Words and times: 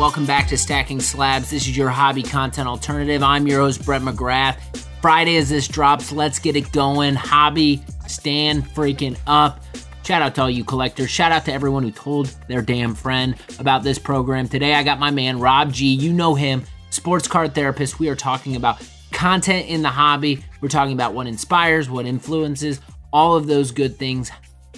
Welcome 0.00 0.24
back 0.24 0.48
to 0.48 0.56
Stacking 0.56 0.98
Slabs. 0.98 1.50
This 1.50 1.68
is 1.68 1.76
your 1.76 1.90
hobby 1.90 2.22
content 2.22 2.66
alternative. 2.66 3.22
I'm 3.22 3.46
your 3.46 3.60
host, 3.60 3.84
Brett 3.84 4.00
McGrath. 4.00 4.56
Friday, 5.02 5.36
as 5.36 5.50
this 5.50 5.68
drops, 5.68 6.10
let's 6.10 6.38
get 6.38 6.56
it 6.56 6.72
going. 6.72 7.14
Hobby, 7.14 7.82
stand 8.06 8.64
freaking 8.70 9.18
up. 9.26 9.62
Shout 10.02 10.22
out 10.22 10.34
to 10.36 10.40
all 10.40 10.48
you 10.48 10.64
collectors. 10.64 11.10
Shout 11.10 11.32
out 11.32 11.44
to 11.44 11.52
everyone 11.52 11.82
who 11.82 11.90
told 11.90 12.28
their 12.48 12.62
damn 12.62 12.94
friend 12.94 13.36
about 13.58 13.82
this 13.82 13.98
program. 13.98 14.48
Today, 14.48 14.72
I 14.72 14.84
got 14.84 14.98
my 14.98 15.10
man, 15.10 15.38
Rob 15.38 15.70
G. 15.70 15.88
You 15.88 16.14
know 16.14 16.34
him, 16.34 16.64
sports 16.88 17.28
card 17.28 17.54
therapist. 17.54 17.98
We 17.98 18.08
are 18.08 18.16
talking 18.16 18.56
about 18.56 18.82
content 19.12 19.68
in 19.68 19.82
the 19.82 19.90
hobby. 19.90 20.42
We're 20.62 20.70
talking 20.70 20.94
about 20.94 21.12
what 21.12 21.26
inspires, 21.26 21.90
what 21.90 22.06
influences, 22.06 22.80
all 23.12 23.36
of 23.36 23.46
those 23.46 23.70
good 23.70 23.98
things. 23.98 24.30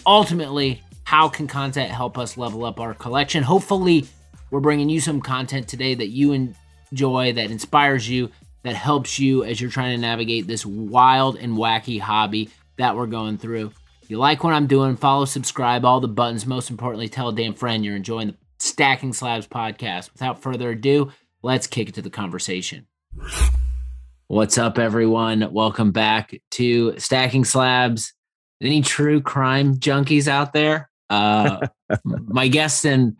Ultimately, 0.04 0.82
how 1.04 1.28
can 1.28 1.46
content 1.46 1.92
help 1.92 2.18
us 2.18 2.36
level 2.36 2.64
up 2.64 2.80
our 2.80 2.92
collection? 2.92 3.44
Hopefully, 3.44 4.08
we're 4.52 4.60
bringing 4.60 4.90
you 4.90 5.00
some 5.00 5.22
content 5.22 5.66
today 5.66 5.94
that 5.94 6.08
you 6.08 6.32
enjoy, 6.92 7.32
that 7.32 7.50
inspires 7.50 8.06
you, 8.06 8.30
that 8.64 8.74
helps 8.74 9.18
you 9.18 9.42
as 9.44 9.58
you're 9.58 9.70
trying 9.70 9.96
to 9.96 10.00
navigate 10.00 10.46
this 10.46 10.66
wild 10.66 11.38
and 11.38 11.54
wacky 11.54 11.98
hobby 11.98 12.50
that 12.76 12.94
we're 12.94 13.06
going 13.06 13.38
through. 13.38 13.72
If 14.02 14.10
you 14.10 14.18
like 14.18 14.44
what 14.44 14.52
I'm 14.52 14.66
doing, 14.66 14.96
follow, 14.96 15.24
subscribe, 15.24 15.86
all 15.86 16.00
the 16.00 16.08
buttons. 16.08 16.44
Most 16.44 16.68
importantly, 16.68 17.08
tell 17.08 17.30
a 17.30 17.34
damn 17.34 17.54
friend 17.54 17.82
you're 17.82 17.96
enjoying 17.96 18.28
the 18.28 18.36
Stacking 18.58 19.14
Slabs 19.14 19.46
podcast. 19.46 20.12
Without 20.12 20.42
further 20.42 20.70
ado, 20.70 21.10
let's 21.42 21.66
kick 21.66 21.88
it 21.88 21.94
to 21.94 22.02
the 22.02 22.10
conversation. 22.10 22.86
What's 24.26 24.58
up, 24.58 24.78
everyone? 24.78 25.50
Welcome 25.50 25.92
back 25.92 26.38
to 26.52 26.98
Stacking 26.98 27.46
Slabs. 27.46 28.12
Any 28.60 28.82
true 28.82 29.22
crime 29.22 29.76
junkies 29.76 30.28
out 30.28 30.52
there? 30.52 30.90
Uh, 31.08 31.68
my 32.04 32.48
guest 32.48 32.84
and 32.84 33.16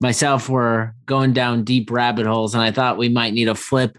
myself 0.00 0.48
were 0.48 0.94
going 1.06 1.32
down 1.32 1.64
deep 1.64 1.90
rabbit 1.90 2.26
holes, 2.26 2.54
and 2.54 2.62
I 2.62 2.70
thought 2.70 2.98
we 2.98 3.08
might 3.08 3.34
need 3.34 3.46
to 3.46 3.54
flip 3.54 3.98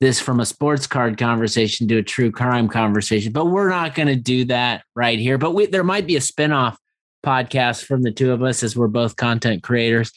this 0.00 0.20
from 0.20 0.40
a 0.40 0.46
sports 0.46 0.86
card 0.86 1.16
conversation 1.18 1.88
to 1.88 1.98
a 1.98 2.02
true 2.02 2.30
crime 2.30 2.68
conversation. 2.68 3.32
But 3.32 3.46
we're 3.46 3.70
not 3.70 3.94
going 3.94 4.08
to 4.08 4.16
do 4.16 4.44
that 4.46 4.84
right 4.94 5.18
here. 5.18 5.38
But 5.38 5.52
we, 5.52 5.66
there 5.66 5.84
might 5.84 6.06
be 6.06 6.16
a 6.16 6.20
spinoff 6.20 6.76
podcast 7.24 7.84
from 7.84 8.02
the 8.02 8.12
two 8.12 8.32
of 8.32 8.42
us 8.42 8.62
as 8.62 8.76
we're 8.76 8.88
both 8.88 9.16
content 9.16 9.62
creators. 9.62 10.12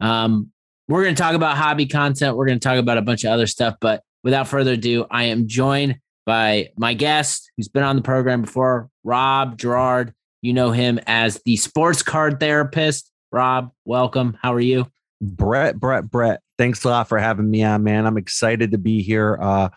Um, 0.00 0.50
we're 0.88 1.02
going 1.02 1.14
to 1.14 1.22
talk 1.22 1.34
about 1.34 1.56
hobby 1.56 1.86
content. 1.86 2.36
We're 2.36 2.46
going 2.46 2.60
to 2.60 2.68
talk 2.68 2.78
about 2.78 2.98
a 2.98 3.02
bunch 3.02 3.24
of 3.24 3.30
other 3.30 3.46
stuff. 3.46 3.76
But 3.80 4.02
without 4.22 4.48
further 4.48 4.72
ado, 4.72 5.06
I 5.10 5.24
am 5.24 5.48
joined 5.48 5.98
by 6.26 6.70
my 6.76 6.94
guest 6.94 7.50
who's 7.56 7.68
been 7.68 7.82
on 7.82 7.96
the 7.96 8.02
program 8.02 8.42
before, 8.42 8.88
Rob 9.02 9.58
Gerard. 9.58 10.14
You 10.42 10.52
know 10.52 10.70
him 10.70 11.00
as 11.06 11.40
the 11.44 11.56
sports 11.56 12.02
card 12.02 12.38
therapist. 12.38 13.10
Rob, 13.34 13.72
welcome. 13.84 14.38
How 14.40 14.54
are 14.54 14.60
you? 14.60 14.86
Brett, 15.20 15.80
Brett, 15.80 16.08
Brett. 16.08 16.40
Thanks 16.56 16.84
a 16.84 16.88
lot 16.88 17.08
for 17.08 17.18
having 17.18 17.50
me 17.50 17.64
on, 17.64 17.82
man. 17.82 18.06
I'm 18.06 18.16
excited 18.16 18.70
to 18.70 18.78
be 18.78 19.02
here. 19.02 19.36
Uh, 19.42 19.70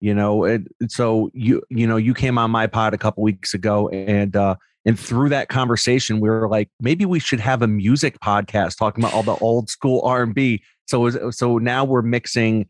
you 0.00 0.14
know, 0.14 0.44
it, 0.44 0.62
so 0.86 1.28
you 1.34 1.60
you 1.70 1.88
know 1.88 1.96
you 1.96 2.14
came 2.14 2.38
on 2.38 2.52
my 2.52 2.68
pod 2.68 2.94
a 2.94 2.98
couple 2.98 3.24
weeks 3.24 3.52
ago, 3.52 3.88
and 3.88 4.36
uh, 4.36 4.54
and 4.86 4.96
through 4.96 5.30
that 5.30 5.48
conversation, 5.48 6.20
we 6.20 6.28
were 6.28 6.48
like, 6.48 6.70
maybe 6.80 7.04
we 7.04 7.18
should 7.18 7.40
have 7.40 7.62
a 7.62 7.66
music 7.66 8.16
podcast 8.20 8.78
talking 8.78 9.02
about 9.02 9.12
all 9.12 9.24
the 9.24 9.34
old 9.42 9.70
school 9.70 10.02
R 10.04 10.22
and 10.22 10.32
B. 10.32 10.62
So 10.86 11.32
so 11.32 11.58
now 11.58 11.84
we're 11.84 12.02
mixing 12.02 12.68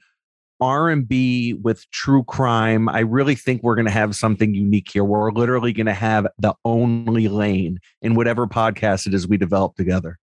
R&B 0.63 1.55
with 1.55 1.91
true 1.91 2.23
crime. 2.25 2.89
I 2.89 3.01
really 3.01 3.35
think 3.35 3.63
we're 3.63 3.75
going 3.75 3.87
to 3.87 3.93
have 3.93 4.15
something 4.15 4.55
unique 4.55 4.91
here. 4.93 5.05
We're 5.05 5.33
literally 5.33 5.73
going 5.73 5.87
to 5.87 5.95
have 5.95 6.27
the 6.39 6.55
only 6.65 7.29
lane 7.29 7.79
in 8.03 8.15
whatever 8.15 8.47
podcast 8.47 9.07
it 9.07 9.15
is 9.15 9.27
we 9.27 9.39
develop 9.39 9.77
together. 9.77 10.19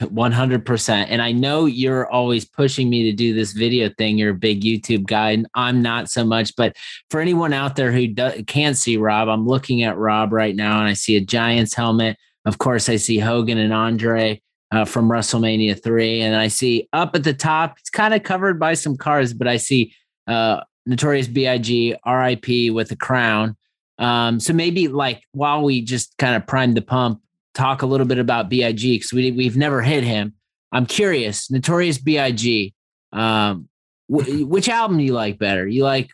100%. 0.00 1.06
And 1.08 1.20
I 1.20 1.32
know 1.32 1.66
you're 1.66 2.10
always 2.10 2.44
pushing 2.44 2.88
me 2.88 3.04
to 3.04 3.12
do 3.12 3.34
this 3.34 3.52
video 3.52 3.90
thing. 3.98 4.18
You're 4.18 4.30
a 4.30 4.34
big 4.34 4.62
YouTube 4.62 5.06
guy, 5.06 5.32
and 5.32 5.46
I'm 5.54 5.82
not 5.82 6.10
so 6.10 6.24
much. 6.24 6.56
But 6.56 6.76
for 7.10 7.20
anyone 7.20 7.52
out 7.52 7.76
there 7.76 7.92
who 7.92 8.06
do, 8.08 8.42
can't 8.44 8.76
see 8.76 8.96
Rob, 8.96 9.28
I'm 9.28 9.46
looking 9.46 9.82
at 9.82 9.98
Rob 9.98 10.32
right 10.32 10.56
now 10.56 10.80
and 10.80 10.88
I 10.88 10.94
see 10.94 11.16
a 11.16 11.20
Giants 11.20 11.74
helmet. 11.74 12.16
Of 12.44 12.58
course, 12.58 12.88
I 12.88 12.96
see 12.96 13.18
Hogan 13.18 13.58
and 13.58 13.72
Andre 13.72 14.40
uh, 14.72 14.84
from 14.84 15.08
WrestleMania 15.08 15.82
3. 15.82 16.22
And 16.22 16.36
I 16.36 16.48
see 16.48 16.88
up 16.92 17.14
at 17.14 17.24
the 17.24 17.34
top, 17.34 17.76
it's 17.78 17.90
kind 17.90 18.14
of 18.14 18.22
covered 18.22 18.58
by 18.58 18.74
some 18.74 18.96
cars, 18.96 19.34
but 19.34 19.48
I 19.48 19.56
see 19.56 19.94
uh, 20.26 20.60
Notorious 20.86 21.28
B.I.G., 21.28 21.96
RIP 22.06 22.72
with 22.72 22.90
a 22.90 22.96
crown. 22.96 23.56
Um, 23.98 24.40
so 24.40 24.54
maybe 24.54 24.88
like 24.88 25.22
while 25.32 25.62
we 25.62 25.82
just 25.82 26.16
kind 26.16 26.34
of 26.34 26.46
prime 26.46 26.72
the 26.72 26.80
pump, 26.80 27.20
talk 27.54 27.82
a 27.82 27.86
little 27.86 28.06
bit 28.06 28.18
about 28.18 28.48
B.I.G. 28.48 28.96
because 28.96 29.12
we, 29.12 29.30
we've 29.32 29.56
never 29.56 29.82
hit 29.82 30.04
him. 30.04 30.34
I'm 30.72 30.86
curious, 30.86 31.50
Notorious 31.50 31.98
B.I.G. 31.98 32.74
Um, 33.12 33.68
which 34.08 34.68
album 34.68 34.98
do 34.98 35.04
you 35.04 35.12
like 35.12 35.38
better? 35.38 35.68
You 35.68 35.84
like 35.84 36.10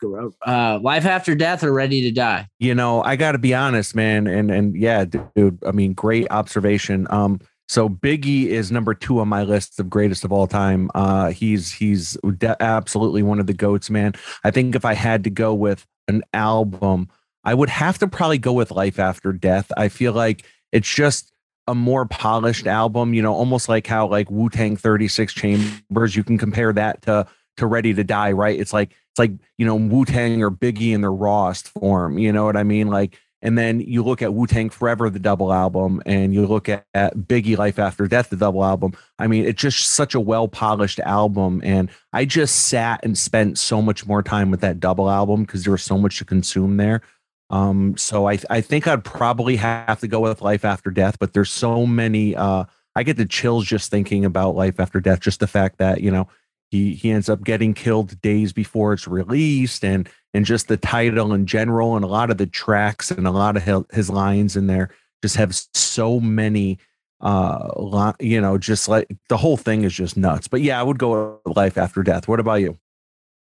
uh, 0.47 0.79
Life 0.83 1.07
After 1.07 1.35
Death 1.35 1.65
or 1.65 1.73
Ready 1.73 2.03
to 2.03 2.11
Die? 2.11 2.47
You 2.59 2.75
know, 2.75 3.03
I 3.03 3.17
got 3.17 3.33
to 3.33 3.39
be 3.39 3.55
honest, 3.55 3.95
man, 3.95 4.27
and 4.27 4.51
and 4.51 4.77
yeah, 4.77 5.07
dude. 5.07 5.59
I 5.67 5.73
mean, 5.73 5.95
great 5.95 6.27
observation. 6.31 7.07
Um, 7.09 7.41
so 7.69 7.89
Biggie 7.89 8.47
is 8.47 8.71
number 8.71 8.93
two 8.93 9.19
on 9.21 9.29
my 9.29 9.43
list 9.43 9.81
of 9.81 9.89
greatest 9.89 10.25
of 10.25 10.33
all 10.33 10.47
time. 10.47 10.91
Uh, 10.95 11.31
he's 11.31 11.73
he's 11.73 12.19
de- 12.37 12.63
absolutely 12.63 13.23
one 13.23 13.41
of 13.41 13.47
the 13.47 13.55
goats, 13.55 13.89
man. 13.89 14.13
I 14.45 14.51
think 14.51 14.75
if 14.75 14.85
I 14.85 14.93
had 14.93 15.25
to 15.25 15.31
go 15.31 15.55
with 15.55 15.87
an 16.07 16.23
album, 16.35 17.09
I 17.45 17.55
would 17.55 17.71
have 17.71 17.99
to 17.99 18.09
probably 18.09 18.39
go 18.39 18.53
with 18.53 18.71
Life 18.71 18.99
After 18.99 19.33
Death. 19.33 19.73
I 19.77 19.89
feel 19.89 20.13
like 20.13 20.45
it's 20.77 20.95
just 20.95 21.33
a 21.67 21.75
more 21.75 22.05
polished 22.05 22.67
album, 22.67 23.15
you 23.15 23.23
know, 23.23 23.33
almost 23.33 23.67
like 23.67 23.87
how 23.87 24.07
like 24.07 24.31
Wu 24.31 24.51
Tang 24.51 24.77
36 24.77 25.33
Chambers, 25.33 26.15
you 26.15 26.23
can 26.23 26.37
compare 26.37 26.71
that 26.75 27.01
to 27.03 27.27
to 27.57 27.67
Ready 27.67 27.95
to 27.95 28.05
Die, 28.05 28.33
right? 28.33 28.61
It's 28.61 28.75
like 28.75 28.91
it's 28.91 29.19
like, 29.19 29.33
you 29.57 29.65
know, 29.65 29.75
Wu 29.75 30.05
Tang 30.05 30.43
or 30.43 30.51
Biggie 30.51 30.93
in 30.93 31.01
their 31.01 31.11
rawest 31.11 31.69
form. 31.69 32.19
You 32.19 32.31
know 32.31 32.45
what 32.45 32.59
I 32.59 32.63
mean? 32.63 32.89
Like 32.89 33.19
and 33.41 33.57
then 33.57 33.81
you 33.81 34.03
look 34.03 34.21
at 34.21 34.35
Wu 34.35 34.47
Tang 34.47 34.69
Forever, 34.69 35.09
the 35.09 35.19
double 35.19 35.53
album, 35.53 36.03
and 36.05 36.35
you 36.35 36.47
look 36.47 36.69
at, 36.69 36.85
at 36.95 37.17
Biggie 37.17 37.57
Life 37.57 37.79
After 37.79 38.07
Death, 38.07 38.29
the 38.29 38.37
double 38.37 38.65
album. 38.65 38.93
I 39.19 39.27
mean, 39.27 39.47
it's 39.47 39.63
just 39.63 39.91
such 39.91 40.15
a 40.15 40.21
well 40.21 40.49
polished 40.49 41.01
album. 41.01 41.63
And 41.65 41.89
I 42.13 42.25
just 42.25 42.67
sat 42.67 43.01
and 43.03 43.17
spent 43.17 43.59
so 43.59 43.81
much 43.81 44.07
more 44.07 44.23
time 44.23 44.51
with 44.51 44.61
that 44.61 44.81
double 44.81 45.09
album 45.09 45.43
because 45.45 45.65
there 45.65 45.73
was 45.73 45.83
so 45.83 45.97
much 45.97 46.19
to 46.19 46.25
consume 46.25 46.77
there. 46.77 47.03
Um, 47.51 47.97
so 47.97 48.29
I, 48.29 48.39
I 48.51 48.61
think 48.61 48.89
I'd 48.89 49.05
probably 49.05 49.57
have 49.57 50.01
to 50.01 50.09
go 50.09 50.21
with 50.21 50.43
Life 50.43 50.65
After 50.65 50.91
Death, 50.91 51.19
but 51.19 51.33
there's 51.33 51.51
so 51.51 51.87
many. 51.87 52.35
Uh, 52.35 52.65
I 52.97 53.03
get 53.03 53.17
the 53.17 53.27
chills 53.27 53.65
just 53.65 53.91
thinking 53.91 54.25
about 54.25 54.57
Life 54.57 54.81
After 54.81 55.01
Death, 55.01 55.21
just 55.21 55.41
the 55.41 55.47
fact 55.47 55.79
that, 55.79 56.01
you 56.01 56.11
know, 56.11 56.29
he 56.71 56.95
he 56.95 57.11
ends 57.11 57.29
up 57.29 57.45
getting 57.45 57.75
killed 57.75 58.21
days 58.21 58.53
before 58.53 58.93
it's 58.93 59.07
released 59.07 59.85
and 59.85 60.09
and 60.35 60.45
just 60.45 60.69
the 60.69 60.77
title 60.77 61.33
in 61.33 61.47
general 61.47 61.97
and 61.97 62.05
a 62.05 62.09
lot 62.09 62.31
of 62.31 62.39
the 62.39 62.47
tracks 62.47 63.11
and 63.11 63.27
a 63.27 63.31
lot 63.31 63.57
of 63.57 63.87
his 63.93 64.11
lines 64.11 64.57
in 64.57 64.67
there 64.67 64.91
just 65.23 65.37
have 65.37 65.55
so 65.75 66.21
many 66.21 66.79
uh 67.21 68.13
you 68.21 68.41
know 68.41 68.59
just 68.59 68.89
like 68.89 69.17
the 69.29 69.37
whole 69.37 69.57
thing 69.57 69.85
is 69.85 69.95
just 69.95 70.17
nuts 70.17 70.49
but 70.49 70.61
yeah 70.61 70.79
i 70.79 70.83
would 70.83 70.99
go 70.99 71.41
life 71.47 71.79
after 71.79 72.03
death 72.03 72.29
what 72.29 72.41
about 72.41 72.57
you 72.57 72.77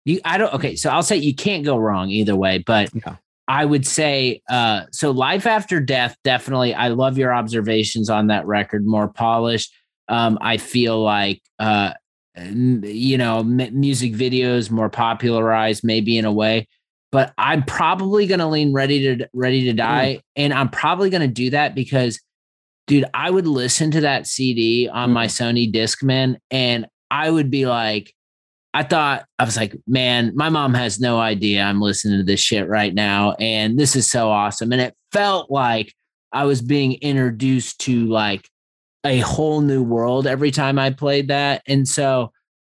you 0.05 0.21
i 0.25 0.37
don't 0.37 0.53
okay 0.53 0.75
so 0.75 0.91
i'll 0.91 1.03
say 1.03 1.17
you 1.17 1.35
can't 1.35 1.65
go 1.65 1.77
wrong 1.77 2.11
either 2.11 2.35
way 2.35 2.59
but 2.59 2.91
yeah. 2.95 3.17
I 3.49 3.65
would 3.65 3.87
say 3.87 4.41
uh 4.49 4.83
so 4.93 5.11
life 5.11 5.47
after 5.47 5.81
death 5.81 6.17
definitely 6.25 6.75
i 6.75 6.89
love 6.89 7.19
your 7.19 7.33
observations 7.33 8.09
on 8.09 8.29
that 8.29 8.47
record 8.47 8.87
more 8.87 9.09
polished 9.09 9.73
um 10.09 10.39
i 10.41 10.57
feel 10.57 11.03
like 11.03 11.43
uh 11.59 11.93
you 12.83 13.19
know 13.19 13.41
m- 13.41 13.81
music 13.81 14.13
videos 14.13 14.71
more 14.71 14.89
popularized 14.89 15.83
maybe 15.85 16.17
in 16.17 16.25
a 16.25 16.33
way 16.33 16.67
but 17.13 17.33
i'm 17.39 17.63
probably 17.65 18.27
going 18.27 18.41
to 18.41 18.47
lean 18.47 18.73
ready 18.73 19.17
to 19.17 19.29
ready 19.35 19.65
to 19.65 19.73
die 19.73 20.17
mm. 20.19 20.23
and 20.37 20.53
i'm 20.55 20.69
probably 20.69 21.11
going 21.11 21.21
to 21.21 21.29
do 21.29 21.51
that 21.51 21.75
because 21.75 22.21
dude 22.87 23.05
i 23.15 23.31
would 23.31 23.47
listen 23.47 23.91
to 23.91 24.01
that 24.01 24.27
cd 24.27 24.89
on 24.89 25.11
mm. 25.11 25.15
my 25.15 25.27
sony 25.27 25.71
discman 25.71 26.37
and 26.51 26.87
i 27.11 27.29
would 27.29 27.51
be 27.51 27.67
like 27.67 28.15
i 28.75 28.83
thought 28.83 29.25
i 29.39 29.45
was 29.45 29.57
like 29.57 29.75
man 29.87 30.33
my 30.35 30.49
mom 30.49 30.75
has 30.75 31.01
no 31.01 31.19
idea 31.19 31.63
i'm 31.63 31.81
listening 31.81 32.19
to 32.19 32.25
this 32.25 32.41
shit 32.41 32.69
right 32.69 32.95
now 32.95 33.33
and 33.41 33.79
this 33.79 33.97
is 33.97 34.11
so 34.11 34.31
awesome 34.31 34.73
and 34.73 34.81
it 34.81 34.95
felt 35.13 35.51
like 35.51 35.93
i 36.33 36.45
was 36.45 36.63
being 36.63 36.95
introduced 37.03 37.81
to 37.81 38.07
like 38.07 38.49
a 39.05 39.21
whole 39.21 39.61
new 39.61 39.83
world 39.83 40.27
every 40.27 40.51
time 40.51 40.79
I 40.79 40.91
played 40.91 41.29
that. 41.29 41.63
And 41.67 41.89
so 41.89 42.33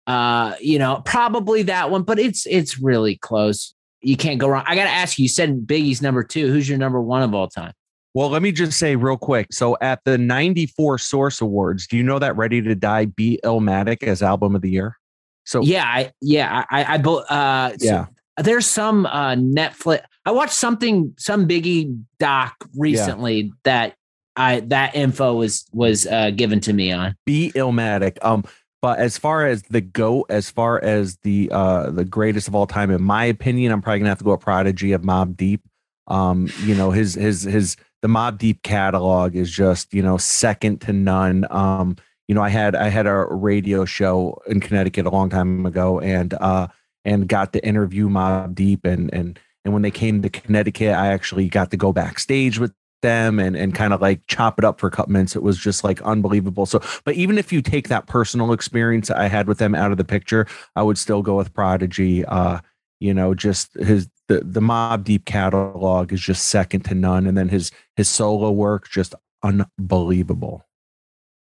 uh, 0.05 0.55
you 0.59 0.79
know, 0.79 1.01
probably 1.05 1.63
that 1.63 1.89
one, 1.89 2.03
but 2.03 2.19
it's 2.19 2.45
it's 2.45 2.79
really 2.79 3.15
close. 3.17 3.73
You 4.01 4.17
can't 4.17 4.39
go 4.39 4.49
wrong. 4.49 4.65
I 4.67 4.75
gotta 4.75 4.89
ask 4.89 5.17
you, 5.17 5.23
you 5.23 5.29
said 5.29 5.65
Biggie's 5.65 6.01
number 6.01 6.23
two. 6.23 6.51
Who's 6.51 6.67
your 6.67 6.77
number 6.77 7.01
one 7.01 7.23
of 7.23 7.33
all 7.33 7.47
time? 7.47 7.71
Well, 8.13 8.29
let 8.29 8.41
me 8.41 8.51
just 8.51 8.77
say 8.77 8.95
real 8.95 9.17
quick. 9.17 9.47
So 9.51 9.77
at 9.81 10.01
the 10.05 10.17
94 10.17 10.99
Source 10.99 11.41
Awards, 11.41 11.87
do 11.87 11.97
you 11.97 12.03
know 12.03 12.19
that 12.19 12.35
Ready 12.35 12.61
to 12.61 12.75
Die 12.75 13.05
beat 13.05 13.39
Illmatic 13.43 14.03
as 14.03 14.21
album 14.21 14.55
of 14.55 14.61
the 14.61 14.69
year? 14.69 14.97
So 15.45 15.61
yeah, 15.61 15.83
I 15.85 16.11
yeah, 16.21 16.65
I 16.69 16.83
I, 16.83 16.97
uh 16.97 17.75
yeah. 17.79 18.05
So 18.37 18.43
there's 18.43 18.65
some 18.65 19.05
uh 19.05 19.35
Netflix. 19.35 20.03
I 20.25 20.31
watched 20.31 20.53
something 20.53 21.13
some 21.17 21.47
Biggie 21.47 22.03
doc 22.19 22.55
recently 22.77 23.41
yeah. 23.41 23.51
that 23.63 23.95
I 24.35 24.61
that 24.61 24.95
info 24.95 25.33
was 25.35 25.65
was 25.71 26.07
uh, 26.07 26.31
given 26.31 26.59
to 26.61 26.73
me 26.73 26.91
on. 26.91 27.15
Be 27.25 27.51
Illmatic. 27.55 28.17
Um, 28.23 28.43
But 28.81 28.99
as 28.99 29.17
far 29.17 29.47
as 29.47 29.63
the 29.63 29.79
goat, 29.79 30.25
as 30.29 30.49
far 30.49 30.83
as 30.83 31.17
the 31.23 31.49
uh 31.51 31.91
the 31.91 32.03
greatest 32.05 32.47
of 32.47 32.55
all 32.55 32.67
time, 32.67 32.91
in 32.91 33.01
my 33.01 33.25
opinion, 33.25 33.71
I'm 33.71 33.81
probably 33.81 33.99
gonna 33.99 34.09
have 34.09 34.17
to 34.17 34.25
go 34.25 34.31
a 34.31 34.37
prodigy 34.37 34.91
of 34.91 35.03
Mobb 35.03 35.37
Deep. 35.37 35.61
Um, 36.07 36.49
you 36.63 36.75
know, 36.75 36.91
his 36.91 37.13
his 37.13 37.43
his 37.43 37.77
the 38.01 38.09
Mobb 38.09 38.37
Deep 38.37 38.61
catalog 38.63 39.35
is 39.37 39.49
just, 39.49 39.93
you 39.93 40.01
know, 40.01 40.17
second 40.17 40.81
to 40.81 40.91
none. 40.91 41.45
Um, 41.49 41.95
you 42.33 42.35
know, 42.35 42.43
I 42.43 42.49
had 42.49 42.75
I 42.75 42.89
had 42.89 43.05
a 43.05 43.25
radio 43.25 43.85
show 43.85 44.41
in 44.47 44.59
Connecticut 44.59 45.05
a 45.05 45.11
long 45.11 45.29
time 45.29 45.67
ago 45.67 45.99
and 45.99 46.33
uh 46.33 46.67
and 47.05 47.27
got 47.27 47.53
to 47.53 47.63
interview 47.63 48.09
Mobb 48.09 48.55
Deep 48.55 48.85
and 48.85 49.13
and 49.13 49.39
and 49.63 49.71
when 49.71 49.83
they 49.83 49.91
came 49.91 50.23
to 50.23 50.31
Connecticut, 50.31 50.95
I 50.95 51.09
actually 51.09 51.47
got 51.47 51.69
to 51.69 51.77
go 51.77 51.93
backstage 51.93 52.57
with 52.57 52.73
them 53.03 53.37
and 53.37 53.55
and 53.55 53.75
kind 53.75 53.93
of 53.93 54.01
like 54.01 54.25
chop 54.25 54.57
it 54.57 54.65
up 54.65 54.79
for 54.79 54.87
a 54.87 54.89
couple 54.89 55.11
minutes. 55.11 55.35
It 55.35 55.43
was 55.43 55.59
just 55.59 55.83
like 55.83 56.01
unbelievable. 56.01 56.65
So, 56.65 56.81
but 57.03 57.13
even 57.13 57.37
if 57.37 57.53
you 57.53 57.61
take 57.61 57.89
that 57.89 58.07
personal 58.07 58.51
experience 58.51 59.11
I 59.11 59.27
had 59.27 59.47
with 59.47 59.59
them 59.59 59.75
out 59.75 59.91
of 59.91 59.99
the 59.99 60.03
picture, 60.03 60.47
I 60.75 60.81
would 60.81 60.97
still 60.97 61.21
go 61.21 61.37
with 61.37 61.53
Prodigy. 61.53 62.25
Uh, 62.25 62.61
you 62.99 63.13
know, 63.13 63.35
just 63.35 63.75
his 63.75 64.09
the 64.27 64.39
the 64.39 64.59
Mobb 64.59 65.03
Deep 65.03 65.25
catalog 65.25 66.11
is 66.11 66.19
just 66.19 66.47
second 66.47 66.81
to 66.85 66.95
none, 66.95 67.27
and 67.27 67.37
then 67.37 67.49
his 67.49 67.69
his 67.95 68.09
solo 68.09 68.49
work 68.49 68.89
just 68.89 69.13
unbelievable. 69.43 70.65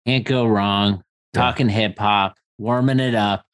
Can't 0.06 0.24
go 0.24 0.46
wrong. 0.46 1.02
Talking 1.34 1.68
yeah. 1.68 1.74
hip 1.74 1.98
hop, 1.98 2.36
warming 2.58 3.00
it 3.00 3.14
up. 3.14 3.44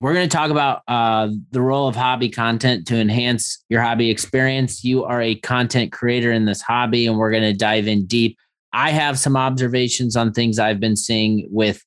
We're 0.00 0.12
going 0.12 0.28
to 0.28 0.36
talk 0.36 0.50
about 0.50 0.82
uh, 0.86 1.30
the 1.50 1.62
role 1.62 1.88
of 1.88 1.96
hobby 1.96 2.28
content 2.28 2.86
to 2.88 2.96
enhance 2.96 3.64
your 3.70 3.80
hobby 3.80 4.10
experience. 4.10 4.84
You 4.84 5.04
are 5.04 5.22
a 5.22 5.34
content 5.36 5.90
creator 5.90 6.30
in 6.30 6.44
this 6.44 6.60
hobby, 6.60 7.06
and 7.06 7.16
we're 7.16 7.30
going 7.30 7.42
to 7.42 7.54
dive 7.54 7.88
in 7.88 8.06
deep. 8.06 8.36
I 8.74 8.90
have 8.90 9.18
some 9.18 9.36
observations 9.36 10.16
on 10.16 10.32
things 10.32 10.58
I've 10.58 10.80
been 10.80 10.96
seeing 10.96 11.48
with 11.50 11.82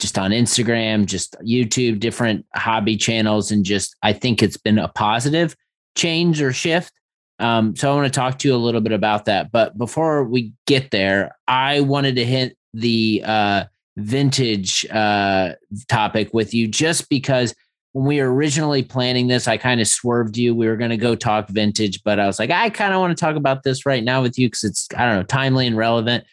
just 0.00 0.18
on 0.18 0.32
Instagram, 0.32 1.06
just 1.06 1.36
YouTube, 1.40 2.00
different 2.00 2.44
hobby 2.56 2.96
channels, 2.96 3.52
and 3.52 3.64
just 3.64 3.94
I 4.02 4.12
think 4.12 4.42
it's 4.42 4.56
been 4.56 4.78
a 4.78 4.88
positive 4.88 5.54
change 5.94 6.42
or 6.42 6.52
shift. 6.52 6.92
Um, 7.38 7.76
so 7.76 7.90
I 7.90 7.94
want 7.94 8.12
to 8.12 8.20
talk 8.20 8.40
to 8.40 8.48
you 8.48 8.54
a 8.54 8.56
little 8.56 8.80
bit 8.80 8.92
about 8.92 9.26
that. 9.26 9.52
But 9.52 9.78
before 9.78 10.24
we 10.24 10.52
get 10.66 10.90
there, 10.90 11.36
I 11.46 11.80
wanted 11.80 12.16
to 12.16 12.24
hit 12.24 12.56
the 12.74 13.22
uh, 13.24 13.64
vintage 13.96 14.86
uh, 14.90 15.50
topic 15.88 16.32
with 16.32 16.54
you 16.54 16.66
just 16.68 17.08
because 17.08 17.54
when 17.92 18.06
we 18.06 18.20
were 18.20 18.32
originally 18.32 18.82
planning 18.82 19.26
this, 19.26 19.46
I 19.46 19.58
kind 19.58 19.80
of 19.80 19.86
swerved 19.86 20.36
you. 20.36 20.54
We 20.54 20.66
were 20.66 20.76
going 20.76 20.90
to 20.90 20.96
go 20.96 21.14
talk 21.14 21.48
vintage, 21.48 22.02
but 22.02 22.18
I 22.18 22.26
was 22.26 22.38
like, 22.38 22.50
I 22.50 22.70
kind 22.70 22.94
of 22.94 23.00
want 23.00 23.16
to 23.16 23.20
talk 23.20 23.36
about 23.36 23.62
this 23.62 23.84
right 23.84 24.02
now 24.02 24.22
with 24.22 24.38
you 24.38 24.48
because 24.48 24.64
it's, 24.64 24.88
I 24.96 25.04
don't 25.04 25.16
know, 25.16 25.24
timely 25.24 25.66
and 25.66 25.76
relevant. 25.76 26.24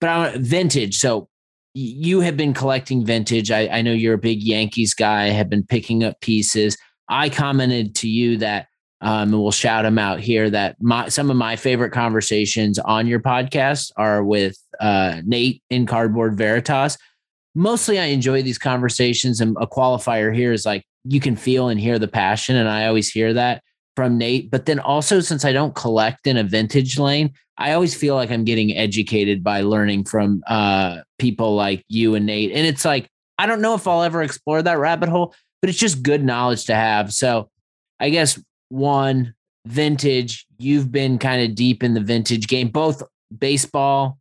But 0.00 0.10
I 0.10 0.36
vintage. 0.36 0.98
So 0.98 1.28
you 1.74 2.20
have 2.20 2.36
been 2.36 2.54
collecting 2.54 3.04
vintage. 3.04 3.50
I, 3.50 3.66
I 3.68 3.82
know 3.82 3.92
you're 3.92 4.14
a 4.14 4.18
big 4.18 4.42
Yankees 4.42 4.94
guy, 4.94 5.30
have 5.30 5.48
been 5.48 5.66
picking 5.66 6.04
up 6.04 6.20
pieces. 6.20 6.76
I 7.08 7.28
commented 7.28 7.94
to 7.96 8.08
you 8.08 8.36
that, 8.38 8.68
um, 9.02 9.34
and 9.34 9.42
we'll 9.42 9.50
shout 9.50 9.82
them 9.82 9.98
out 9.98 10.20
here, 10.20 10.48
that 10.48 10.76
my, 10.80 11.08
some 11.08 11.30
of 11.30 11.36
my 11.36 11.56
favorite 11.56 11.90
conversations 11.90 12.78
on 12.78 13.06
your 13.06 13.20
podcast 13.20 13.90
are 13.96 14.22
with 14.22 14.56
uh, 14.80 15.20
Nate 15.24 15.62
in 15.70 15.86
Cardboard 15.86 16.38
Veritas. 16.38 16.96
Mostly, 17.54 17.98
I 17.98 18.06
enjoy 18.06 18.42
these 18.42 18.58
conversations, 18.58 19.40
and 19.40 19.56
a 19.60 19.66
qualifier 19.66 20.34
here 20.34 20.52
is 20.52 20.64
like 20.64 20.84
you 21.04 21.20
can 21.20 21.36
feel 21.36 21.68
and 21.68 21.78
hear 21.78 21.98
the 21.98 22.08
passion, 22.08 22.56
and 22.56 22.68
I 22.68 22.86
always 22.86 23.10
hear 23.10 23.34
that 23.34 23.62
from 23.96 24.16
Nate. 24.16 24.50
But 24.50 24.66
then 24.66 24.78
also, 24.78 25.20
since 25.20 25.44
I 25.44 25.52
don't 25.52 25.74
collect 25.74 26.26
in 26.26 26.36
a 26.36 26.44
vintage 26.44 26.98
lane, 26.98 27.32
I 27.58 27.72
always 27.72 27.94
feel 27.94 28.14
like 28.14 28.30
I'm 28.30 28.44
getting 28.44 28.76
educated 28.76 29.42
by 29.42 29.62
learning 29.62 30.04
from 30.04 30.42
uh, 30.46 31.00
people 31.18 31.54
like 31.56 31.84
you 31.88 32.14
and 32.14 32.24
Nate. 32.24 32.52
And 32.52 32.66
it's 32.66 32.84
like 32.84 33.08
I 33.36 33.46
don't 33.46 33.60
know 33.60 33.74
if 33.74 33.86
I'll 33.88 34.02
ever 34.02 34.22
explore 34.22 34.62
that 34.62 34.78
rabbit 34.78 35.08
hole, 35.08 35.34
but 35.60 35.68
it's 35.68 35.78
just 35.78 36.02
good 36.02 36.24
knowledge 36.24 36.66
to 36.66 36.74
have. 36.74 37.12
So, 37.12 37.50
I 37.98 38.10
guess 38.10 38.40
one 38.72 39.34
vintage. 39.66 40.46
You've 40.58 40.90
been 40.90 41.18
kind 41.18 41.42
of 41.42 41.54
deep 41.54 41.82
in 41.82 41.94
the 41.94 42.00
vintage 42.00 42.48
game, 42.48 42.68
both 42.68 43.02
baseball 43.36 44.18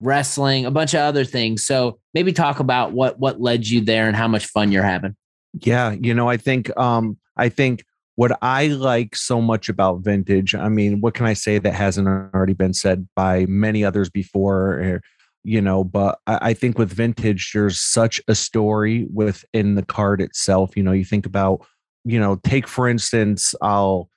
wrestling, 0.00 0.66
a 0.66 0.70
bunch 0.70 0.94
of 0.94 1.00
other 1.00 1.24
things. 1.24 1.64
So 1.64 1.98
maybe 2.14 2.32
talk 2.32 2.60
about 2.60 2.92
what 2.92 3.18
what 3.18 3.40
led 3.40 3.66
you 3.66 3.80
there 3.80 4.06
and 4.06 4.16
how 4.16 4.28
much 4.28 4.46
fun 4.46 4.72
you're 4.72 4.82
having. 4.82 5.16
Yeah, 5.54 5.92
you 5.92 6.14
know, 6.14 6.28
I 6.28 6.36
think 6.36 6.76
um 6.76 7.18
I 7.36 7.48
think 7.48 7.84
what 8.16 8.36
I 8.42 8.66
like 8.66 9.16
so 9.16 9.40
much 9.40 9.68
about 9.68 10.00
vintage, 10.00 10.54
I 10.54 10.68
mean, 10.68 11.00
what 11.00 11.14
can 11.14 11.26
I 11.26 11.32
say 11.32 11.58
that 11.58 11.74
hasn't 11.74 12.06
already 12.06 12.52
been 12.52 12.74
said 12.74 13.08
by 13.16 13.46
many 13.46 13.84
others 13.84 14.10
before? 14.10 14.80
Eh, 14.80 14.98
you 15.42 15.60
know, 15.62 15.84
but 15.84 16.18
I, 16.26 16.38
I 16.50 16.54
think 16.54 16.78
with 16.78 16.92
vintage, 16.92 17.52
there's 17.54 17.80
such 17.80 18.20
a 18.28 18.34
story 18.34 19.06
within 19.12 19.74
the 19.74 19.84
card 19.84 20.20
itself. 20.20 20.76
You 20.76 20.82
know, 20.82 20.92
you 20.92 21.04
think 21.04 21.24
about, 21.24 21.66
you 22.04 22.18
know, 22.18 22.36
take 22.44 22.66
for 22.66 22.88
instance, 22.88 23.54
I'll 23.60 24.08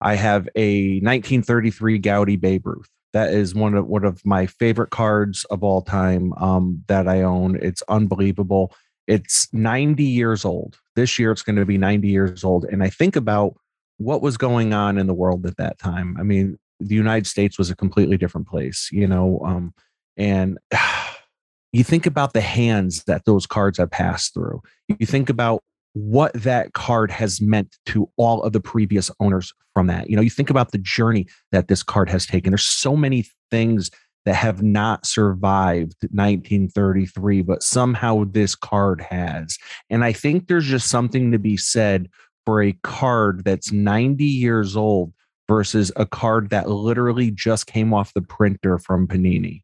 I 0.00 0.14
have 0.14 0.48
a 0.54 1.00
1933 1.00 1.98
Goudey 2.00 2.40
Babe 2.40 2.66
Ruth 2.66 2.88
that 3.16 3.32
is 3.32 3.54
one 3.54 3.74
of 3.74 3.86
one 3.86 4.04
of 4.04 4.20
my 4.26 4.44
favorite 4.44 4.90
cards 4.90 5.44
of 5.46 5.64
all 5.64 5.80
time 5.80 6.34
um, 6.34 6.84
that 6.86 7.08
I 7.08 7.22
own. 7.22 7.58
It's 7.62 7.82
unbelievable. 7.88 8.74
It's 9.06 9.48
90 9.54 10.02
years 10.02 10.44
old. 10.44 10.76
This 10.96 11.18
year 11.18 11.30
it's 11.30 11.42
going 11.42 11.56
to 11.56 11.64
be 11.64 11.78
90 11.78 12.08
years 12.08 12.44
old. 12.44 12.66
And 12.66 12.82
I 12.82 12.90
think 12.90 13.16
about 13.16 13.56
what 13.96 14.20
was 14.20 14.36
going 14.36 14.74
on 14.74 14.98
in 14.98 15.06
the 15.06 15.14
world 15.14 15.46
at 15.46 15.56
that 15.56 15.78
time. 15.78 16.16
I 16.20 16.24
mean, 16.24 16.58
the 16.78 16.94
United 16.94 17.26
States 17.26 17.56
was 17.56 17.70
a 17.70 17.76
completely 17.76 18.18
different 18.18 18.48
place, 18.48 18.90
you 18.92 19.06
know, 19.06 19.40
um, 19.46 19.72
and 20.18 20.58
you 21.72 21.84
think 21.84 22.04
about 22.04 22.34
the 22.34 22.42
hands 22.42 23.04
that 23.04 23.24
those 23.24 23.46
cards 23.46 23.78
have 23.78 23.90
passed 23.90 24.34
through. 24.34 24.60
You 24.88 25.06
think 25.06 25.30
about 25.30 25.62
what 25.96 26.30
that 26.34 26.74
card 26.74 27.10
has 27.10 27.40
meant 27.40 27.78
to 27.86 28.06
all 28.18 28.42
of 28.42 28.52
the 28.52 28.60
previous 28.60 29.10
owners 29.18 29.54
from 29.72 29.86
that. 29.86 30.10
You 30.10 30.16
know, 30.16 30.20
you 30.20 30.28
think 30.28 30.50
about 30.50 30.70
the 30.70 30.78
journey 30.78 31.26
that 31.52 31.68
this 31.68 31.82
card 31.82 32.10
has 32.10 32.26
taken. 32.26 32.50
There's 32.50 32.66
so 32.66 32.94
many 32.94 33.24
things 33.50 33.90
that 34.26 34.34
have 34.34 34.62
not 34.62 35.06
survived 35.06 35.94
1933, 36.10 37.40
but 37.40 37.62
somehow 37.62 38.24
this 38.28 38.54
card 38.54 39.00
has. 39.08 39.56
And 39.88 40.04
I 40.04 40.12
think 40.12 40.48
there's 40.48 40.66
just 40.66 40.90
something 40.90 41.32
to 41.32 41.38
be 41.38 41.56
said 41.56 42.10
for 42.44 42.62
a 42.62 42.76
card 42.82 43.44
that's 43.46 43.72
90 43.72 44.22
years 44.22 44.76
old 44.76 45.14
versus 45.48 45.90
a 45.96 46.04
card 46.04 46.50
that 46.50 46.68
literally 46.68 47.30
just 47.30 47.66
came 47.66 47.94
off 47.94 48.12
the 48.12 48.20
printer 48.20 48.78
from 48.78 49.06
Panini. 49.06 49.62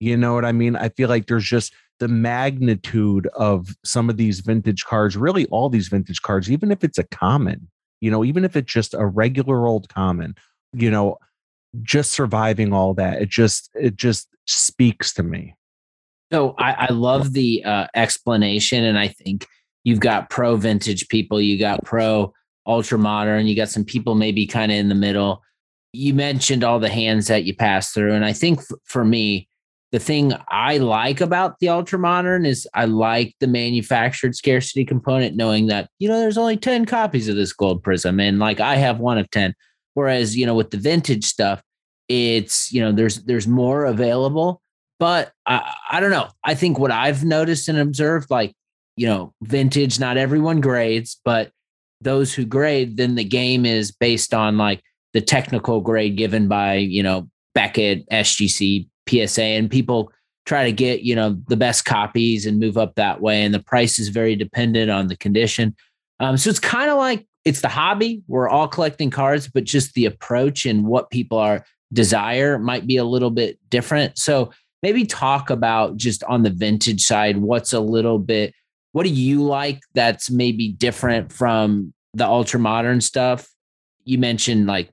You 0.00 0.16
know 0.16 0.34
what 0.34 0.44
I 0.44 0.50
mean? 0.50 0.74
I 0.74 0.88
feel 0.88 1.08
like 1.08 1.28
there's 1.28 1.44
just 1.44 1.72
the 2.00 2.08
magnitude 2.08 3.28
of 3.34 3.76
some 3.84 4.10
of 4.10 4.16
these 4.16 4.40
vintage 4.40 4.84
cards, 4.84 5.16
really 5.16 5.46
all 5.46 5.68
these 5.68 5.88
vintage 5.88 6.22
cards, 6.22 6.50
even 6.50 6.72
if 6.72 6.82
it's 6.82 6.98
a 6.98 7.04
common, 7.04 7.68
you 8.00 8.10
know, 8.10 8.24
even 8.24 8.44
if 8.44 8.56
it's 8.56 8.72
just 8.72 8.94
a 8.94 9.06
regular 9.06 9.66
old 9.66 9.88
common, 9.90 10.34
you 10.72 10.90
know, 10.90 11.18
just 11.82 12.10
surviving 12.10 12.72
all 12.72 12.94
that, 12.94 13.22
it 13.22 13.28
just 13.28 13.70
it 13.74 13.96
just 13.96 14.28
speaks 14.46 15.12
to 15.12 15.22
me. 15.22 15.54
So 16.32 16.54
I, 16.58 16.86
I 16.88 16.92
love 16.92 17.32
the 17.32 17.62
uh, 17.64 17.86
explanation, 17.94 18.84
and 18.84 18.98
I 18.98 19.08
think 19.08 19.46
you've 19.84 20.00
got 20.00 20.30
pro 20.30 20.56
vintage 20.56 21.06
people, 21.08 21.40
you 21.40 21.58
got 21.58 21.84
pro 21.84 22.32
ultra 22.66 22.98
modern, 22.98 23.46
you 23.46 23.54
got 23.54 23.68
some 23.68 23.84
people 23.84 24.14
maybe 24.14 24.46
kind 24.46 24.72
of 24.72 24.78
in 24.78 24.88
the 24.88 24.94
middle. 24.94 25.42
You 25.92 26.14
mentioned 26.14 26.64
all 26.64 26.78
the 26.78 26.88
hands 26.88 27.26
that 27.26 27.44
you 27.44 27.54
pass 27.54 27.92
through, 27.92 28.14
and 28.14 28.24
I 28.24 28.32
think 28.32 28.60
f- 28.60 28.78
for 28.84 29.04
me, 29.04 29.48
the 29.92 29.98
thing 29.98 30.32
I 30.48 30.78
like 30.78 31.20
about 31.20 31.58
the 31.58 31.68
ultra 31.68 31.98
modern 31.98 32.46
is 32.46 32.68
I 32.74 32.84
like 32.84 33.34
the 33.40 33.48
manufactured 33.48 34.36
scarcity 34.36 34.84
component, 34.84 35.36
knowing 35.36 35.66
that, 35.66 35.90
you 35.98 36.08
know, 36.08 36.20
there's 36.20 36.38
only 36.38 36.56
10 36.56 36.86
copies 36.86 37.28
of 37.28 37.36
this 37.36 37.52
gold 37.52 37.82
prism. 37.82 38.20
And 38.20 38.38
like 38.38 38.60
I 38.60 38.76
have 38.76 39.00
one 39.00 39.18
of 39.18 39.30
10. 39.30 39.54
Whereas, 39.94 40.36
you 40.36 40.46
know, 40.46 40.54
with 40.54 40.70
the 40.70 40.76
vintage 40.76 41.24
stuff, 41.24 41.60
it's, 42.08 42.72
you 42.72 42.80
know, 42.80 42.92
there's 42.92 43.24
there's 43.24 43.48
more 43.48 43.84
available. 43.84 44.62
But 45.00 45.32
I, 45.46 45.74
I 45.90 46.00
don't 46.00 46.10
know. 46.10 46.28
I 46.44 46.54
think 46.54 46.78
what 46.78 46.92
I've 46.92 47.24
noticed 47.24 47.68
and 47.68 47.78
observed, 47.78 48.30
like, 48.30 48.52
you 48.96 49.06
know, 49.06 49.32
vintage, 49.42 49.98
not 49.98 50.16
everyone 50.18 50.60
grades, 50.60 51.20
but 51.24 51.50
those 52.00 52.34
who 52.34 52.44
grade, 52.44 52.96
then 52.96 53.14
the 53.14 53.24
game 53.24 53.64
is 53.66 53.92
based 53.92 54.34
on 54.34 54.56
like 54.58 54.82
the 55.14 55.20
technical 55.20 55.80
grade 55.80 56.16
given 56.16 56.48
by, 56.48 56.74
you 56.74 57.02
know, 57.02 57.28
Beckett, 57.54 58.08
SGC, 58.10 58.89
PSA, 59.10 59.42
and 59.42 59.70
people 59.70 60.12
try 60.46 60.64
to 60.64 60.72
get 60.72 61.02
you 61.02 61.14
know 61.14 61.36
the 61.48 61.56
best 61.56 61.84
copies 61.84 62.46
and 62.46 62.58
move 62.58 62.78
up 62.78 62.94
that 62.94 63.20
way. 63.20 63.42
And 63.42 63.54
the 63.54 63.62
price 63.62 63.98
is 63.98 64.08
very 64.08 64.36
dependent 64.36 64.90
on 64.90 65.08
the 65.08 65.16
condition. 65.16 65.74
Um, 66.18 66.36
so 66.36 66.50
it's 66.50 66.60
kind 66.60 66.90
of 66.90 66.98
like 66.98 67.26
it's 67.44 67.60
the 67.60 67.68
hobby. 67.68 68.22
We're 68.28 68.48
all 68.48 68.68
collecting 68.68 69.10
cards, 69.10 69.48
but 69.48 69.64
just 69.64 69.94
the 69.94 70.06
approach 70.06 70.66
and 70.66 70.84
what 70.86 71.10
people 71.10 71.38
are 71.38 71.64
desire 71.92 72.58
might 72.58 72.86
be 72.86 72.96
a 72.96 73.04
little 73.04 73.30
bit 73.30 73.58
different. 73.68 74.18
So 74.18 74.52
maybe 74.82 75.04
talk 75.04 75.50
about 75.50 75.96
just 75.96 76.22
on 76.24 76.42
the 76.42 76.50
vintage 76.50 77.02
side, 77.02 77.38
what's 77.38 77.72
a 77.72 77.80
little 77.80 78.18
bit, 78.18 78.54
what 78.92 79.04
do 79.04 79.10
you 79.10 79.42
like 79.42 79.80
that's 79.94 80.30
maybe 80.30 80.68
different 80.68 81.32
from 81.32 81.92
the 82.14 82.26
ultra 82.26 82.60
modern 82.60 83.00
stuff? 83.00 83.48
You 84.04 84.18
mentioned 84.18 84.66
like 84.66 84.90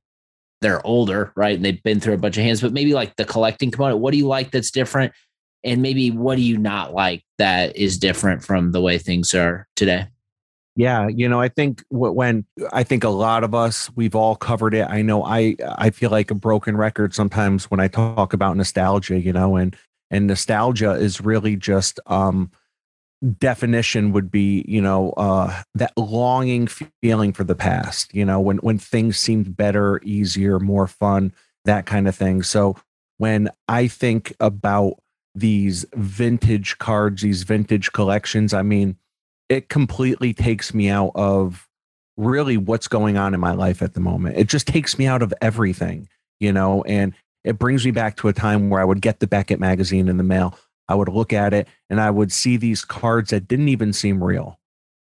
they're 0.61 0.85
older, 0.85 1.31
right? 1.35 1.55
And 1.55 1.63
they've 1.63 1.81
been 1.83 1.99
through 1.99 2.15
a 2.15 2.17
bunch 2.17 2.37
of 2.37 2.43
hands, 2.43 2.61
but 2.61 2.73
maybe 2.73 2.93
like 2.93 3.15
the 3.15 3.25
collecting 3.25 3.71
component. 3.71 3.99
What 3.99 4.11
do 4.11 4.17
you 4.17 4.27
like 4.27 4.51
that's 4.51 4.71
different? 4.71 5.13
And 5.63 5.81
maybe 5.81 6.11
what 6.11 6.35
do 6.35 6.41
you 6.41 6.57
not 6.57 6.93
like 6.93 7.23
that 7.37 7.75
is 7.75 7.97
different 7.97 8.43
from 8.43 8.71
the 8.71 8.81
way 8.81 8.97
things 8.97 9.33
are 9.33 9.67
today? 9.75 10.07
Yeah, 10.75 11.07
you 11.07 11.27
know, 11.27 11.41
I 11.41 11.49
think 11.49 11.83
when 11.89 12.45
I 12.71 12.83
think 12.83 13.03
a 13.03 13.09
lot 13.09 13.43
of 13.43 13.55
us 13.55 13.89
we've 13.95 14.13
all 14.15 14.35
covered 14.35 14.75
it. 14.75 14.87
I 14.87 15.01
know 15.01 15.23
I 15.23 15.55
I 15.77 15.89
feel 15.89 16.11
like 16.11 16.29
a 16.29 16.35
broken 16.35 16.77
record 16.77 17.15
sometimes 17.15 17.65
when 17.71 17.79
I 17.79 17.87
talk 17.87 18.31
about 18.31 18.55
nostalgia, 18.55 19.19
you 19.19 19.33
know, 19.33 19.55
and 19.55 19.75
and 20.11 20.27
nostalgia 20.27 20.91
is 20.91 21.19
really 21.19 21.55
just 21.55 21.99
um 22.05 22.51
definition 23.39 24.11
would 24.11 24.29
be 24.29 24.63
you 24.67 24.79
know 24.79 25.09
uh 25.11 25.63
that 25.73 25.91
longing 25.97 26.67
feeling 27.01 27.33
for 27.33 27.43
the 27.43 27.55
past 27.55 28.13
you 28.13 28.23
know 28.23 28.39
when 28.39 28.57
when 28.57 28.77
things 28.77 29.17
seemed 29.17 29.57
better 29.57 29.99
easier 30.03 30.59
more 30.59 30.85
fun 30.87 31.33
that 31.65 31.85
kind 31.85 32.07
of 32.07 32.15
thing. 32.15 32.43
So 32.43 32.77
when 33.17 33.49
i 33.67 33.87
think 33.87 34.33
about 34.39 34.93
these 35.33 35.85
vintage 35.93 36.77
cards 36.77 37.21
these 37.21 37.43
vintage 37.43 37.91
collections 37.91 38.53
i 38.53 38.61
mean 38.61 38.97
it 39.49 39.69
completely 39.69 40.33
takes 40.33 40.73
me 40.73 40.89
out 40.89 41.11
of 41.15 41.67
really 42.17 42.57
what's 42.57 42.87
going 42.87 43.17
on 43.17 43.33
in 43.33 43.39
my 43.39 43.53
life 43.53 43.81
at 43.81 43.93
the 43.93 43.99
moment. 43.99 44.35
It 44.37 44.47
just 44.47 44.67
takes 44.67 44.97
me 44.97 45.05
out 45.05 45.21
of 45.21 45.33
everything 45.41 46.09
you 46.39 46.51
know 46.51 46.83
and 46.83 47.13
it 47.43 47.57
brings 47.57 47.85
me 47.85 47.91
back 47.91 48.17
to 48.17 48.27
a 48.27 48.33
time 48.33 48.69
where 48.69 48.81
i 48.81 48.85
would 48.85 49.01
get 49.01 49.19
the 49.19 49.27
beckett 49.27 49.59
magazine 49.59 50.07
in 50.07 50.17
the 50.17 50.23
mail 50.23 50.57
I 50.87 50.95
would 50.95 51.09
look 51.09 51.33
at 51.33 51.53
it 51.53 51.67
and 51.89 51.99
I 51.99 52.09
would 52.09 52.31
see 52.31 52.57
these 52.57 52.85
cards 52.85 53.31
that 53.31 53.47
didn't 53.47 53.69
even 53.69 53.93
seem 53.93 54.23
real 54.23 54.59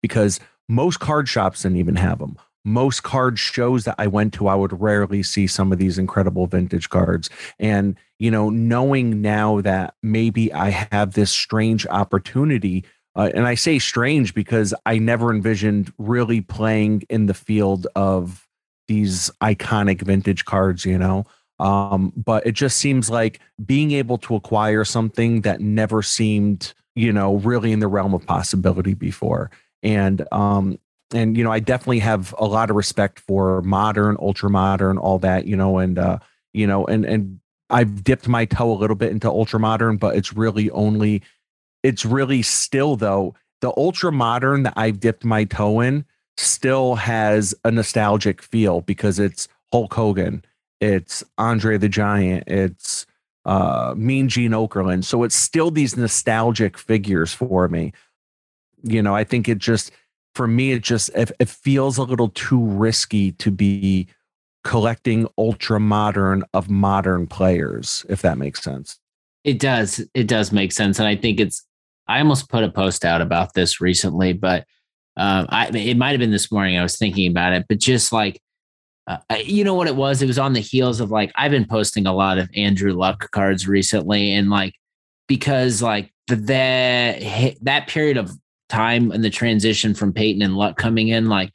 because 0.02 0.40
most 0.68 1.00
card 1.00 1.28
shops 1.28 1.64
didn't 1.64 1.78
even 1.78 1.96
have 1.96 2.20
them. 2.20 2.38
Most 2.66 3.04
card 3.04 3.40
shows 3.40 3.86
that 3.86 3.96
I 3.98 4.08
went 4.08 4.34
to, 4.36 4.48
I 4.48 4.56
would 4.56 4.80
rarely 4.80 5.24
see 5.24 5.48
some 5.48 5.72
of 5.72 5.80
these 5.80 5.98
incredible 5.98 6.46
vintage 6.46 6.90
cards. 6.90 7.30
And, 7.58 7.96
you 8.20 8.30
know, 8.30 8.50
knowing 8.50 9.22
now 9.22 9.62
that 9.62 9.96
maybe 10.04 10.52
I 10.54 10.70
have 10.92 11.14
this 11.14 11.32
strange 11.32 11.88
opportunity, 11.88 12.86
uh, 13.16 13.32
and 13.34 13.48
I 13.48 13.56
say 13.56 13.80
strange 13.80 14.34
because 14.34 14.74
I 14.86 14.98
never 15.00 15.34
envisioned 15.34 15.92
really 15.98 16.42
playing 16.42 17.04
in 17.10 17.26
the 17.26 17.34
field 17.34 17.88
of 17.96 18.48
these 18.88 19.32
iconic 19.42 20.02
vintage 20.02 20.46
cards, 20.46 20.86
you 20.86 20.98
know. 20.98 21.26
Um, 21.60 22.14
but 22.16 22.46
it 22.46 22.54
just 22.54 22.78
seems 22.78 23.10
like 23.10 23.40
being 23.66 23.92
able 23.92 24.18
to 24.20 24.36
acquire 24.36 24.86
something 24.86 25.42
that 25.42 25.60
never 25.60 26.02
seemed, 26.02 26.74
you 26.96 27.12
know, 27.12 27.36
really 27.36 27.72
in 27.72 27.80
the 27.80 27.88
realm 27.88 28.14
of 28.14 28.26
possibility 28.26 28.94
before. 28.94 29.52
And 29.84 30.26
um, 30.32 30.80
and 31.14 31.38
you 31.38 31.44
know, 31.44 31.52
I 31.52 31.60
definitely 31.60 32.00
have 32.00 32.34
a 32.38 32.46
lot 32.46 32.70
of 32.70 32.76
respect 32.76 33.20
for 33.20 33.62
modern, 33.62 34.16
ultra 34.20 34.50
modern, 34.50 34.98
all 34.98 35.20
that, 35.20 35.46
you 35.46 35.56
know, 35.56 35.78
and 35.80 35.98
uh, 35.98 36.20
you 36.54 36.68
know, 36.68 36.86
and 36.86 37.06
and 37.06 37.40
I've 37.70 38.04
dipped 38.04 38.28
my 38.28 38.46
toe 38.46 38.72
a 38.72 38.74
little 38.74 38.96
bit 38.96 39.12
into 39.12 39.28
ultra 39.28 39.60
modern, 39.60 39.98
but 39.98 40.16
it's 40.16 40.34
really 40.34 40.70
only 40.72 41.22
it's 41.84 42.06
really 42.06 42.42
still 42.42 42.96
though 42.96 43.36
the 43.62 43.74
ultra 43.76 44.12
modern 44.12 44.64
that 44.64 44.74
I've 44.76 45.00
dipped 45.00 45.26
my 45.26 45.44
toe 45.44 45.82
in 45.82 46.06
still 46.38 46.96
has 46.96 47.54
a 47.66 47.72
nostalgic 47.72 48.42
feel 48.42 48.82
because 48.82 49.20
it's 49.20 49.48
Hulk 49.72 49.94
Hogan 49.94 50.44
it's 50.80 51.24
Andre 51.38 51.78
the 51.78 51.90
Giant, 51.90 52.46
it's 52.48 53.06
uh, 53.46 53.94
Mean 53.98 54.30
Gene 54.30 54.52
Okerlund. 54.52 55.04
So 55.04 55.24
it's 55.24 55.36
still 55.36 55.72
these 55.72 55.98
nostalgic 55.98 56.78
figures 56.78 57.34
for 57.34 57.68
me. 57.68 57.94
You 58.84 59.02
know, 59.02 59.16
I 59.16 59.24
think 59.24 59.50
it 59.50 59.58
just 59.58 59.92
for 60.36 60.48
me 60.48 60.72
it 60.72 60.84
just 60.84 61.10
it, 61.16 61.32
it 61.40 61.50
feels 61.50 61.98
a 61.98 62.04
little 62.04 62.30
too 62.30 62.64
risky 62.64 63.32
to 63.34 63.52
be 63.52 64.08
collecting 64.64 65.28
ultra 65.38 65.80
modern 65.80 66.44
of 66.54 66.70
modern 66.70 67.28
players, 67.28 68.06
if 68.10 68.22
that 68.22 68.38
makes 68.38 68.62
sense. 68.62 69.00
It 69.44 69.60
does. 69.60 70.06
It 70.14 70.28
does 70.28 70.52
make 70.52 70.72
sense, 70.72 71.00
and 71.00 71.08
I 71.08 71.16
think 71.16 71.40
it's. 71.40 71.66
I 72.08 72.20
almost 72.20 72.50
put 72.50 72.64
a 72.64 72.70
post 72.70 73.06
out 73.06 73.22
about 73.22 73.54
this 73.54 73.80
recently, 73.80 74.34
but 74.34 74.66
um, 75.16 75.46
I 75.50 75.70
it 75.70 75.98
might 75.98 76.12
have 76.12 76.20
been 76.20 76.32
this 76.32 76.52
morning. 76.52 76.78
I 76.78 76.84
was 76.84 76.98
thinking 76.98 77.30
about 77.30 77.54
it, 77.54 77.66
but 77.68 77.80
just 77.80 78.12
like 78.12 78.42
uh, 79.10 79.36
you 79.44 79.64
know 79.64 79.74
what 79.74 79.88
it 79.88 79.96
was? 79.96 80.22
It 80.22 80.28
was 80.28 80.38
on 80.38 80.54
the 80.54 80.60
heels 80.60 81.00
of 81.00 81.10
like 81.10 81.32
I've 81.36 81.52
been 81.52 81.66
posting 81.66 82.06
a 82.06 82.14
lot 82.14 82.38
of 82.38 82.50
Andrew 82.56 82.94
Luck 82.94 83.32
cards 83.32 83.68
recently, 83.68 84.34
and 84.34 84.50
like 84.50 84.76
because 85.28 85.82
like 85.82 86.14
the 86.28 86.36
that 86.36 87.56
that 87.62 87.88
period 87.88 88.18
of 88.18 88.32
time 88.70 89.12
and 89.12 89.24
the 89.24 89.32
transition 89.32 89.96
from 89.96 90.14
Peyton 90.14 90.44
and 90.44 90.56
Luck 90.56 90.78
coming 90.78 91.08
in, 91.08 91.28
like 91.28 91.52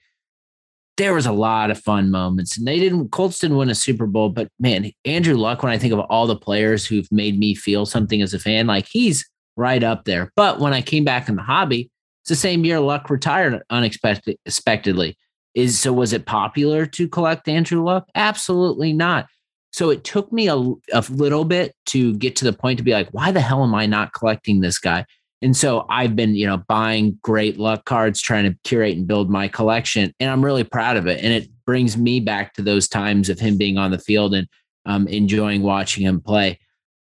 there 0.96 1.14
was 1.14 1.26
a 1.26 1.32
lot 1.32 1.70
of 1.70 1.80
fun 1.80 2.10
moments. 2.10 2.56
And 2.56 2.66
they 2.66 2.78
didn't 2.80 3.10
Colts 3.10 3.38
didn't 3.38 3.56
win 3.56 3.70
a 3.70 3.74
Super 3.74 4.06
Bowl, 4.06 4.30
but 4.30 4.48
man, 4.58 4.90
Andrew 5.04 5.36
Luck, 5.36 5.62
when 5.62 5.72
I 5.72 5.78
think 5.78 5.92
of 5.92 6.00
all 6.00 6.26
the 6.26 6.36
players 6.36 6.84
who've 6.84 7.10
made 7.12 7.38
me 7.38 7.54
feel 7.54 7.86
something 7.86 8.20
as 8.20 8.34
a 8.34 8.38
fan, 8.38 8.66
like 8.66 8.88
he's 8.88 9.28
right 9.56 9.82
up 9.82 10.04
there. 10.04 10.32
But 10.34 10.58
when 10.58 10.72
I 10.72 10.82
came 10.82 11.04
back 11.04 11.28
in 11.28 11.36
the 11.36 11.42
hobby, 11.42 11.90
it's 12.22 12.30
the 12.30 12.36
same 12.36 12.64
year 12.64 12.80
Luck 12.80 13.10
retired 13.10 13.62
unexpectedly. 13.70 15.18
Is 15.54 15.78
so 15.78 15.92
was 15.92 16.12
it 16.12 16.26
popular 16.26 16.84
to 16.86 17.08
collect 17.08 17.48
Andrew 17.48 17.82
Luck? 17.82 18.08
Absolutely 18.14 18.92
not. 18.92 19.26
So 19.72 19.90
it 19.90 20.04
took 20.04 20.32
me 20.32 20.48
a, 20.48 20.56
a 20.56 21.04
little 21.10 21.44
bit 21.44 21.74
to 21.86 22.14
get 22.14 22.36
to 22.36 22.44
the 22.44 22.52
point 22.52 22.78
to 22.78 22.84
be 22.84 22.92
like, 22.92 23.08
why 23.10 23.32
the 23.32 23.40
hell 23.40 23.62
am 23.64 23.74
I 23.74 23.86
not 23.86 24.12
collecting 24.12 24.60
this 24.60 24.78
guy? 24.78 25.04
And 25.42 25.56
so 25.56 25.84
I've 25.90 26.16
been, 26.16 26.34
you 26.36 26.46
know, 26.46 26.58
buying 26.68 27.18
great 27.22 27.58
luck 27.58 27.84
cards, 27.84 28.22
trying 28.22 28.44
to 28.44 28.58
curate 28.64 28.96
and 28.96 29.06
build 29.06 29.30
my 29.30 29.48
collection. 29.48 30.14
And 30.18 30.30
I'm 30.30 30.44
really 30.44 30.64
proud 30.64 30.96
of 30.96 31.06
it. 31.06 31.22
And 31.22 31.32
it 31.32 31.48
brings 31.66 31.96
me 31.96 32.20
back 32.20 32.54
to 32.54 32.62
those 32.62 32.88
times 32.88 33.28
of 33.28 33.38
him 33.38 33.58
being 33.58 33.76
on 33.76 33.90
the 33.90 33.98
field 33.98 34.32
and 34.32 34.48
um, 34.86 35.08
enjoying 35.08 35.62
watching 35.62 36.06
him 36.06 36.20
play. 36.20 36.60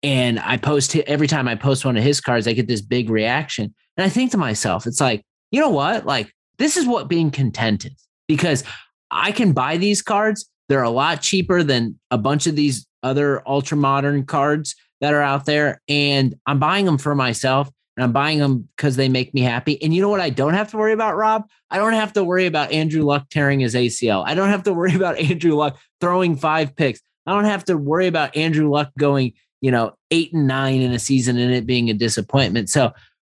And 0.03 0.39
I 0.39 0.59
post 0.59 0.95
every 0.97 1.27
time 1.27 1.49
I 1.49 1.55
post 1.55 1.85
one 1.85 1.97
of 1.97 2.05
his 2.05 2.21
cards, 2.21 2.47
I 2.47 2.53
get 2.53 2.69
this 2.69 2.83
big 2.83 3.11
reaction. 3.11 3.75
And 3.97 4.05
I 4.05 4.09
think 4.09 4.31
to 4.33 4.39
myself, 4.39 4.87
it's 4.87 5.01
like, 5.01 5.25
you 5.51 5.61
know 5.61 5.71
what? 5.71 6.07
Like, 6.07 6.33
this 6.59 6.77
is 6.77 6.87
what 6.87 7.09
being 7.09 7.31
content 7.31 7.87
is 7.87 8.07
because 8.31 8.63
I 9.11 9.33
can 9.33 9.51
buy 9.51 9.77
these 9.77 10.03
cards. 10.03 10.49
They're 10.69 10.85
a 10.85 10.89
lot 10.91 11.21
cheaper 11.21 11.65
than 11.65 11.99
a 12.13 12.17
bunch 12.17 12.47
of 12.47 12.55
these 12.55 12.87
other 13.03 13.43
ultra 13.45 13.77
modern 13.77 14.25
cards 14.25 14.77
that 15.01 15.13
are 15.13 15.21
out 15.21 15.47
there. 15.47 15.83
And 15.89 16.37
I'm 16.47 16.61
buying 16.61 16.85
them 16.85 16.97
for 16.97 17.17
myself 17.17 17.69
and 17.97 18.05
I'm 18.05 18.13
buying 18.13 18.39
them 18.39 18.69
because 18.77 18.95
they 18.95 19.09
make 19.09 19.35
me 19.35 19.41
happy. 19.41 19.83
And 19.83 19.93
you 19.93 20.01
know 20.01 20.09
what? 20.09 20.21
I 20.21 20.31
don't 20.31 20.55
have 20.55 20.71
to 20.71 20.77
worry 20.77 20.93
about, 20.93 21.17
Rob? 21.17 21.43
I 21.73 21.79
don't 21.79 21.95
have 21.95 22.13
to 22.13 22.23
worry 22.23 22.47
about 22.47 22.71
Andrew 22.71 23.03
Luck 23.03 23.27
tearing 23.31 23.59
his 23.59 23.75
ACL. 23.75 24.23
I 24.25 24.37
don't 24.37 24.51
have 24.51 24.63
to 24.63 24.73
worry 24.73 24.95
about 24.95 25.19
Andrew 25.19 25.57
Luck 25.57 25.77
throwing 26.01 26.37
five 26.37 26.77
picks. 26.77 27.01
I 27.27 27.33
don't 27.33 27.47
have 27.47 27.65
to 27.65 27.77
worry 27.77 28.07
about 28.07 28.37
Andrew 28.37 28.71
Luck 28.71 28.93
going, 28.97 29.33
you 29.61 29.73
know, 29.73 29.97
eight 30.13 30.33
and 30.33 30.47
nine 30.47 30.83
in 30.83 30.93
a 30.93 31.01
season 31.01 31.37
and 31.37 31.53
it 31.53 31.67
being 31.67 31.91
a 31.91 31.95
disappointment. 31.95 32.71
So 32.71 32.93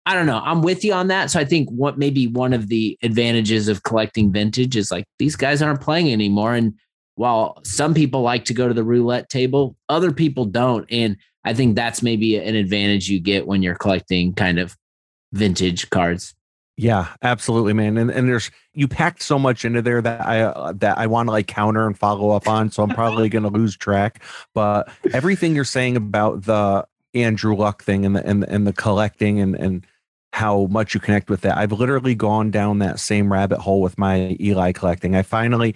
I 0.07 0.15
don't 0.15 0.27
know. 0.27 0.41
I'm 0.43 0.63
with 0.63 0.85
you 0.85 0.93
on 0.93 1.09
that. 1.09 1.31
So 1.31 1.39
I 1.39 1.45
think 1.45 1.69
what 1.71 1.99
maybe 1.99 2.27
one 2.27 2.53
of 2.53 2.69
the 2.69 2.99
advantages 3.03 3.69
of 3.69 3.83
collecting 3.83 4.33
vintage 4.33 4.77
is 4.77 4.91
like 4.91 5.05
these 5.19 5.37
guys 5.37 5.61
aren't 5.61 5.81
playing 5.83 6.11
anymore. 6.13 6.55
And 6.55 6.75
while 7.17 7.61
some 7.65 7.93
people 7.93 8.23
like 8.23 8.47
to 8.47 8.55
go 8.55 8.67
to 8.67 8.75
the 8.75 8.85
roulette 8.85 9.29
table, 9.29 9.77
other 9.89 10.11
people 10.11 10.47
don't. 10.47 10.87
And 10.91 11.17
I 11.45 11.55
think 11.55 11.77
that's 11.77 12.03
maybe 12.03 12.37
an 12.37 12.55
advantage 12.55 13.09
you 13.09 13.21
get 13.21 13.47
when 13.47 13.63
you're 13.63 13.75
collecting 13.75 14.33
kind 14.35 14.59
of 14.59 14.77
vintage 15.33 15.91
cards. 15.91 16.35
Yeah, 16.77 17.09
absolutely, 17.21 17.75
man. 17.75 17.99
And 17.99 18.11
and 18.11 18.27
there's 18.27 18.51
you 18.73 18.89
packed 18.89 19.23
so 19.23 19.39
much 19.39 19.67
into 19.67 19.83
there 19.83 20.01
that 20.01 20.27
I 20.27 20.41
uh, 20.41 20.73
that 20.77 20.97
I 20.97 21.09
want 21.09 21.27
to 21.27 21.33
like 21.33 21.47
counter 21.47 21.87
and 21.87 21.99
follow 21.99 22.31
up 22.31 22.49
on. 22.49 22.71
So 22.71 22.83
I'm 22.83 22.89
probably 22.89 23.29
going 23.29 23.43
to 23.43 23.51
lose 23.51 23.77
track. 23.77 24.23
But 24.55 24.91
everything 25.13 25.55
you're 25.55 25.65
saying 25.65 25.99
about 25.99 26.45
the 26.45 26.87
Andrew 27.15 27.55
Luck 27.55 27.83
thing 27.83 28.05
and 28.07 28.17
the 28.17 28.27
and, 28.27 28.45
and 28.45 28.67
the 28.67 28.73
collecting 28.73 29.41
and 29.41 29.55
and 29.55 29.87
how 30.33 30.67
much 30.67 30.95
you 30.95 31.01
connect 31.01 31.29
with 31.29 31.41
that. 31.41 31.57
I've 31.57 31.73
literally 31.73 32.15
gone 32.15 32.51
down 32.51 32.79
that 32.79 33.01
same 33.01 33.33
rabbit 33.33 33.59
hole 33.59 33.81
with 33.81 33.99
my 33.99 34.37
Eli 34.41 34.73
collecting. 34.73 35.17
I 35.17 35.23
finally 35.23 35.75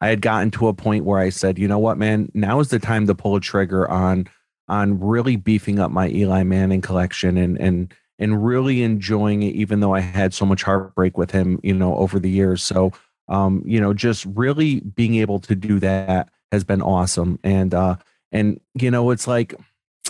I 0.00 0.08
had 0.08 0.20
gotten 0.20 0.50
to 0.52 0.68
a 0.68 0.74
point 0.74 1.04
where 1.04 1.18
I 1.18 1.30
said, 1.30 1.58
you 1.58 1.66
know 1.66 1.78
what, 1.78 1.96
man, 1.96 2.30
now 2.34 2.60
is 2.60 2.68
the 2.68 2.78
time 2.78 3.06
to 3.06 3.14
pull 3.14 3.36
a 3.36 3.40
trigger 3.40 3.88
on 3.90 4.28
on 4.68 5.00
really 5.00 5.36
beefing 5.36 5.78
up 5.78 5.90
my 5.90 6.08
Eli 6.08 6.42
Manning 6.42 6.80
collection 6.80 7.38
and 7.38 7.58
and 7.58 7.94
and 8.18 8.44
really 8.44 8.82
enjoying 8.82 9.42
it, 9.42 9.54
even 9.54 9.80
though 9.80 9.94
I 9.94 10.00
had 10.00 10.34
so 10.34 10.46
much 10.46 10.62
heartbreak 10.62 11.18
with 11.18 11.30
him, 11.30 11.58
you 11.62 11.74
know, 11.74 11.96
over 11.96 12.18
the 12.18 12.30
years. 12.30 12.62
So 12.62 12.92
um, 13.28 13.62
you 13.64 13.80
know, 13.80 13.94
just 13.94 14.26
really 14.26 14.80
being 14.80 15.14
able 15.14 15.38
to 15.40 15.54
do 15.54 15.80
that 15.80 16.28
has 16.52 16.62
been 16.62 16.82
awesome. 16.82 17.38
And 17.42 17.72
uh 17.72 17.96
and 18.32 18.60
you 18.74 18.90
know, 18.90 19.10
it's 19.10 19.26
like 19.26 19.54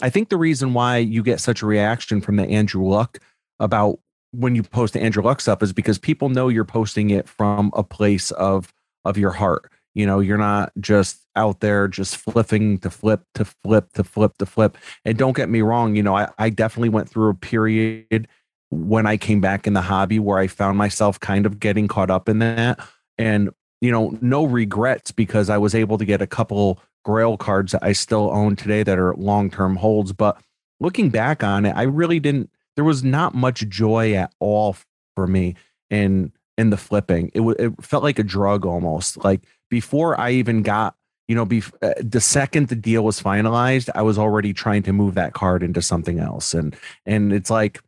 I 0.04 0.11
think 0.11 0.28
the 0.28 0.37
reason 0.37 0.75
why 0.75 0.99
you 0.99 1.23
get 1.23 1.40
such 1.40 1.62
a 1.62 1.66
reaction 1.66 2.20
from 2.20 2.37
the 2.37 2.44
Andrew 2.44 2.87
Luck 2.87 3.20
about 3.58 4.00
when 4.32 4.54
you 4.54 4.62
post 4.62 4.92
the 4.92 5.00
Andrew 5.00 5.23
Luck 5.23 5.40
stuff 5.40 5.62
is 5.62 5.73
because 5.73 5.99
people 5.99 6.28
know 6.28 6.49
you're 6.49 6.66
posting 6.66 7.08
it 7.08 7.26
from 7.26 7.70
a 7.73 7.82
place 7.82 8.30
of 8.32 8.70
of 9.06 9.16
your 9.16 9.30
heart. 9.30 9.73
You 9.94 10.04
know, 10.04 10.20
you're 10.20 10.37
not 10.37 10.73
just 10.78 11.23
out 11.37 11.61
there 11.61 11.88
just 11.88 12.18
flipping 12.18 12.80
to 12.80 12.90
flip 12.90 13.23
to 13.37 13.46
flip 13.46 13.94
to 13.94 14.04
flip 14.04 14.37
to 14.40 14.44
flip. 14.44 14.76
And 15.06 15.16
don't 15.16 15.34
get 15.34 15.49
me 15.49 15.62
wrong, 15.62 15.96
you 15.96 16.02
know, 16.02 16.18
I, 16.18 16.28
I 16.38 16.50
definitely 16.50 16.90
went 16.90 17.08
through 17.08 17.30
a 17.30 17.34
period 17.34 18.28
when 18.68 19.06
I 19.06 19.16
came 19.16 19.40
back 19.40 19.66
in 19.66 19.73
the 19.73 19.80
hobby 19.80 20.18
where 20.18 20.38
I 20.38 20.49
found 20.49 20.76
myself 20.76 21.18
kind 21.18 21.46
of 21.46 21.58
getting 21.58 21.88
caught 21.88 22.11
up 22.11 22.28
in 22.28 22.40
that. 22.40 22.78
And, 23.16 23.49
you 23.80 23.90
know, 23.90 24.18
no 24.20 24.44
regrets 24.44 25.12
because 25.12 25.49
I 25.49 25.56
was 25.56 25.75
able 25.75 25.96
to 25.96 26.04
get 26.04 26.20
a 26.20 26.26
couple 26.26 26.78
grail 27.04 27.37
cards 27.37 27.73
that 27.73 27.84
I 27.84 27.92
still 27.92 28.30
own 28.32 28.56
today 28.56 28.82
that 28.82 28.99
are 28.99 29.14
long 29.14 29.50
term 29.50 29.76
holds. 29.76 30.12
But 30.12 30.40
looking 30.80 31.11
back 31.11 31.44
on 31.44 31.64
it, 31.66 31.76
I 31.76 31.82
really 31.82 32.18
didn't. 32.18 32.50
There 32.75 32.84
was 32.84 33.04
not 33.04 33.34
much 33.34 33.68
joy 33.68 34.14
at 34.14 34.32
all 34.40 34.76
for 35.14 35.26
me 35.26 35.54
in 35.90 36.32
in 36.58 36.70
the 36.70 36.76
flipping. 36.76 37.30
It 37.34 37.42
it 37.58 37.73
felt 37.84 38.02
like 38.02 38.18
a 38.18 38.25
drug 38.25 38.66
almost. 38.66 39.23
Like 39.25 39.42
before 39.70 40.18
I 40.18 40.32
even 40.32 40.62
got, 40.62 40.96
you 41.28 41.34
know, 41.34 41.46
bef- 41.46 41.73
uh, 41.82 41.94
the 42.00 42.20
second 42.20 42.68
the 42.68 42.76
deal 42.76 43.04
was 43.04 43.23
finalized, 43.23 43.90
I 43.94 44.02
was 44.02 44.18
already 44.18 44.52
trying 44.52 44.82
to 44.84 44.92
move 44.92 45.14
that 45.14 45.34
card 45.34 45.62
into 45.62 45.82
something 45.82 46.18
else, 46.18 46.54
and 46.54 46.76
and 47.06 47.32
it's 47.32 47.50
like, 47.50 47.80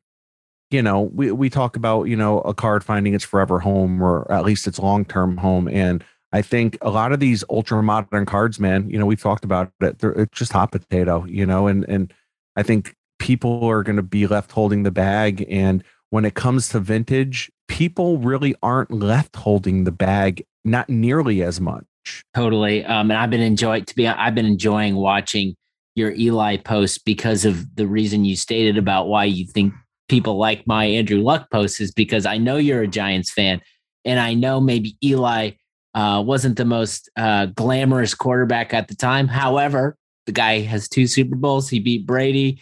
you 0.70 0.82
know, 0.82 1.02
we 1.02 1.32
we 1.32 1.50
talk 1.50 1.76
about 1.76 2.04
you 2.04 2.16
know 2.16 2.40
a 2.40 2.54
card 2.54 2.84
finding 2.84 3.14
its 3.14 3.24
forever 3.24 3.60
home 3.60 4.02
or 4.02 4.30
at 4.30 4.44
least 4.44 4.66
its 4.66 4.78
long 4.78 5.04
term 5.04 5.36
home, 5.38 5.68
and 5.68 6.04
I 6.36 6.42
think 6.42 6.76
a 6.82 6.90
lot 6.90 7.12
of 7.12 7.20
these 7.20 7.42
ultra 7.48 7.82
modern 7.82 8.26
cards, 8.26 8.60
man, 8.60 8.90
you 8.90 8.98
know, 8.98 9.06
we've 9.06 9.22
talked 9.22 9.42
about 9.42 9.72
it. 9.80 10.00
They're 10.00 10.12
it's 10.12 10.38
just 10.38 10.52
hot 10.52 10.70
potato, 10.70 11.24
you 11.24 11.46
know, 11.46 11.66
and 11.66 11.86
and 11.88 12.12
I 12.56 12.62
think 12.62 12.94
people 13.18 13.64
are 13.64 13.82
going 13.82 13.96
to 13.96 14.02
be 14.02 14.26
left 14.26 14.52
holding 14.52 14.82
the 14.82 14.90
bag. 14.90 15.46
And 15.48 15.82
when 16.10 16.26
it 16.26 16.34
comes 16.34 16.68
to 16.68 16.78
vintage, 16.78 17.50
people 17.68 18.18
really 18.18 18.54
aren't 18.62 18.90
left 18.90 19.34
holding 19.34 19.84
the 19.84 19.92
bag, 19.92 20.44
not 20.62 20.90
nearly 20.90 21.42
as 21.42 21.58
much. 21.58 21.86
Totally. 22.34 22.84
Um, 22.84 23.10
and 23.10 23.18
I've 23.18 23.30
been 23.30 23.40
enjoying 23.40 23.86
to 23.86 23.96
be. 23.96 24.06
I've 24.06 24.34
been 24.34 24.44
enjoying 24.44 24.96
watching 24.96 25.56
your 25.94 26.12
Eli 26.12 26.58
post 26.58 27.06
because 27.06 27.46
of 27.46 27.76
the 27.76 27.86
reason 27.86 28.26
you 28.26 28.36
stated 28.36 28.76
about 28.76 29.08
why 29.08 29.24
you 29.24 29.46
think 29.46 29.72
people 30.10 30.36
like 30.36 30.66
my 30.66 30.84
Andrew 30.84 31.22
Luck 31.22 31.50
post 31.50 31.80
is 31.80 31.92
because 31.92 32.26
I 32.26 32.36
know 32.36 32.58
you're 32.58 32.82
a 32.82 32.86
Giants 32.86 33.32
fan, 33.32 33.62
and 34.04 34.20
I 34.20 34.34
know 34.34 34.60
maybe 34.60 34.98
Eli 35.02 35.52
uh, 35.96 36.22
wasn't 36.24 36.58
the 36.58 36.64
most 36.64 37.10
uh, 37.16 37.46
glamorous 37.46 38.14
quarterback 38.14 38.74
at 38.74 38.86
the 38.86 38.94
time. 38.94 39.26
However, 39.26 39.96
the 40.26 40.32
guy 40.32 40.60
has 40.60 40.88
two 40.88 41.06
Super 41.06 41.36
Bowls. 41.36 41.70
He 41.70 41.80
beat 41.80 42.06
Brady 42.06 42.60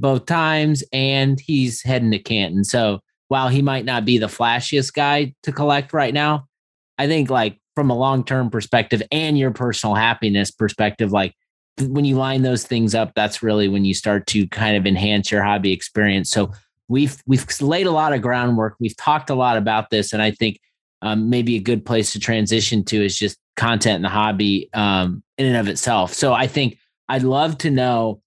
both 0.00 0.26
times, 0.26 0.82
and 0.92 1.38
he's 1.38 1.80
heading 1.82 2.10
to 2.10 2.18
Canton. 2.18 2.64
So 2.64 2.98
while 3.28 3.48
he 3.48 3.62
might 3.62 3.84
not 3.84 4.04
be 4.04 4.18
the 4.18 4.26
flashiest 4.26 4.94
guy 4.94 5.32
to 5.44 5.52
collect 5.52 5.92
right 5.92 6.12
now, 6.12 6.48
I 6.98 7.06
think 7.06 7.30
like 7.30 7.58
from 7.76 7.88
a 7.88 7.96
long 7.96 8.24
term 8.24 8.50
perspective 8.50 9.00
and 9.12 9.38
your 9.38 9.52
personal 9.52 9.94
happiness 9.94 10.50
perspective, 10.50 11.12
like 11.12 11.34
when 11.80 12.04
you 12.04 12.16
line 12.16 12.42
those 12.42 12.66
things 12.66 12.96
up, 12.96 13.12
that's 13.14 13.44
really 13.44 13.68
when 13.68 13.84
you 13.84 13.94
start 13.94 14.26
to 14.28 14.48
kind 14.48 14.76
of 14.76 14.86
enhance 14.86 15.30
your 15.30 15.44
hobby 15.44 15.72
experience. 15.72 16.30
So 16.30 16.50
we've 16.88 17.22
we've 17.28 17.46
laid 17.60 17.86
a 17.86 17.92
lot 17.92 18.12
of 18.12 18.22
groundwork. 18.22 18.74
We've 18.80 18.96
talked 18.96 19.30
a 19.30 19.36
lot 19.36 19.56
about 19.56 19.90
this, 19.90 20.12
and 20.12 20.20
I 20.20 20.32
think 20.32 20.58
um, 21.02 21.28
maybe 21.28 21.56
a 21.56 21.60
good 21.60 21.84
place 21.84 22.12
to 22.12 22.20
transition 22.20 22.84
to 22.84 23.04
is 23.04 23.18
just 23.18 23.38
content 23.56 23.96
in 23.96 24.02
the 24.02 24.08
hobby 24.08 24.70
um, 24.72 25.22
in 25.36 25.46
and 25.46 25.56
of 25.56 25.68
itself. 25.68 26.14
So 26.14 26.32
I 26.32 26.46
think 26.46 26.78
I'd 27.08 27.24
love 27.24 27.58
to 27.58 27.70
know 27.70 28.22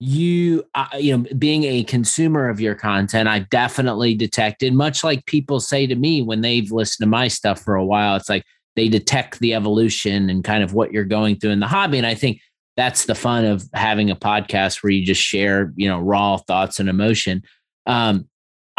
you 0.00 0.64
uh, 0.74 0.86
you 0.96 1.16
know 1.16 1.24
being 1.38 1.64
a 1.64 1.82
consumer 1.82 2.48
of 2.48 2.60
your 2.60 2.76
content 2.76 3.28
i've 3.28 3.50
definitely 3.50 4.14
detected 4.14 4.72
much 4.72 5.02
like 5.02 5.26
people 5.26 5.58
say 5.58 5.88
to 5.88 5.96
me 5.96 6.22
when 6.22 6.40
they've 6.40 6.70
listened 6.70 7.04
to 7.04 7.10
my 7.10 7.26
stuff 7.26 7.60
for 7.60 7.74
a 7.74 7.84
while 7.84 8.14
it's 8.14 8.28
like 8.28 8.44
they 8.76 8.88
detect 8.88 9.40
the 9.40 9.54
evolution 9.54 10.30
and 10.30 10.44
kind 10.44 10.62
of 10.62 10.72
what 10.72 10.92
you're 10.92 11.02
going 11.02 11.34
through 11.34 11.50
in 11.50 11.58
the 11.58 11.66
hobby 11.66 11.98
and 11.98 12.06
i 12.06 12.14
think 12.14 12.40
that's 12.76 13.06
the 13.06 13.14
fun 13.14 13.44
of 13.44 13.64
having 13.74 14.08
a 14.08 14.14
podcast 14.14 14.84
where 14.84 14.92
you 14.92 15.04
just 15.04 15.20
share 15.20 15.72
you 15.74 15.88
know 15.88 15.98
raw 15.98 16.36
thoughts 16.36 16.78
and 16.78 16.88
emotion 16.88 17.42
um, 17.86 18.28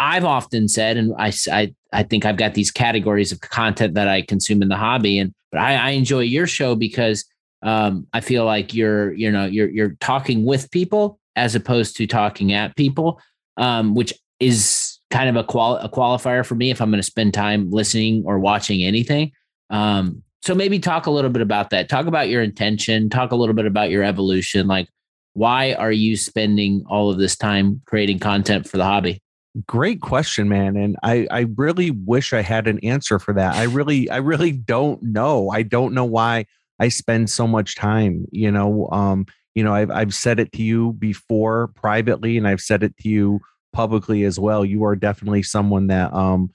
i've 0.00 0.24
often 0.24 0.66
said 0.66 0.96
and 0.96 1.14
I, 1.18 1.32
I 1.52 1.74
I 1.92 2.02
think 2.02 2.24
I've 2.24 2.36
got 2.36 2.54
these 2.54 2.70
categories 2.70 3.32
of 3.32 3.40
content 3.40 3.94
that 3.94 4.08
I 4.08 4.22
consume 4.22 4.62
in 4.62 4.68
the 4.68 4.76
hobby, 4.76 5.18
and 5.18 5.32
but 5.50 5.60
I, 5.60 5.74
I 5.74 5.90
enjoy 5.90 6.20
your 6.20 6.46
show 6.46 6.74
because 6.74 7.24
um, 7.62 8.06
I 8.12 8.20
feel 8.20 8.44
like 8.44 8.74
you're 8.74 9.12
you 9.14 9.30
know 9.30 9.46
you're 9.46 9.68
you're 9.68 9.96
talking 10.00 10.44
with 10.44 10.70
people 10.70 11.18
as 11.36 11.54
opposed 11.54 11.96
to 11.96 12.06
talking 12.06 12.52
at 12.52 12.76
people, 12.76 13.20
um, 13.56 13.94
which 13.94 14.12
is 14.40 14.98
kind 15.10 15.28
of 15.28 15.36
a, 15.36 15.44
qual- 15.44 15.76
a 15.76 15.88
qualifier 15.88 16.44
for 16.44 16.54
me 16.54 16.70
if 16.70 16.80
I'm 16.80 16.90
going 16.90 17.00
to 17.00 17.06
spend 17.06 17.34
time 17.34 17.70
listening 17.70 18.22
or 18.26 18.38
watching 18.38 18.82
anything. 18.82 19.32
Um, 19.70 20.22
so 20.42 20.54
maybe 20.54 20.78
talk 20.78 21.06
a 21.06 21.10
little 21.10 21.30
bit 21.30 21.42
about 21.42 21.70
that. 21.70 21.88
Talk 21.88 22.06
about 22.06 22.28
your 22.28 22.42
intention. 22.42 23.10
Talk 23.10 23.32
a 23.32 23.36
little 23.36 23.54
bit 23.54 23.66
about 23.66 23.90
your 23.90 24.02
evolution. 24.02 24.66
Like, 24.66 24.88
why 25.34 25.74
are 25.74 25.92
you 25.92 26.16
spending 26.16 26.84
all 26.88 27.10
of 27.10 27.18
this 27.18 27.36
time 27.36 27.80
creating 27.86 28.18
content 28.18 28.68
for 28.68 28.76
the 28.76 28.84
hobby? 28.84 29.20
Great 29.66 30.00
question, 30.00 30.48
man. 30.48 30.76
And 30.76 30.96
I, 31.02 31.26
I 31.30 31.46
really 31.56 31.90
wish 31.90 32.32
I 32.32 32.40
had 32.40 32.68
an 32.68 32.78
answer 32.80 33.18
for 33.18 33.34
that. 33.34 33.54
I 33.54 33.64
really, 33.64 34.08
I 34.08 34.18
really 34.18 34.52
don't 34.52 35.02
know. 35.02 35.50
I 35.50 35.62
don't 35.62 35.92
know 35.92 36.04
why 36.04 36.46
I 36.78 36.88
spend 36.88 37.30
so 37.30 37.48
much 37.48 37.74
time, 37.74 38.26
you 38.30 38.50
know, 38.50 38.88
um, 38.92 39.26
you 39.56 39.64
know, 39.64 39.74
I've, 39.74 39.90
I've 39.90 40.14
said 40.14 40.38
it 40.38 40.52
to 40.52 40.62
you 40.62 40.92
before 40.92 41.68
privately 41.74 42.38
and 42.38 42.46
I've 42.46 42.60
said 42.60 42.84
it 42.84 42.96
to 42.98 43.08
you 43.08 43.40
publicly 43.72 44.22
as 44.22 44.38
well. 44.38 44.64
You 44.64 44.84
are 44.84 44.94
definitely 44.94 45.42
someone 45.42 45.88
that, 45.88 46.12
um, 46.14 46.50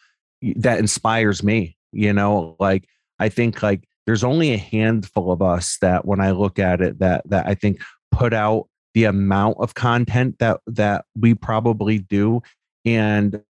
that 0.56 0.80
inspires 0.80 1.44
me, 1.44 1.76
you 1.92 2.14
know, 2.14 2.56
like 2.62 2.88
I 3.20 3.28
think 3.28 3.62
like 3.62 3.90
there's 4.06 4.24
only 4.24 4.54
a 4.54 4.58
handful 4.58 5.34
of 5.34 5.42
us 5.42 5.78
that 5.82 6.06
when 6.06 6.22
I 6.22 6.32
look 6.32 6.60
at 6.60 6.80
it 6.80 7.00
that, 7.00 7.30
that 7.30 7.46
I 7.46 7.56
think 7.56 7.82
put 8.10 8.32
out 8.32 8.70
the 8.94 9.04
amount 9.04 9.58
of 9.60 9.74
content 9.74 10.40
that, 10.40 10.62
that 10.68 11.04
we 11.20 11.36
probably 11.36 12.00
do 12.00 12.42
and 12.86 13.42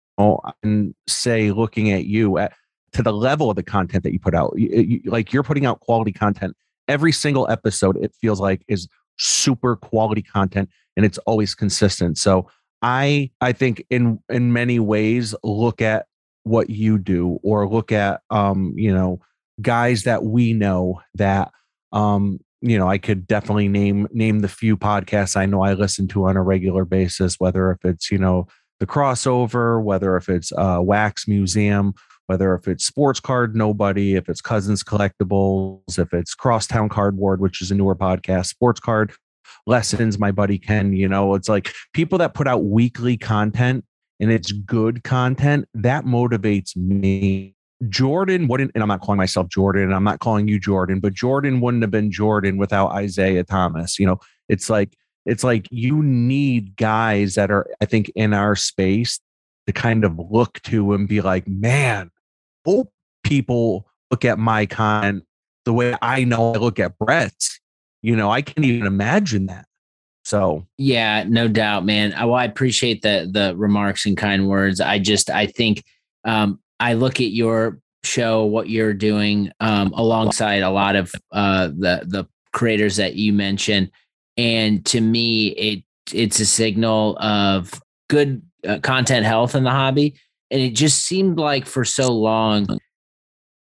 and 0.63 0.95
say 1.07 1.51
looking 1.51 1.91
at 1.91 2.05
you 2.05 2.37
at 2.37 2.53
to 2.93 3.03
the 3.03 3.13
level 3.13 3.49
of 3.49 3.55
the 3.55 3.63
content 3.63 4.03
that 4.03 4.13
you 4.13 4.19
put 4.19 4.33
out. 4.33 4.53
You, 4.55 4.69
you, 4.69 5.11
like 5.11 5.33
you're 5.33 5.43
putting 5.43 5.65
out 5.65 5.81
quality 5.81 6.13
content. 6.13 6.55
Every 6.87 7.11
single 7.11 7.49
episode 7.49 7.97
it 7.97 8.13
feels 8.21 8.39
like 8.39 8.63
is 8.67 8.87
super 9.17 9.75
quality 9.75 10.21
content 10.21 10.69
and 10.95 11.05
it's 11.05 11.17
always 11.19 11.55
consistent. 11.55 12.17
So 12.17 12.47
i 12.81 13.31
i 13.41 13.51
think 13.51 13.83
in 13.89 14.19
in 14.29 14.53
many 14.53 14.79
ways 14.79 15.33
look 15.43 15.81
at 15.81 16.05
what 16.43 16.69
you 16.69 16.97
do 16.97 17.39
or 17.41 17.67
look 17.67 17.91
at 17.91 18.21
um 18.29 18.73
you 18.75 18.93
know 18.93 19.19
guys 19.61 20.03
that 20.03 20.23
we 20.23 20.53
know 20.53 21.01
that 21.15 21.51
um 21.93 22.37
you 22.61 22.77
know 22.77 22.87
i 22.87 22.97
could 22.97 23.25
definitely 23.25 23.67
name 23.67 24.07
name 24.11 24.39
the 24.39 24.47
few 24.47 24.77
podcasts 24.77 25.35
i 25.35 25.45
know 25.45 25.63
i 25.63 25.73
listen 25.73 26.07
to 26.07 26.25
on 26.25 26.37
a 26.37 26.43
regular 26.43 26.85
basis 26.85 27.39
whether 27.39 27.71
if 27.71 27.83
it's 27.83 28.11
you 28.11 28.17
know 28.17 28.45
the 28.79 28.87
crossover, 28.87 29.81
whether 29.81 30.17
if 30.17 30.29
it's 30.29 30.51
Wax 30.55 31.27
Museum, 31.27 31.93
whether 32.27 32.55
if 32.55 32.67
it's 32.67 32.85
Sports 32.85 33.19
Card 33.19 33.55
Nobody, 33.55 34.15
if 34.15 34.29
it's 34.29 34.41
Cousins 34.41 34.83
Collectibles, 34.83 35.99
if 35.99 36.13
it's 36.13 36.33
Crosstown 36.33 36.89
Cardboard, 36.89 37.39
which 37.39 37.61
is 37.61 37.71
a 37.71 37.75
newer 37.75 37.95
podcast, 37.95 38.47
Sports 38.47 38.79
Card 38.79 39.13
Lessons, 39.67 40.17
my 40.19 40.31
buddy 40.31 40.57
Ken, 40.57 40.93
you 40.93 41.07
know, 41.07 41.35
it's 41.35 41.49
like 41.49 41.73
people 41.93 42.17
that 42.17 42.33
put 42.33 42.47
out 42.47 42.63
weekly 42.65 43.17
content 43.17 43.85
and 44.19 44.31
it's 44.31 44.51
good 44.51 45.03
content 45.03 45.67
that 45.73 46.05
motivates 46.05 46.75
me. 46.75 47.55
Jordan 47.89 48.47
wouldn't, 48.47 48.71
and 48.73 48.81
I'm 48.81 48.87
not 48.87 49.01
calling 49.01 49.17
myself 49.17 49.49
Jordan, 49.49 49.83
and 49.83 49.93
I'm 49.93 50.03
not 50.03 50.19
calling 50.19 50.47
you 50.47 50.59
Jordan, 50.59 50.99
but 50.99 51.13
Jordan 51.13 51.59
wouldn't 51.61 51.83
have 51.83 51.91
been 51.91 52.09
Jordan 52.09 52.57
without 52.57 52.97
Isiah 52.97 53.43
Thomas. 53.43 53.99
You 53.99 54.07
know, 54.07 54.19
it's 54.47 54.69
like 54.69 54.95
it's 55.25 55.43
like 55.43 55.67
you 55.71 56.03
need 56.03 56.75
guys 56.75 57.35
that 57.35 57.51
are, 57.51 57.67
I 57.81 57.85
think, 57.85 58.11
in 58.15 58.33
our 58.33 58.55
space 58.55 59.19
to 59.67 59.73
kind 59.73 60.05
of 60.05 60.19
look 60.31 60.61
to 60.63 60.93
and 60.93 61.07
be 61.07 61.21
like, 61.21 61.47
man, 61.47 62.11
hope 62.65 62.91
people 63.23 63.87
look 64.11 64.23
at 64.23 64.37
my 64.37 64.65
content 64.65 65.23
the 65.65 65.73
way 65.73 65.95
I 66.01 66.23
know 66.23 66.53
I 66.53 66.57
look 66.57 66.79
at 66.79 66.97
Brett's. 66.97 67.59
You 68.01 68.15
know, 68.15 68.29
I 68.29 68.43
can't 68.43 68.65
even 68.65 68.85
imagine 68.85 69.47
that. 69.47 69.65
So 70.23 70.65
yeah, 70.77 71.23
no 71.27 71.47
doubt, 71.47 71.85
man. 71.85 72.13
I, 72.13 72.25
well, 72.25 72.35
I 72.35 72.45
appreciate 72.45 73.01
the 73.01 73.29
the 73.31 73.55
remarks 73.55 74.05
and 74.05 74.17
kind 74.17 74.47
words. 74.47 74.79
I 74.79 74.99
just 74.99 75.29
I 75.29 75.47
think 75.47 75.83
um, 76.23 76.59
I 76.79 76.93
look 76.93 77.21
at 77.21 77.31
your 77.31 77.79
show, 78.03 78.43
what 78.45 78.69
you're 78.69 78.93
doing, 78.93 79.51
um, 79.59 79.91
alongside 79.93 80.61
a 80.61 80.69
lot 80.69 80.95
of 80.95 81.13
uh, 81.31 81.67
the 81.67 82.03
the 82.07 82.25
creators 82.53 82.95
that 82.95 83.15
you 83.15 83.33
mentioned, 83.33 83.91
and 84.37 84.85
to 84.85 85.01
me 85.01 85.47
it 85.47 85.83
it's 86.13 86.39
a 86.39 86.45
signal 86.45 87.17
of 87.19 87.81
good 88.09 88.41
uh, 88.67 88.79
content 88.79 89.25
health 89.25 89.55
in 89.55 89.63
the 89.63 89.71
hobby 89.71 90.15
and 90.51 90.61
it 90.61 90.71
just 90.71 91.05
seemed 91.05 91.37
like 91.39 91.65
for 91.65 91.83
so 91.83 92.11
long 92.11 92.67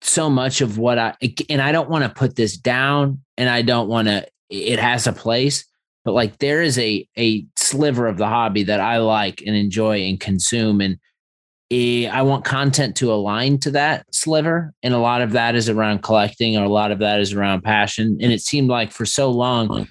so 0.03 0.31
much 0.31 0.61
of 0.61 0.79
what 0.79 0.99
i 0.99 1.15
and 1.49 1.61
i 1.61 1.73
don't 1.73 1.91
want 1.91 2.05
to 2.05 2.11
put 2.11 2.37
this 2.37 2.57
down 2.57 3.21
and 3.37 3.49
i 3.49 3.63
don't 3.63 3.89
want 3.89 4.09
to 4.09 4.27
it 4.49 4.79
has 4.79 5.07
a 5.07 5.13
place 5.13 5.65
but 6.05 6.13
like 6.13 6.39
there 6.39 6.63
is 6.63 6.79
a 6.79 7.07
a 7.19 7.45
sliver 7.57 8.07
of 8.07 8.17
the 8.17 8.27
hobby 8.27 8.63
that 8.63 8.81
i 8.81 8.99
like 8.99 9.43
and 9.47 9.57
enjoy 9.57 9.99
and 10.01 10.21
consume 10.21 10.81
and 10.81 10.99
eh, 11.71 12.09
I 12.09 12.23
want 12.23 12.45
content 12.45 12.97
to 12.97 13.13
align 13.13 13.59
to 13.59 13.71
that 13.73 14.13
sliver. 14.13 14.75
And 14.83 14.93
a 14.93 14.99
lot 14.99 15.23
of 15.23 15.33
that 15.33 15.55
is 15.55 15.69
around 15.69 16.03
collecting, 16.03 16.57
or 16.57 16.65
a 16.65 16.69
lot 16.69 16.91
of 16.91 16.99
that 16.99 17.21
is 17.21 17.33
around 17.33 17.63
passion. 17.63 18.19
And 18.21 18.33
it 18.33 18.41
seemed 18.41 18.69
like 18.69 18.91
for 18.91 19.07
so 19.07 19.31
long, 19.31 19.87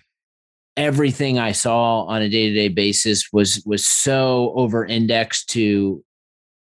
everything 0.79 1.37
I 1.37 1.51
saw 1.51 2.03
on 2.05 2.21
a 2.21 2.29
day 2.29 2.47
to 2.49 2.55
day 2.55 2.69
basis 2.69 3.29
was 3.33 3.61
was 3.65 3.85
so 3.85 4.53
over 4.55 4.85
indexed 4.85 5.49
to 5.49 6.03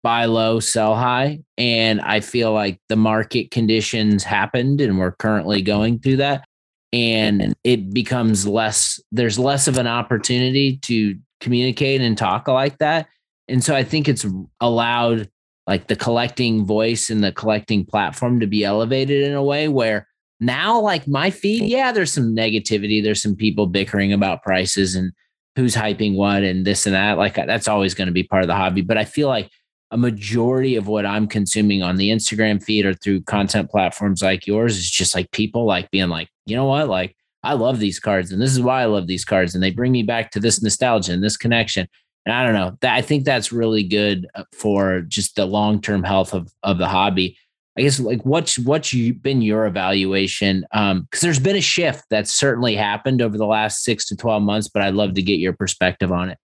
buy 0.05 0.27
low, 0.27 0.61
sell 0.61 0.94
high, 0.94 1.40
and 1.59 2.00
I 2.00 2.20
feel 2.20 2.53
like 2.53 2.79
the 2.88 2.96
market 2.96 3.50
conditions 3.50 4.22
happened, 4.22 4.81
and 4.81 4.98
we're 4.98 5.12
currently 5.12 5.62
going 5.62 5.98
through 5.98 6.18
that, 6.18 6.44
and 6.92 7.55
it 7.64 7.92
becomes 7.92 8.46
less. 8.46 9.00
There's 9.11 9.38
less 9.38 9.66
of 9.66 9.79
an 9.79 9.88
opportunity 9.88 10.77
to 10.83 11.18
communicate 11.40 12.00
and 12.00 12.16
talk 12.16 12.46
like 12.46 12.79
that. 12.79 13.09
And 13.48 13.62
so 13.62 13.74
I 13.74 13.83
think 13.83 14.09
it's 14.09 14.24
allowed 14.61 15.29
like 15.66 15.88
the 15.88 15.96
collecting 15.96 16.64
voice 16.64 17.11
and 17.11 17.22
the 17.22 17.33
collecting 17.33 17.85
platform 17.85 18.40
to 18.40 18.46
be 18.46 18.64
elevated 18.64 19.24
in 19.24 19.35
a 19.35 19.42
way 19.42 19.68
where 19.68 20.07
now 20.40 20.81
like 20.81 21.07
my 21.07 21.31
feed, 21.31 21.64
yeah, 21.64 21.92
there's 21.92 22.12
some 22.12 22.35
negativity. 22.35 23.03
There's 23.03 23.23
some 23.23 23.37
people 23.37 23.66
bickering 23.66 24.12
about 24.12 24.42
prices 24.42 24.94
and 24.94 25.12
who's 25.57 25.75
hyping 25.75 26.16
what 26.16 26.42
and 26.42 26.66
this 26.66 26.87
and 26.87 26.94
that. 26.94 27.18
Like 27.18 27.35
that's 27.35 27.68
always 27.68 27.94
going 27.94 28.09
to 28.09 28.12
be 28.12 28.25
part 28.25 28.42
of 28.42 28.49
the 28.49 28.55
hobby. 28.55 28.83
But 28.83 28.99
I 28.99 29.05
feel 29.05 29.29
like 29.29 29.51
a 29.90 29.97
majority 29.97 30.77
of 30.77 30.88
what 30.88 31.07
I'm 31.07 31.29
consuming 31.29 31.83
on 31.83 31.97
the 31.97 32.11
Instagram 32.11 32.62
feed 32.62 32.85
or 32.85 32.94
through 32.94 33.23
content 33.23 33.70
platforms 33.70 34.23
like 34.23 34.47
yours 34.47 34.77
is 34.77 34.90
just 34.90 35.14
like 35.14 35.31
people 35.31 35.66
like 35.66 35.90
being 35.90 36.09
like, 36.09 36.29
you 36.47 36.57
know 36.57 36.64
what? 36.64 36.88
Like 36.88 37.14
I 37.44 37.53
love 37.53 37.79
these 37.79 38.01
cards 38.01 38.33
and 38.33 38.42
this 38.42 38.51
is 38.51 38.61
why 38.61 38.83
I 38.83 38.87
love 38.87 39.07
these 39.07 39.25
cards. 39.25 39.55
And 39.55 39.62
they 39.62 39.70
bring 39.70 39.92
me 39.92 40.03
back 40.03 40.33
to 40.33 40.40
this 40.40 40.61
nostalgia 40.61 41.12
and 41.12 41.23
this 41.23 41.37
connection. 41.37 41.87
And 42.27 42.35
I 42.35 42.42
don't 42.42 42.55
know 42.55 42.77
that 42.81 42.94
I 42.94 43.03
think 43.03 43.25
that's 43.25 43.53
really 43.53 43.83
good 43.83 44.27
uh, 44.35 44.44
for 44.53 45.03
just 45.03 45.37
the 45.37 45.44
long 45.44 45.81
term 45.81 46.03
health 46.03 46.33
of, 46.33 46.53
of 46.62 46.79
the 46.79 46.88
hobby. 46.88 47.37
I 47.76 47.82
guess 47.82 47.98
like 47.98 48.22
what's 48.22 48.58
what's 48.58 48.94
been 48.94 49.42
your 49.42 49.66
evaluation? 49.66 50.64
Um, 50.72 51.02
because 51.02 51.20
there's 51.20 51.40
been 51.40 51.56
a 51.56 51.60
shift 51.60 52.04
that's 52.08 52.32
certainly 52.32 52.76
happened 52.76 53.20
over 53.20 53.37
the 53.37 53.46
last 53.46 53.82
six 53.82 54.06
to 54.08 54.16
twelve 54.16 54.42
months, 54.42 54.68
but 54.68 54.82
I'd 54.82 54.94
love 54.94 55.14
to 55.14 55.22
get 55.22 55.40
your 55.40 55.52
perspective 55.52 56.12
on 56.12 56.30
it. 56.30 56.38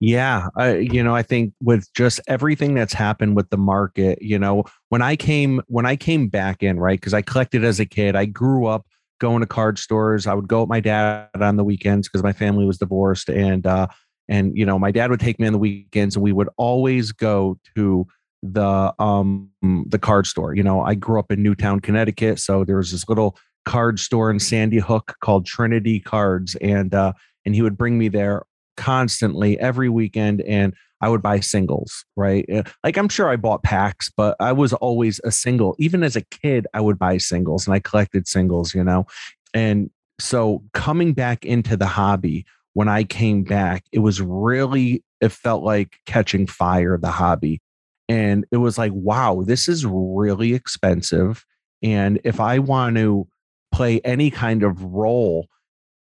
Yeah, 0.00 0.48
I, 0.56 0.76
you 0.76 1.02
know, 1.02 1.14
I 1.14 1.22
think 1.22 1.54
with 1.62 1.90
just 1.94 2.20
everything 2.26 2.74
that's 2.74 2.92
happened 2.92 3.34
with 3.34 3.48
the 3.48 3.56
market, 3.56 4.20
you 4.20 4.38
know, 4.38 4.64
when 4.90 5.00
I 5.02 5.16
came 5.16 5.62
when 5.68 5.86
I 5.86 5.96
came 5.96 6.28
back 6.28 6.62
in, 6.62 6.78
right? 6.78 7.00
Because 7.00 7.14
I 7.14 7.22
collected 7.22 7.64
as 7.64 7.80
a 7.80 7.86
kid, 7.86 8.14
I 8.16 8.26
grew 8.26 8.66
up 8.66 8.86
going 9.20 9.40
to 9.40 9.46
card 9.46 9.78
stores. 9.78 10.26
I 10.26 10.34
would 10.34 10.48
go 10.48 10.60
with 10.60 10.68
my 10.68 10.80
dad 10.80 11.28
on 11.40 11.56
the 11.56 11.64
weekends 11.64 12.08
because 12.08 12.22
my 12.22 12.32
family 12.32 12.66
was 12.66 12.76
divorced, 12.78 13.30
and 13.30 13.66
uh, 13.66 13.86
and 14.28 14.56
you 14.56 14.66
know, 14.66 14.78
my 14.78 14.90
dad 14.90 15.10
would 15.10 15.20
take 15.20 15.38
me 15.40 15.46
on 15.46 15.52
the 15.52 15.58
weekends, 15.58 16.16
and 16.16 16.22
we 16.22 16.32
would 16.32 16.48
always 16.58 17.12
go 17.12 17.58
to 17.76 18.06
the 18.42 18.94
um 18.98 19.50
the 19.88 19.98
card 19.98 20.26
store. 20.26 20.54
You 20.54 20.62
know, 20.62 20.80
I 20.82 20.94
grew 20.94 21.18
up 21.18 21.30
in 21.30 21.42
Newtown, 21.42 21.80
Connecticut, 21.80 22.38
so 22.38 22.64
there 22.64 22.76
was 22.76 22.92
this 22.92 23.08
little 23.08 23.36
card 23.64 23.98
store 23.98 24.30
in 24.30 24.38
Sandy 24.38 24.78
Hook 24.78 25.16
called 25.20 25.46
Trinity 25.46 26.00
Cards, 26.00 26.54
and 26.56 26.94
uh, 26.94 27.12
and 27.44 27.54
he 27.54 27.62
would 27.62 27.76
bring 27.76 27.98
me 27.98 28.08
there 28.08 28.44
constantly 28.76 29.58
every 29.58 29.88
weekend 29.88 30.42
and 30.42 30.74
I 31.00 31.08
would 31.08 31.22
buy 31.22 31.40
singles, 31.40 32.04
right? 32.16 32.48
Uh, 32.50 32.62
like 32.82 32.96
I'm 32.96 33.08
sure 33.08 33.28
I 33.28 33.36
bought 33.36 33.62
packs, 33.62 34.10
but 34.16 34.36
I 34.40 34.52
was 34.52 34.72
always 34.72 35.20
a 35.24 35.30
single. 35.30 35.76
Even 35.78 36.02
as 36.02 36.16
a 36.16 36.22
kid, 36.22 36.66
I 36.72 36.80
would 36.80 36.98
buy 36.98 37.18
singles 37.18 37.66
and 37.66 37.74
I 37.74 37.80
collected 37.80 38.26
singles, 38.26 38.74
you 38.74 38.82
know. 38.82 39.06
And 39.52 39.90
so 40.18 40.62
coming 40.72 41.12
back 41.12 41.44
into 41.44 41.76
the 41.76 41.86
hobby, 41.86 42.46
when 42.72 42.88
I 42.88 43.04
came 43.04 43.42
back, 43.42 43.84
it 43.92 43.98
was 43.98 44.20
really 44.20 45.02
it 45.20 45.32
felt 45.32 45.62
like 45.62 45.98
catching 46.06 46.46
fire 46.46 46.98
the 46.98 47.10
hobby. 47.10 47.60
And 48.08 48.44
it 48.52 48.58
was 48.58 48.78
like, 48.78 48.92
wow, 48.94 49.42
this 49.44 49.68
is 49.68 49.84
really 49.84 50.54
expensive. 50.54 51.44
And 51.82 52.20
if 52.24 52.40
I 52.40 52.58
want 52.58 52.96
to 52.96 53.26
play 53.72 54.00
any 54.04 54.30
kind 54.30 54.62
of 54.62 54.82
role 54.82 55.48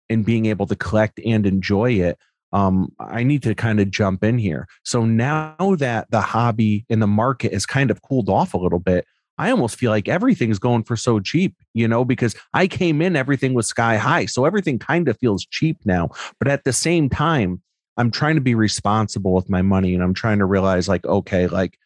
in 0.09 0.23
being 0.23 0.47
able 0.47 0.67
to 0.67 0.77
collect 0.77 1.19
and 1.25 1.47
enjoy 1.47 1.93
it, 1.93 2.19
um, 2.53 2.93
I 3.01 3.25
need 3.25 3.43
to 3.45 3.55
kind 3.55 3.81
of 3.81 3.91
jump 3.91 4.23
in 4.23 4.39
here. 4.39 4.69
So 4.85 5.05
now 5.05 5.75
that 5.79 6.11
the 6.11 6.21
hobby 6.21 6.85
in 6.89 7.01
the 7.01 7.07
market 7.07 7.53
has 7.53 7.67
kind 7.67 7.91
of 7.91 8.03
cooled 8.03 8.29
off 8.29 8.55
a 8.55 8.59
little 8.59 8.79
bit, 8.79 9.07
I 9.39 9.51
almost 9.51 9.77
feel 9.77 9.91
like 9.91 10.09
everything's 10.09 10.61
going 10.61 10.85
for 10.85 10.95
so 10.95 11.19
cheap, 11.19 11.57
you 11.73 11.89
know, 11.89 12.05
because 12.05 12.37
I 12.53 12.69
came 12.69 13.03
in, 13.03 13.17
everything 13.17 13.55
was 13.55 13.67
sky 13.67 13.97
high. 13.97 14.27
So 14.27 14.45
everything 14.45 14.79
kind 14.79 15.09
of 15.09 15.19
feels 15.19 15.45
cheap 15.45 15.79
now. 15.85 16.11
But 16.39 16.47
at 16.47 16.63
the 16.63 16.73
same 16.73 17.09
time, 17.09 17.61
I'm 17.97 18.13
trying 18.13 18.37
to 18.37 18.41
be 18.41 18.55
responsible 18.55 19.35
with 19.35 19.51
my 19.51 19.63
money 19.63 19.95
and 19.95 20.03
I'm 20.03 20.15
trying 20.15 20.39
to 20.39 20.47
realize, 20.47 20.89
like, 20.89 21.05
okay, 21.05 21.49
like, 21.49 21.77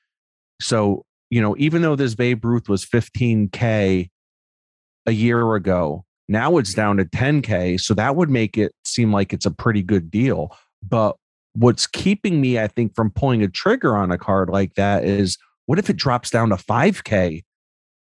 so, 0.61 1.05
you 1.31 1.41
know, 1.41 1.55
even 1.59 1.83
though 1.83 1.97
this 1.97 2.15
Babe 2.15 2.45
Ruth 2.45 2.69
was 2.69 2.85
15K 2.85 4.11
a 5.07 5.13
year 5.13 5.55
ago, 5.55 6.05
now 6.29 6.59
it's 6.59 6.75
down 6.75 6.99
to 6.99 7.05
10K. 7.05 7.81
So 7.81 7.95
that 7.95 8.17
would 8.17 8.31
make 8.31 8.59
it 8.59 8.73
seem 8.85 9.13
like 9.13 9.33
it's 9.33 9.47
a 9.47 9.51
pretty 9.51 9.83
good 9.83 10.11
deal. 10.11 10.57
But 10.83 11.17
what's 11.55 11.87
keeping 11.87 12.41
me, 12.41 12.59
I 12.59 12.69
think, 12.69 12.95
from 12.95 13.11
pulling 13.11 13.43
a 13.43 13.49
trigger 13.49 13.97
on 13.97 14.11
a 14.11 14.19
card 14.19 14.51
like 14.51 14.75
that 14.75 15.05
is 15.05 15.39
what 15.67 15.79
if 15.79 15.91
it 15.91 15.97
drops 15.97 16.31
down 16.31 16.51
to 16.51 16.57
5K 16.57 17.45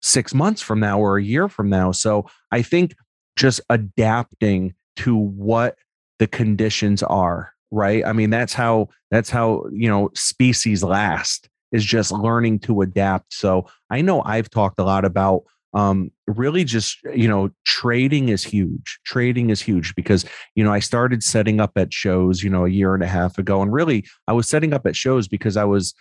six 0.01 0.34
months 0.34 0.62
from 0.62 0.79
now 0.79 0.99
or 0.99 1.17
a 1.17 1.23
year 1.23 1.47
from 1.49 1.69
now? 1.69 1.91
So 1.91 2.27
I 2.51 2.62
think 2.62 2.95
just 3.36 3.62
adapting 3.69 4.73
to 4.97 5.15
what 5.15 5.75
the 6.19 6.27
conditions 6.27 7.03
are, 7.03 7.51
right? 7.71 8.05
I 8.05 8.13
mean, 8.13 8.29
that's 8.29 8.53
how, 8.53 8.89
that's 9.12 9.29
how, 9.29 9.65
you 9.71 9.89
know, 9.89 10.10
species 10.13 10.84
last 10.84 11.49
is 11.76 11.84
just 11.84 12.12
learning 12.12 12.60
to 12.60 12.82
adapt. 12.82 13.34
So 13.34 13.68
I 13.90 14.02
know 14.02 14.22
I've 14.24 14.50
talked 14.50 14.80
a 14.80 14.84
lot 14.84 15.06
about 15.06 15.44
um, 15.74 16.10
really 16.26 16.64
just 16.64 17.04
you 17.14 17.28
know 17.28 17.50
trading 17.66 18.30
is 18.30 18.46
huge 18.46 18.98
trading 19.06 19.50
is 19.50 19.62
huge 19.62 19.94
because 19.94 20.26
you 20.56 20.64
know 20.64 20.72
i 20.72 20.80
started 20.80 21.22
setting 21.22 21.60
up 21.60 21.74
at 21.76 21.94
shows 21.94 22.42
you 22.42 22.50
know 22.50 22.66
a 22.66 22.70
year 22.70 22.96
and 22.96 23.04
a 23.04 23.08
half 23.08 23.38
ago 23.38 23.62
and 23.62 23.74
really 23.74 24.06
i 24.28 24.34
was 24.34 24.48
setting 24.48 24.74
up 24.74 24.88
at 24.88 24.96
shows 24.96 25.28
because 25.28 25.58
i 25.58 25.66
was 25.66 25.94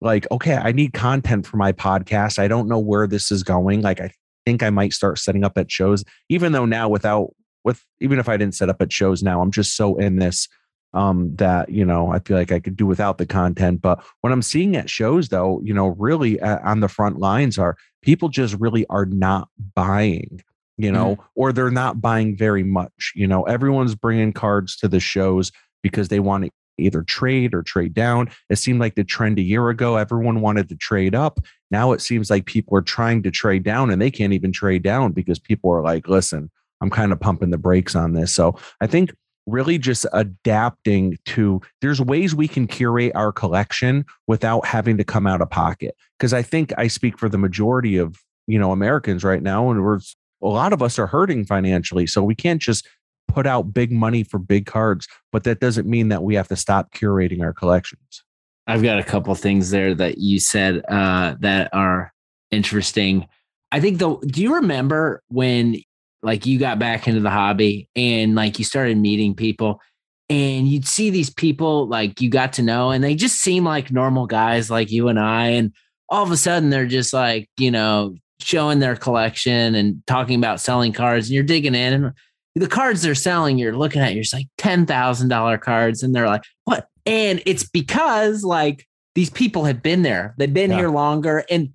like 0.00 0.26
okay 0.30 0.56
i 0.56 0.72
need 0.72 0.94
content 0.94 1.46
for 1.46 1.58
my 1.58 1.72
podcast. 1.72 2.38
I 2.38 2.48
don't 2.48 2.68
know 2.68 2.78
where 2.78 3.06
this 3.06 3.30
is 3.30 3.42
going. 3.42 3.82
Like 3.82 4.00
i 4.00 4.10
think 4.46 4.62
i 4.62 4.70
might 4.70 4.94
start 4.94 5.18
setting 5.18 5.44
up 5.44 5.58
at 5.58 5.70
shows. 5.70 6.04
Even 6.30 6.52
though 6.52 6.64
now 6.64 6.88
without 6.88 7.34
with 7.64 7.84
even 8.00 8.18
if 8.18 8.28
i 8.28 8.36
didn't 8.36 8.54
set 8.54 8.70
up 8.70 8.80
at 8.80 8.92
shows 8.92 9.22
now 9.22 9.42
i'm 9.42 9.50
just 9.50 9.76
so 9.76 9.96
in 9.96 10.16
this 10.16 10.48
um, 10.94 11.34
that 11.36 11.68
you 11.68 11.84
know 11.84 12.10
I 12.10 12.18
feel 12.20 12.36
like 12.36 12.52
I 12.52 12.60
could 12.60 12.76
do 12.76 12.86
without 12.86 13.18
the 13.18 13.26
content. 13.26 13.80
But 13.80 14.02
what 14.20 14.32
I'm 14.32 14.42
seeing 14.42 14.76
at 14.76 14.90
shows, 14.90 15.28
though, 15.28 15.60
you 15.62 15.74
know, 15.74 15.88
really 15.88 16.40
uh, 16.40 16.58
on 16.64 16.80
the 16.80 16.88
front 16.88 17.18
lines 17.18 17.58
are 17.58 17.76
people 18.02 18.28
just 18.28 18.54
really 18.58 18.86
are 18.88 19.06
not 19.06 19.48
buying, 19.74 20.42
you 20.76 20.90
know, 20.90 21.16
mm-hmm. 21.16 21.22
or 21.34 21.52
they're 21.52 21.70
not 21.70 22.00
buying 22.00 22.36
very 22.36 22.62
much. 22.62 23.12
You 23.14 23.26
know, 23.26 23.42
everyone's 23.44 23.94
bringing 23.94 24.32
cards 24.32 24.76
to 24.76 24.88
the 24.88 25.00
shows 25.00 25.52
because 25.82 26.08
they 26.08 26.20
want 26.20 26.44
to 26.44 26.50
either 26.78 27.02
trade 27.02 27.54
or 27.54 27.62
trade 27.62 27.92
down. 27.92 28.30
It 28.48 28.56
seemed 28.56 28.80
like 28.80 28.94
the 28.94 29.04
trend 29.04 29.38
a 29.38 29.42
year 29.42 29.68
ago, 29.68 29.96
everyone 29.96 30.40
wanted 30.40 30.68
to 30.68 30.76
trade 30.76 31.14
up. 31.14 31.40
Now 31.70 31.92
it 31.92 32.00
seems 32.00 32.30
like 32.30 32.46
people 32.46 32.76
are 32.76 32.82
trying 32.82 33.22
to 33.24 33.30
trade 33.30 33.64
down 33.64 33.90
and 33.90 34.00
they 34.00 34.10
can't 34.10 34.32
even 34.32 34.52
trade 34.52 34.82
down 34.82 35.12
because 35.12 35.38
people 35.38 35.70
are 35.70 35.82
like, 35.82 36.08
listen, 36.08 36.50
I'm 36.80 36.90
kind 36.90 37.12
of 37.12 37.20
pumping 37.20 37.50
the 37.50 37.58
brakes 37.58 37.94
on 37.96 38.12
this. 38.12 38.32
So 38.32 38.56
I 38.80 38.86
think 38.86 39.14
really 39.48 39.78
just 39.78 40.06
adapting 40.12 41.18
to 41.24 41.60
there's 41.80 42.00
ways 42.00 42.34
we 42.34 42.48
can 42.48 42.66
curate 42.66 43.12
our 43.14 43.32
collection 43.32 44.04
without 44.26 44.66
having 44.66 44.96
to 44.96 45.04
come 45.04 45.26
out 45.26 45.40
of 45.40 45.50
pocket. 45.50 45.94
Because 46.18 46.32
i 46.32 46.42
think 46.42 46.72
i 46.78 46.88
speak 46.88 47.18
for 47.18 47.28
the 47.28 47.38
majority 47.38 47.96
of 47.96 48.16
you 48.46 48.58
know 48.58 48.72
americans 48.72 49.22
right 49.24 49.42
now 49.42 49.70
and 49.70 49.82
we're 49.82 50.00
a 50.42 50.46
lot 50.46 50.72
of 50.72 50.82
us 50.82 50.98
are 50.98 51.06
hurting 51.06 51.44
financially 51.44 52.06
so 52.06 52.22
we 52.22 52.34
can't 52.34 52.60
just 52.60 52.88
put 53.28 53.46
out 53.46 53.74
big 53.74 53.92
money 53.92 54.24
for 54.24 54.38
big 54.38 54.66
cards 54.66 55.06
but 55.30 55.44
that 55.44 55.60
doesn't 55.60 55.86
mean 55.86 56.08
that 56.08 56.22
we 56.22 56.34
have 56.34 56.48
to 56.48 56.56
stop 56.56 56.92
curating 56.92 57.42
our 57.42 57.52
collections. 57.52 58.24
I've 58.66 58.82
got 58.82 58.98
a 58.98 59.02
couple 59.02 59.34
things 59.34 59.70
there 59.70 59.94
that 59.94 60.18
you 60.18 60.38
said 60.40 60.82
uh, 60.88 61.36
that 61.40 61.70
are 61.72 62.12
interesting. 62.50 63.26
I 63.72 63.80
think 63.80 63.98
though 63.98 64.20
do 64.26 64.42
you 64.42 64.54
remember 64.54 65.22
when 65.28 65.76
like 66.22 66.46
you 66.46 66.58
got 66.58 66.78
back 66.78 67.06
into 67.06 67.20
the 67.20 67.30
hobby 67.30 67.88
and 67.94 68.34
like 68.34 68.58
you 68.58 68.64
started 68.64 68.96
meeting 68.96 69.34
people 69.34 69.80
and 70.28 70.68
you'd 70.68 70.86
see 70.86 71.10
these 71.10 71.30
people 71.30 71.86
like 71.88 72.20
you 72.20 72.28
got 72.28 72.52
to 72.54 72.62
know 72.62 72.90
and 72.90 73.02
they 73.02 73.14
just 73.14 73.38
seem 73.38 73.64
like 73.64 73.92
normal 73.92 74.26
guys 74.26 74.70
like 74.70 74.90
you 74.90 75.08
and 75.08 75.18
I 75.18 75.48
and 75.48 75.72
all 76.08 76.22
of 76.22 76.30
a 76.30 76.36
sudden 76.36 76.70
they're 76.70 76.86
just 76.86 77.12
like 77.12 77.48
you 77.56 77.70
know 77.70 78.14
showing 78.40 78.78
their 78.78 78.96
collection 78.96 79.74
and 79.74 80.02
talking 80.06 80.38
about 80.38 80.60
selling 80.60 80.92
cards 80.92 81.26
and 81.26 81.34
you're 81.34 81.44
digging 81.44 81.74
in 81.74 81.92
and 81.92 82.12
the 82.54 82.68
cards 82.68 83.02
they're 83.02 83.14
selling 83.14 83.58
you're 83.58 83.76
looking 83.76 84.02
at 84.02 84.14
you're 84.14 84.22
just 84.22 84.34
like 84.34 84.48
$10,000 84.58 85.60
cards 85.60 86.02
and 86.02 86.14
they're 86.14 86.26
like 86.26 86.42
what 86.64 86.88
and 87.06 87.42
it's 87.46 87.68
because 87.68 88.44
like 88.44 88.86
these 89.14 89.30
people 89.30 89.64
have 89.64 89.82
been 89.82 90.02
there 90.02 90.34
they've 90.38 90.52
been 90.52 90.70
yeah. 90.70 90.78
here 90.78 90.88
longer 90.88 91.44
and 91.50 91.70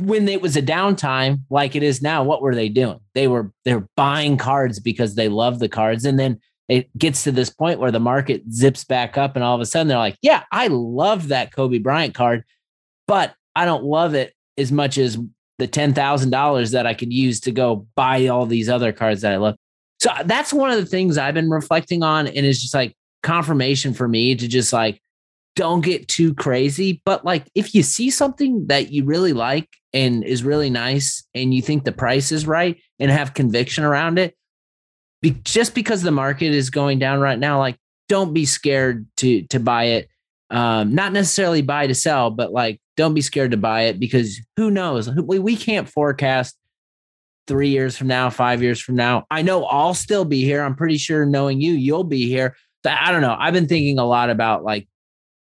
when 0.00 0.28
it 0.28 0.40
was 0.40 0.56
a 0.56 0.62
downtime 0.62 1.40
like 1.50 1.76
it 1.76 1.82
is 1.82 2.02
now, 2.02 2.22
what 2.22 2.42
were 2.42 2.54
they 2.54 2.68
doing? 2.68 3.00
They 3.14 3.28
were 3.28 3.52
they're 3.64 3.88
buying 3.96 4.36
cards 4.36 4.80
because 4.80 5.14
they 5.14 5.28
love 5.28 5.58
the 5.58 5.68
cards. 5.68 6.04
And 6.04 6.18
then 6.18 6.40
it 6.68 6.96
gets 6.96 7.24
to 7.24 7.32
this 7.32 7.50
point 7.50 7.78
where 7.78 7.92
the 7.92 8.00
market 8.00 8.42
zips 8.50 8.84
back 8.84 9.18
up 9.18 9.36
and 9.36 9.44
all 9.44 9.54
of 9.54 9.60
a 9.60 9.66
sudden 9.66 9.88
they're 9.88 9.98
like, 9.98 10.16
yeah, 10.22 10.44
I 10.50 10.68
love 10.68 11.28
that 11.28 11.54
Kobe 11.54 11.78
Bryant 11.78 12.14
card, 12.14 12.44
but 13.06 13.34
I 13.54 13.64
don't 13.64 13.84
love 13.84 14.14
it 14.14 14.34
as 14.56 14.72
much 14.72 14.98
as 14.98 15.18
the 15.58 15.68
$10,000 15.68 16.72
that 16.72 16.86
I 16.86 16.94
could 16.94 17.12
use 17.12 17.40
to 17.40 17.52
go 17.52 17.86
buy 17.94 18.26
all 18.26 18.46
these 18.46 18.68
other 18.68 18.92
cards 18.92 19.20
that 19.20 19.32
I 19.32 19.36
love. 19.36 19.56
So 20.00 20.10
that's 20.24 20.52
one 20.52 20.70
of 20.70 20.76
the 20.76 20.86
things 20.86 21.16
I've 21.16 21.34
been 21.34 21.50
reflecting 21.50 22.02
on. 22.02 22.26
And 22.26 22.44
it's 22.44 22.60
just 22.60 22.74
like 22.74 22.94
confirmation 23.22 23.94
for 23.94 24.08
me 24.08 24.34
to 24.34 24.48
just 24.48 24.72
like, 24.72 25.00
don't 25.54 25.84
get 25.84 26.08
too 26.08 26.34
crazy. 26.34 27.00
But 27.04 27.24
like, 27.24 27.46
if 27.54 27.74
you 27.74 27.82
see 27.82 28.10
something 28.10 28.66
that 28.66 28.90
you 28.90 29.04
really 29.04 29.32
like 29.32 29.68
and 29.94 30.24
is 30.24 30.42
really 30.42 30.68
nice 30.68 31.24
and 31.34 31.54
you 31.54 31.62
think 31.62 31.84
the 31.84 31.92
price 31.92 32.32
is 32.32 32.46
right 32.46 32.78
and 32.98 33.10
have 33.10 33.32
conviction 33.32 33.84
around 33.84 34.18
it, 34.18 34.36
be, 35.22 35.30
just 35.44 35.74
because 35.74 36.02
the 36.02 36.10
market 36.10 36.52
is 36.52 36.68
going 36.68 36.98
down 36.98 37.20
right 37.20 37.38
now, 37.38 37.58
like 37.58 37.78
don't 38.08 38.34
be 38.34 38.44
scared 38.44 39.06
to 39.18 39.42
to 39.44 39.60
buy 39.60 39.84
it. 39.84 40.08
Um, 40.50 40.94
not 40.94 41.12
necessarily 41.12 41.62
buy 41.62 41.86
to 41.86 41.94
sell, 41.94 42.30
but 42.30 42.52
like 42.52 42.80
don't 42.96 43.14
be 43.14 43.22
scared 43.22 43.52
to 43.52 43.56
buy 43.56 43.82
it 43.82 43.98
because 43.98 44.38
who 44.56 44.70
knows? 44.70 45.08
We, 45.10 45.38
we 45.38 45.56
can't 45.56 45.88
forecast 45.88 46.56
three 47.46 47.68
years 47.68 47.96
from 47.96 48.08
now, 48.08 48.30
five 48.30 48.62
years 48.62 48.80
from 48.80 48.96
now. 48.96 49.24
I 49.30 49.42
know 49.42 49.64
I'll 49.64 49.94
still 49.94 50.24
be 50.24 50.44
here. 50.44 50.62
I'm 50.62 50.76
pretty 50.76 50.98
sure 50.98 51.24
knowing 51.24 51.60
you, 51.60 51.72
you'll 51.72 52.04
be 52.04 52.26
here. 52.26 52.56
I 52.84 53.12
don't 53.12 53.22
know. 53.22 53.36
I've 53.38 53.54
been 53.54 53.68
thinking 53.68 53.98
a 53.98 54.04
lot 54.04 54.30
about 54.30 54.64
like 54.64 54.88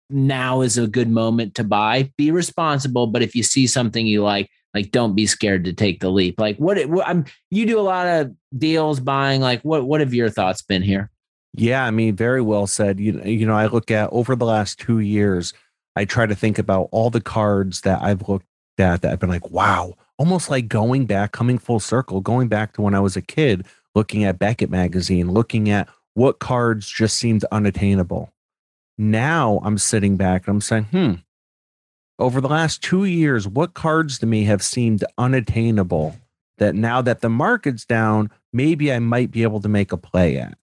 now 0.09 0.61
is 0.61 0.77
a 0.77 0.87
good 0.87 1.09
moment 1.09 1.55
to 1.55 1.63
buy. 1.63 2.11
Be 2.17 2.31
responsible, 2.31 3.07
but 3.07 3.21
if 3.21 3.35
you 3.35 3.43
see 3.43 3.67
something 3.67 4.05
you 4.05 4.23
like, 4.23 4.49
like 4.73 4.91
don't 4.91 5.15
be 5.15 5.25
scared 5.25 5.63
to 5.65 5.73
take 5.73 5.99
the 5.99 6.09
leap. 6.09 6.39
Like 6.39 6.57
what, 6.57 6.83
what 6.87 7.07
I'm 7.07 7.25
you 7.49 7.65
do 7.65 7.79
a 7.79 7.81
lot 7.81 8.07
of 8.07 8.35
deals 8.57 8.99
buying. 8.99 9.41
Like 9.41 9.61
what 9.61 9.85
what 9.85 9.99
have 9.99 10.13
your 10.13 10.29
thoughts 10.29 10.61
been 10.61 10.81
here? 10.81 11.09
Yeah, 11.55 11.83
I 11.83 11.91
mean, 11.91 12.15
very 12.15 12.41
well 12.41 12.67
said. 12.67 12.99
You 12.99 13.21
you 13.23 13.45
know, 13.45 13.55
I 13.55 13.65
look 13.65 13.91
at 13.91 14.09
over 14.11 14.35
the 14.35 14.45
last 14.45 14.79
two 14.79 14.99
years, 14.99 15.53
I 15.95 16.05
try 16.05 16.25
to 16.25 16.35
think 16.35 16.59
about 16.59 16.89
all 16.91 17.09
the 17.09 17.21
cards 17.21 17.81
that 17.81 18.01
I've 18.01 18.27
looked 18.29 18.45
at 18.77 19.01
that 19.01 19.11
I've 19.11 19.19
been 19.19 19.29
like, 19.29 19.49
wow, 19.49 19.95
almost 20.17 20.49
like 20.49 20.67
going 20.67 21.05
back, 21.05 21.31
coming 21.31 21.57
full 21.57 21.79
circle, 21.79 22.21
going 22.21 22.47
back 22.47 22.73
to 22.73 22.81
when 22.81 22.95
I 22.95 22.99
was 22.99 23.17
a 23.17 23.21
kid, 23.21 23.65
looking 23.95 24.23
at 24.23 24.39
Beckett 24.39 24.69
magazine, 24.69 25.31
looking 25.31 25.69
at 25.69 25.89
what 26.13 26.39
cards 26.39 26.87
just 26.87 27.17
seemed 27.17 27.43
unattainable. 27.51 28.31
Now 28.99 29.61
I'm 29.63 29.77
sitting 29.77 30.17
back 30.17 30.45
and 30.45 30.55
I'm 30.55 30.61
saying, 30.61 30.83
hmm, 30.85 31.13
over 32.19 32.41
the 32.41 32.49
last 32.49 32.83
two 32.83 33.05
years, 33.05 33.47
what 33.47 33.73
cards 33.73 34.19
to 34.19 34.25
me 34.25 34.43
have 34.43 34.61
seemed 34.61 35.05
unattainable 35.17 36.17
that 36.57 36.75
now 36.75 37.01
that 37.01 37.21
the 37.21 37.29
market's 37.29 37.85
down, 37.85 38.29
maybe 38.51 38.91
I 38.91 38.99
might 38.99 39.31
be 39.31 39.43
able 39.43 39.61
to 39.61 39.69
make 39.69 39.93
a 39.93 39.97
play 39.97 40.37
at. 40.37 40.57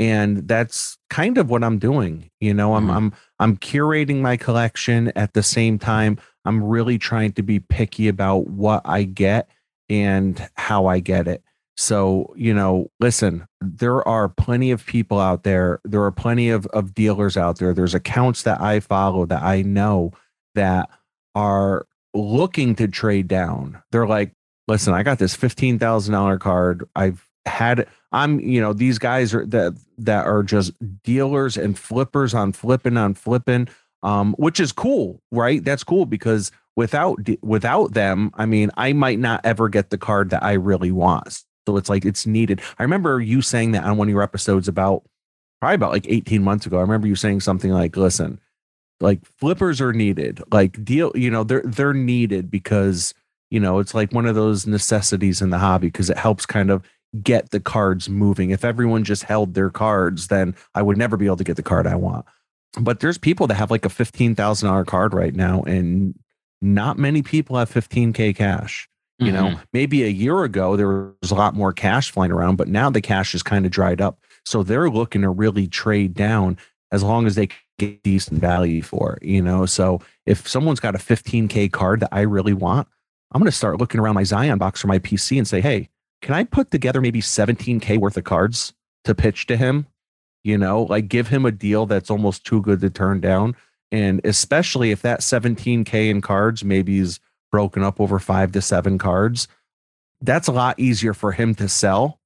And 0.00 0.48
that's 0.48 0.98
kind 1.08 1.38
of 1.38 1.48
what 1.48 1.62
I'm 1.62 1.78
doing. 1.78 2.28
You 2.40 2.52
know, 2.52 2.74
I'm 2.74 2.88
mm-hmm. 2.88 2.96
I'm 2.96 3.12
I'm 3.38 3.56
curating 3.56 4.20
my 4.20 4.36
collection 4.36 5.12
at 5.14 5.32
the 5.32 5.42
same 5.44 5.78
time. 5.78 6.18
I'm 6.44 6.62
really 6.62 6.98
trying 6.98 7.32
to 7.34 7.42
be 7.42 7.60
picky 7.60 8.08
about 8.08 8.48
what 8.48 8.82
I 8.84 9.04
get 9.04 9.48
and 9.88 10.50
how 10.56 10.86
I 10.86 10.98
get 10.98 11.28
it. 11.28 11.42
So, 11.76 12.32
you 12.36 12.54
know, 12.54 12.90
listen, 13.00 13.46
there 13.60 14.06
are 14.08 14.28
plenty 14.30 14.70
of 14.70 14.86
people 14.86 15.20
out 15.20 15.42
there. 15.42 15.80
There 15.84 16.02
are 16.02 16.12
plenty 16.12 16.48
of, 16.48 16.66
of 16.66 16.94
dealers 16.94 17.36
out 17.36 17.58
there. 17.58 17.74
There's 17.74 17.94
accounts 17.94 18.42
that 18.44 18.60
I 18.60 18.80
follow 18.80 19.26
that 19.26 19.42
I 19.42 19.60
know 19.62 20.12
that 20.54 20.88
are 21.34 21.86
looking 22.14 22.74
to 22.76 22.88
trade 22.88 23.28
down. 23.28 23.82
They're 23.92 24.06
like, 24.06 24.32
listen, 24.68 24.94
I 24.94 25.02
got 25.02 25.18
this 25.18 25.36
$15,000 25.36 26.40
card. 26.40 26.88
I've 26.96 27.28
had, 27.44 27.86
I'm, 28.10 28.40
you 28.40 28.60
know, 28.60 28.72
these 28.72 28.98
guys 28.98 29.34
are 29.34 29.44
that, 29.46 29.78
that 29.98 30.24
are 30.24 30.42
just 30.42 30.72
dealers 31.02 31.58
and 31.58 31.78
flippers 31.78 32.32
on 32.32 32.52
flipping 32.52 32.96
on 32.96 33.12
flipping, 33.12 33.68
um, 34.02 34.34
which 34.38 34.60
is 34.60 34.72
cool, 34.72 35.20
right? 35.30 35.62
That's 35.62 35.84
cool 35.84 36.06
because 36.06 36.50
without, 36.74 37.18
without 37.42 37.92
them, 37.92 38.30
I 38.34 38.46
mean, 38.46 38.70
I 38.78 38.94
might 38.94 39.18
not 39.18 39.42
ever 39.44 39.68
get 39.68 39.90
the 39.90 39.98
card 39.98 40.30
that 40.30 40.42
I 40.42 40.54
really 40.54 40.90
want. 40.90 41.44
So 41.66 41.76
it's 41.76 41.88
like 41.88 42.04
it's 42.04 42.26
needed. 42.26 42.60
I 42.78 42.82
remember 42.82 43.20
you 43.20 43.42
saying 43.42 43.72
that 43.72 43.84
on 43.84 43.96
one 43.96 44.08
of 44.08 44.12
your 44.12 44.22
episodes 44.22 44.68
about 44.68 45.02
probably 45.60 45.74
about 45.74 45.92
like 45.92 46.06
18 46.08 46.42
months 46.42 46.66
ago. 46.66 46.78
I 46.78 46.82
remember 46.82 47.08
you 47.08 47.16
saying 47.16 47.40
something 47.40 47.70
like, 47.70 47.96
listen, 47.96 48.40
like 49.00 49.24
flippers 49.24 49.80
are 49.80 49.92
needed. 49.92 50.42
Like 50.52 50.84
deal, 50.84 51.12
you 51.14 51.30
know, 51.30 51.44
they're 51.44 51.62
they're 51.64 51.94
needed 51.94 52.50
because, 52.50 53.14
you 53.50 53.60
know, 53.60 53.78
it's 53.78 53.94
like 53.94 54.12
one 54.12 54.26
of 54.26 54.34
those 54.34 54.66
necessities 54.66 55.42
in 55.42 55.50
the 55.50 55.58
hobby 55.58 55.88
because 55.88 56.10
it 56.10 56.18
helps 56.18 56.46
kind 56.46 56.70
of 56.70 56.82
get 57.22 57.50
the 57.50 57.60
cards 57.60 58.08
moving. 58.08 58.50
If 58.50 58.64
everyone 58.64 59.04
just 59.04 59.24
held 59.24 59.54
their 59.54 59.70
cards, 59.70 60.28
then 60.28 60.54
I 60.74 60.82
would 60.82 60.96
never 60.96 61.16
be 61.16 61.26
able 61.26 61.36
to 61.36 61.44
get 61.44 61.56
the 61.56 61.62
card 61.62 61.86
I 61.86 61.96
want. 61.96 62.26
But 62.80 63.00
there's 63.00 63.18
people 63.18 63.46
that 63.46 63.54
have 63.54 63.70
like 63.70 63.86
a 63.86 63.90
$15,000 63.90 64.86
card 64.86 65.14
right 65.14 65.34
now 65.34 65.62
and 65.62 66.14
not 66.60 66.98
many 66.98 67.22
people 67.22 67.56
have 67.56 67.70
15k 67.70 68.36
cash. 68.36 68.88
You 69.18 69.32
mm-hmm. 69.32 69.34
know, 69.34 69.60
maybe 69.72 70.04
a 70.04 70.08
year 70.08 70.44
ago 70.44 70.76
there 70.76 71.12
was 71.22 71.30
a 71.30 71.34
lot 71.34 71.54
more 71.54 71.72
cash 71.72 72.10
flying 72.10 72.32
around, 72.32 72.56
but 72.56 72.68
now 72.68 72.90
the 72.90 73.00
cash 73.00 73.34
is 73.34 73.42
kind 73.42 73.64
of 73.64 73.72
dried 73.72 74.00
up. 74.00 74.20
So 74.44 74.62
they're 74.62 74.90
looking 74.90 75.22
to 75.22 75.30
really 75.30 75.66
trade 75.66 76.14
down 76.14 76.58
as 76.92 77.02
long 77.02 77.26
as 77.26 77.34
they 77.34 77.48
get 77.78 78.02
decent 78.02 78.40
value 78.40 78.82
for 78.82 79.14
it, 79.14 79.22
you 79.26 79.42
know. 79.42 79.66
So 79.66 80.00
if 80.26 80.46
someone's 80.46 80.80
got 80.80 80.94
a 80.94 80.98
15K 80.98 81.72
card 81.72 82.00
that 82.00 82.10
I 82.12 82.20
really 82.22 82.52
want, 82.52 82.88
I'm 83.32 83.40
going 83.40 83.50
to 83.50 83.56
start 83.56 83.78
looking 83.78 84.00
around 84.00 84.14
my 84.14 84.22
Zion 84.22 84.58
box 84.58 84.80
for 84.80 84.86
my 84.86 84.98
PC 84.98 85.38
and 85.38 85.48
say, 85.48 85.60
hey, 85.60 85.88
can 86.22 86.34
I 86.34 86.44
put 86.44 86.70
together 86.70 87.00
maybe 87.00 87.20
17K 87.20 87.98
worth 87.98 88.16
of 88.16 88.24
cards 88.24 88.72
to 89.04 89.14
pitch 89.14 89.46
to 89.46 89.56
him? 89.56 89.86
You 90.44 90.58
know, 90.58 90.82
like 90.82 91.08
give 91.08 91.28
him 91.28 91.44
a 91.44 91.50
deal 91.50 91.86
that's 91.86 92.10
almost 92.10 92.44
too 92.44 92.62
good 92.62 92.80
to 92.80 92.90
turn 92.90 93.20
down. 93.20 93.56
And 93.90 94.20
especially 94.24 94.90
if 94.90 95.02
that 95.02 95.20
17K 95.20 96.08
in 96.08 96.20
cards 96.20 96.64
maybe 96.64 96.98
is 96.98 97.18
broken 97.50 97.82
up 97.82 98.00
over 98.00 98.18
five 98.18 98.52
to 98.52 98.62
seven 98.62 98.98
cards, 98.98 99.48
that's 100.20 100.48
a 100.48 100.52
lot 100.52 100.78
easier 100.78 101.14
for 101.14 101.32
him 101.32 101.54
to 101.56 101.68
sell 101.68 102.20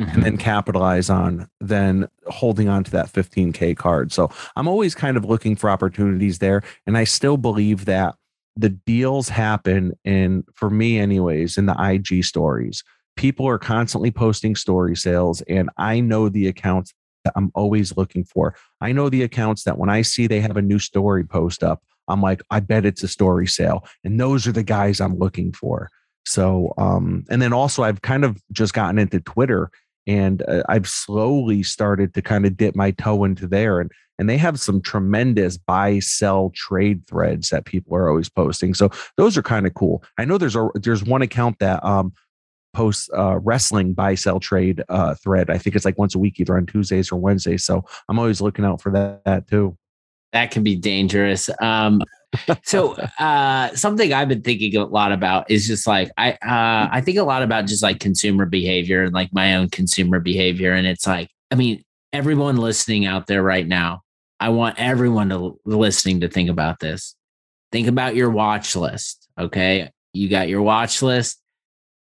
mm-hmm. 0.00 0.14
and 0.14 0.22
then 0.22 0.36
capitalize 0.36 1.10
on 1.10 1.48
than 1.60 2.08
holding 2.26 2.68
on 2.68 2.84
to 2.84 2.90
that 2.92 3.12
15K 3.12 3.76
card. 3.76 4.12
So 4.12 4.30
I'm 4.56 4.68
always 4.68 4.94
kind 4.94 5.16
of 5.16 5.24
looking 5.24 5.56
for 5.56 5.70
opportunities 5.70 6.38
there. 6.38 6.62
And 6.86 6.96
I 6.96 7.04
still 7.04 7.36
believe 7.36 7.84
that 7.86 8.14
the 8.56 8.68
deals 8.68 9.28
happen 9.28 9.92
in, 10.04 10.44
for 10.54 10.70
me, 10.70 10.98
anyways, 10.98 11.56
in 11.56 11.66
the 11.66 11.76
IG 11.78 12.24
stories. 12.24 12.84
People 13.16 13.46
are 13.46 13.58
constantly 13.58 14.10
posting 14.10 14.56
story 14.56 14.96
sales, 14.96 15.42
and 15.42 15.70
I 15.76 16.00
know 16.00 16.28
the 16.28 16.48
accounts 16.48 16.92
that 17.24 17.32
I'm 17.36 17.50
always 17.54 17.96
looking 17.96 18.24
for. 18.24 18.54
I 18.80 18.92
know 18.92 19.08
the 19.08 19.22
accounts 19.22 19.64
that 19.64 19.78
when 19.78 19.90
I 19.90 20.02
see 20.02 20.26
they 20.26 20.40
have 20.40 20.56
a 20.56 20.62
new 20.62 20.78
story 20.78 21.24
post 21.24 21.62
up, 21.62 21.82
I'm 22.08 22.20
like, 22.20 22.42
I 22.50 22.60
bet 22.60 22.84
it's 22.84 23.02
a 23.02 23.08
story 23.08 23.46
sale. 23.46 23.86
And 24.04 24.20
those 24.20 24.46
are 24.46 24.52
the 24.52 24.62
guys 24.62 25.00
I'm 25.00 25.18
looking 25.18 25.52
for. 25.52 25.90
So, 26.24 26.72
um, 26.78 27.24
and 27.30 27.42
then 27.42 27.52
also 27.52 27.82
I've 27.82 28.02
kind 28.02 28.24
of 28.24 28.40
just 28.52 28.74
gotten 28.74 28.98
into 28.98 29.20
Twitter 29.20 29.70
and 30.06 30.42
uh, 30.48 30.62
I've 30.68 30.88
slowly 30.88 31.62
started 31.62 32.14
to 32.14 32.22
kind 32.22 32.46
of 32.46 32.56
dip 32.56 32.74
my 32.74 32.90
toe 32.92 33.24
into 33.24 33.46
there 33.46 33.80
and 33.80 33.90
and 34.18 34.28
they 34.28 34.36
have 34.36 34.60
some 34.60 34.80
tremendous 34.80 35.56
buy 35.56 35.98
sell 35.98 36.52
trade 36.54 37.04
threads 37.08 37.48
that 37.48 37.64
people 37.64 37.96
are 37.96 38.08
always 38.08 38.28
posting. 38.28 38.74
So 38.74 38.90
those 39.16 39.36
are 39.36 39.42
kind 39.42 39.66
of 39.66 39.74
cool. 39.74 40.04
I 40.18 40.24
know 40.24 40.38
there's 40.38 40.54
a 40.54 40.68
there's 40.74 41.02
one 41.02 41.22
account 41.22 41.58
that 41.58 41.84
um 41.84 42.12
posts 42.74 43.08
uh 43.16 43.38
wrestling 43.40 43.94
buy 43.94 44.14
sell 44.14 44.38
trade 44.38 44.82
uh 44.88 45.14
thread. 45.14 45.50
I 45.50 45.58
think 45.58 45.76
it's 45.76 45.84
like 45.84 45.98
once 45.98 46.14
a 46.14 46.18
week 46.18 46.38
either 46.38 46.56
on 46.56 46.66
Tuesdays 46.66 47.10
or 47.10 47.16
Wednesdays. 47.16 47.64
So 47.64 47.84
I'm 48.08 48.18
always 48.18 48.40
looking 48.40 48.64
out 48.64 48.80
for 48.80 48.92
that, 48.92 49.24
that 49.24 49.48
too 49.48 49.76
that 50.32 50.50
can 50.50 50.62
be 50.62 50.76
dangerous. 50.76 51.48
Um, 51.60 52.02
so 52.62 52.92
uh, 53.18 53.74
something 53.74 54.12
I've 54.12 54.28
been 54.28 54.42
thinking 54.42 54.76
a 54.76 54.84
lot 54.84 55.12
about 55.12 55.50
is 55.50 55.66
just 55.66 55.86
like 55.86 56.10
I 56.16 56.32
uh, 56.32 56.88
I 56.90 57.00
think 57.00 57.18
a 57.18 57.22
lot 57.22 57.42
about 57.42 57.66
just 57.66 57.82
like 57.82 58.00
consumer 58.00 58.46
behavior 58.46 59.04
and 59.04 59.12
like 59.12 59.32
my 59.32 59.54
own 59.56 59.68
consumer 59.68 60.20
behavior, 60.20 60.72
and 60.72 60.86
it's 60.86 61.06
like 61.06 61.30
I 61.50 61.54
mean 61.54 61.84
everyone 62.12 62.56
listening 62.56 63.06
out 63.06 63.26
there 63.26 63.42
right 63.42 63.66
now, 63.66 64.02
I 64.40 64.50
want 64.50 64.78
everyone 64.78 65.28
to 65.30 65.58
listening 65.64 66.20
to 66.20 66.28
think 66.28 66.50
about 66.50 66.80
this. 66.80 67.14
Think 67.70 67.88
about 67.88 68.16
your 68.16 68.30
watch 68.30 68.76
list. 68.76 69.28
Okay, 69.38 69.90
you 70.12 70.28
got 70.28 70.48
your 70.48 70.62
watch 70.62 71.02
list. 71.02 71.38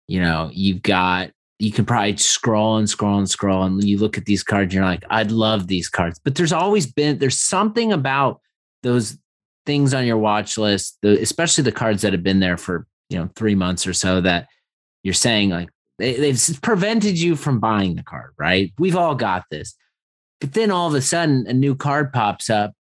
You 0.08 0.22
know 0.22 0.50
you've 0.54 0.82
got 0.82 1.32
you 1.62 1.72
can 1.72 1.86
probably 1.86 2.18
scroll 2.18 2.78
and 2.78 2.90
scroll 2.90 3.20
and 3.20 3.30
scroll 3.30 3.64
and 3.64 3.84
you 3.84 3.98
look 3.98 4.18
at 4.18 4.26
these 4.26 4.42
cards 4.42 4.74
you're 4.74 4.84
like 4.84 5.04
i'd 5.12 5.32
love 5.32 5.68
these 5.68 5.90
cards. 5.90 6.20
But 6.24 6.36
there's 6.36 6.52
always 6.52 6.88
been 6.88 7.20
there's 7.20 7.40
something 7.40 7.94
about 7.94 8.42
those 8.82 9.18
things 9.66 9.94
on 9.94 10.08
your 10.08 10.18
watch 10.18 10.58
list 10.58 10.98
the, 11.04 11.22
especially 11.22 11.64
the 11.64 11.72
cards 11.72 12.02
that 12.02 12.14
have 12.14 12.24
been 12.24 12.40
there 12.40 12.58
for 12.58 12.88
you 13.10 13.20
know 13.20 13.30
three 13.36 13.56
months 13.56 13.86
or 13.86 13.94
so 13.94 14.22
that 14.22 14.48
you're 15.04 15.14
saying 15.14 15.52
like 15.52 15.70
they, 16.00 16.16
they've 16.16 16.60
prevented 16.64 17.20
you 17.20 17.36
from 17.36 17.60
buying 17.60 17.96
the 17.96 18.04
card 18.04 18.32
right? 18.40 18.74
We've 18.80 18.96
all 18.96 19.14
got 19.14 19.46
this. 19.52 19.76
But 20.40 20.54
then 20.54 20.72
all 20.72 20.88
of 20.88 20.96
a 20.96 21.02
sudden 21.02 21.46
a 21.48 21.54
new 21.54 21.76
card 21.76 22.12
pops 22.12 22.50
up 22.50 22.74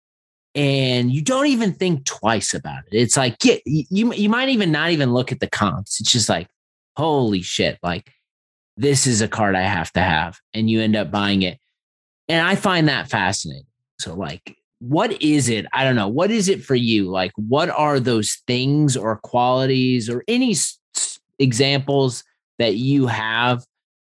and 0.55 1.11
you 1.11 1.21
don't 1.21 1.47
even 1.47 1.73
think 1.73 2.05
twice 2.05 2.53
about 2.53 2.83
it. 2.89 2.97
It's 2.97 3.17
like 3.17 3.35
yeah, 3.43 3.57
you, 3.65 4.13
you 4.13 4.29
might 4.29 4.47
even 4.47 4.71
not 4.71 4.91
even 4.91 5.11
look 5.11 5.33
at 5.33 5.41
the 5.41 5.49
comps. 5.49 5.99
It's 5.99 6.11
just 6.11 6.29
like 6.29 6.47
holy 6.95 7.41
shit 7.41 7.77
like 7.83 8.13
this 8.79 9.05
is 9.05 9.21
a 9.21 9.27
card 9.27 9.55
I 9.55 9.63
have 9.63 9.91
to 9.93 9.99
have. 9.99 10.39
And 10.53 10.69
you 10.69 10.81
end 10.81 10.95
up 10.95 11.11
buying 11.11 11.41
it. 11.41 11.59
And 12.29 12.45
I 12.47 12.55
find 12.55 12.87
that 12.87 13.09
fascinating. 13.09 13.65
So, 13.99 14.13
like, 14.13 14.55
what 14.79 15.21
is 15.21 15.49
it? 15.49 15.65
I 15.73 15.83
don't 15.83 15.97
know. 15.97 16.07
What 16.07 16.31
is 16.31 16.47
it 16.47 16.63
for 16.63 16.75
you? 16.75 17.09
Like, 17.09 17.31
what 17.35 17.69
are 17.69 17.99
those 17.99 18.41
things 18.47 18.95
or 18.95 19.17
qualities 19.17 20.09
or 20.09 20.23
any 20.27 20.51
s- 20.51 20.79
examples 21.39 22.23
that 22.57 22.75
you 22.75 23.07
have 23.07 23.65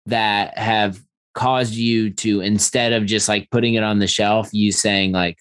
that 0.05 0.57
have 0.57 1.01
caused 1.33 1.73
you 1.73 2.11
to, 2.11 2.39
instead 2.39 2.93
of 2.93 3.05
just 3.05 3.27
like 3.27 3.49
putting 3.51 3.73
it 3.73 3.83
on 3.83 3.99
the 3.99 4.07
shelf, 4.07 4.49
you 4.53 4.71
saying, 4.71 5.11
like, 5.11 5.37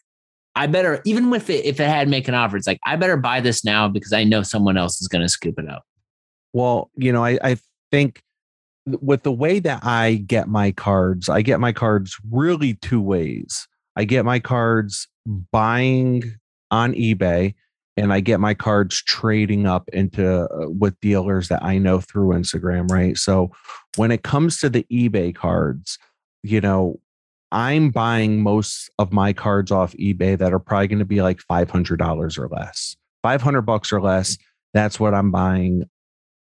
I 0.57 0.67
better, 0.67 1.01
even 1.05 1.31
with 1.31 1.49
it, 1.49 1.65
if 1.65 1.79
it 1.79 1.89
had 1.89 2.09
make 2.09 2.27
an 2.27 2.35
offer, 2.35 2.57
it's 2.57 2.67
like, 2.67 2.81
I 2.85 2.97
better 2.97 3.17
buy 3.17 3.41
this 3.41 3.65
now 3.65 3.89
because 3.89 4.13
I 4.13 4.25
know 4.25 4.43
someone 4.43 4.77
else 4.77 5.01
is 5.01 5.09
going 5.09 5.23
to 5.23 5.29
scoop 5.29 5.59
it 5.59 5.69
up. 5.69 5.85
Well, 6.53 6.91
you 6.97 7.13
know, 7.13 7.25
I, 7.25 7.39
I 7.43 7.57
think 7.91 8.23
with 8.87 9.23
the 9.23 9.33
way 9.33 9.59
that 9.61 9.85
I 9.85 10.25
get 10.27 10.49
my 10.49 10.73
cards, 10.73 11.29
I 11.29 11.43
get 11.43 11.61
my 11.61 11.73
cards 11.73 12.19
really 12.31 12.75
two 12.75 13.01
ways. 13.01 13.69
I 13.97 14.05
get 14.05 14.25
my 14.25 14.41
cards 14.41 15.09
buying 15.53 16.25
on 16.71 16.95
eBay 16.95 17.55
and 17.97 18.13
I 18.13 18.21
get 18.21 18.41
my 18.41 18.55
cards 18.55 19.03
trading 19.03 19.67
up 19.67 19.89
into 19.93 20.45
uh, 20.45 20.69
with 20.69 20.99
dealers 21.01 21.49
that 21.49 21.63
I 21.63 21.79
know 21.79 22.01
through 22.01 22.31
Instagram, 22.31 22.91
right? 22.91 23.17
So 23.17 23.53
when 23.97 24.11
it 24.11 24.23
comes 24.23 24.59
to 24.61 24.71
the 24.71 24.87
eBay 24.91 25.35
cards, 25.35 25.99
you 26.43 26.61
know, 26.61 26.99
I'm 27.53 27.91
buying 27.91 28.43
most 28.43 28.91
of 28.99 29.13
my 29.13 29.35
cards 29.35 29.71
off 29.71 29.93
eBay 29.95 30.39
that 30.39 30.55
are 30.55 30.59
probably 30.59 30.89
going 30.89 30.99
to 31.01 31.05
be 31.05 31.21
like 31.21 31.41
$500 31.51 32.39
or 32.39 32.49
less. 32.49 32.97
500 33.23 33.61
bucks 33.63 33.93
or 33.93 34.01
less, 34.01 34.39
that's 34.73 34.99
what 34.99 35.13
I'm 35.15 35.31
buying. 35.31 35.85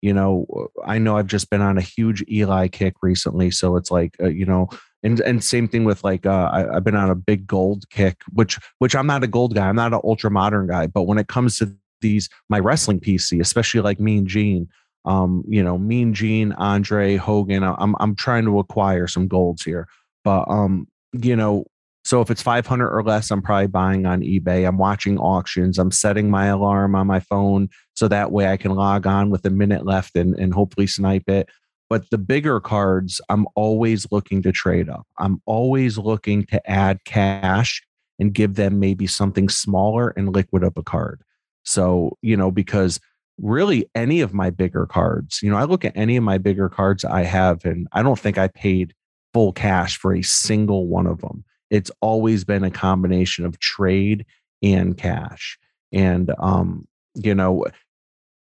You 0.01 0.13
know, 0.13 0.69
I 0.85 0.99
know 0.99 1.17
I've 1.17 1.27
just 1.27 1.51
been 1.51 1.61
on 1.61 1.79
a 1.79 1.83
huge 1.83 2.25
Eli 2.31 2.69
kick 2.69 2.95
recently, 3.03 3.51
so 3.51 3.77
it's 3.77 3.91
like, 3.91 4.17
uh, 4.23 4.29
you 4.29 4.47
know, 4.47 4.69
and 5.03 5.21
and 5.21 5.43
same 5.43 5.69
thing 5.69 5.85
with 5.85 6.05
like 6.05 6.27
uh, 6.27 6.51
I, 6.53 6.75
have 6.75 6.85
been 6.85 6.97
on 6.97 7.11
a 7.11 7.15
big 7.15 7.47
gold 7.47 7.89
kick, 7.91 8.23
which 8.33 8.59
which 8.79 8.95
I'm 8.95 9.07
not 9.07 9.25
a 9.25 9.29
gold 9.29 9.55
guy. 9.55 9.69
I'm 9.69 9.77
not 9.77 9.93
an 9.93 10.01
ultra 10.05 10.31
modern 10.31 10.67
guy, 10.67 10.87
but 10.87 11.05
when 11.05 11.19
it 11.19 11.29
comes 11.29 11.59
to 11.59 11.75
these 12.01 12.29
my 12.49 12.59
wrestling 12.59 13.01
PC, 13.01 13.41
especially 13.41 13.81
like 13.81 14.01
Mean 14.01 14.27
Gene, 14.27 14.69
um, 15.05 15.45
you 15.49 15.63
know, 15.63 15.79
Mean 15.79 16.15
Gene, 16.15 16.53
Andre 16.53 17.17
Hogan, 17.17 17.63
I'm 17.63 17.95
I'm 18.01 18.15
trying 18.15 18.45
to 18.45 18.59
acquire 18.59 19.07
some 19.07 19.29
golds 19.29 19.65
here, 19.65 19.89
but 20.25 20.45
um, 20.49 20.89
you 21.13 21.37
know, 21.37 21.65
so 22.05 22.21
if 22.23 22.31
it's 22.31 22.43
500 22.43 22.89
or 22.89 23.03
less, 23.03 23.31
I'm 23.31 23.43
probably 23.43 23.67
buying 23.67 24.07
on 24.07 24.23
eBay. 24.23 24.67
I'm 24.67 24.79
watching 24.79 25.19
auctions. 25.19 25.79
I'm 25.79 25.91
setting 25.91 26.31
my 26.31 26.47
alarm 26.47 26.95
on 26.95 27.07
my 27.07 27.21
phone 27.21 27.69
so 27.99 28.07
that 28.07 28.31
way 28.31 28.47
I 28.47 28.57
can 28.57 28.77
log 28.77 29.09
on 29.09 29.29
with 29.29 29.45
a 29.45 29.51
minute 29.51 29.85
left 29.85 30.15
and 30.15 30.39
and 30.39 30.55
hopefully 30.55 30.87
snipe 30.87 31.29
it. 31.29 31.49
But 31.91 32.09
the 32.11 32.19
bigger 32.19 32.61
cards, 32.61 33.21
I'm 33.29 33.49
always 33.57 34.07
looking 34.13 34.41
to 34.43 34.53
trade 34.53 34.89
up. 34.89 35.05
I'm 35.19 35.43
always 35.47 35.99
looking 35.99 36.45
to 36.47 36.71
add 36.71 37.05
cash 37.05 37.83
and 38.21 38.33
give 38.33 38.55
them 38.55 38.79
maybe 38.79 39.09
something 39.09 39.49
smaller 39.49 40.11
and 40.11 40.33
liquid 40.33 40.63
up 40.63 40.79
a 40.79 40.83
card. 40.83 41.23
So, 41.65 42.17
you 42.23 42.37
know, 42.37 42.53
because 42.53 43.01
really 43.37 43.91
any 43.97 44.21
of 44.21 44.33
my 44.33 44.51
bigger 44.51 44.87
cards, 44.87 45.41
you 45.43 45.51
know, 45.51 45.57
I 45.57 45.65
look 45.65 45.85
at 45.85 45.97
any 45.97 46.17
of 46.17 46.23
my 46.23 46.39
bigger 46.39 46.69
cards 46.69 47.05
I 47.05 47.23
have, 47.23 47.65
and 47.65 47.89
I 47.93 48.03
don't 48.03 48.19
think 48.19 48.39
I 48.39 48.47
paid 48.47 48.95
full 49.33 49.53
cash 49.53 49.99
for 49.99 50.15
a 50.15 50.23
single 50.23 50.87
one 50.87 51.07
of 51.07 51.21
them. 51.21 51.45
It's 51.71 51.91
always 52.01 52.45
been 52.45 52.65
a 52.65 52.71
combination 52.71 53.45
of 53.45 53.59
trade 53.59 54.25
and 54.63 54.97
cash. 54.97 55.59
And, 55.91 56.33
um, 56.39 56.87
you 57.15 57.35
know, 57.35 57.67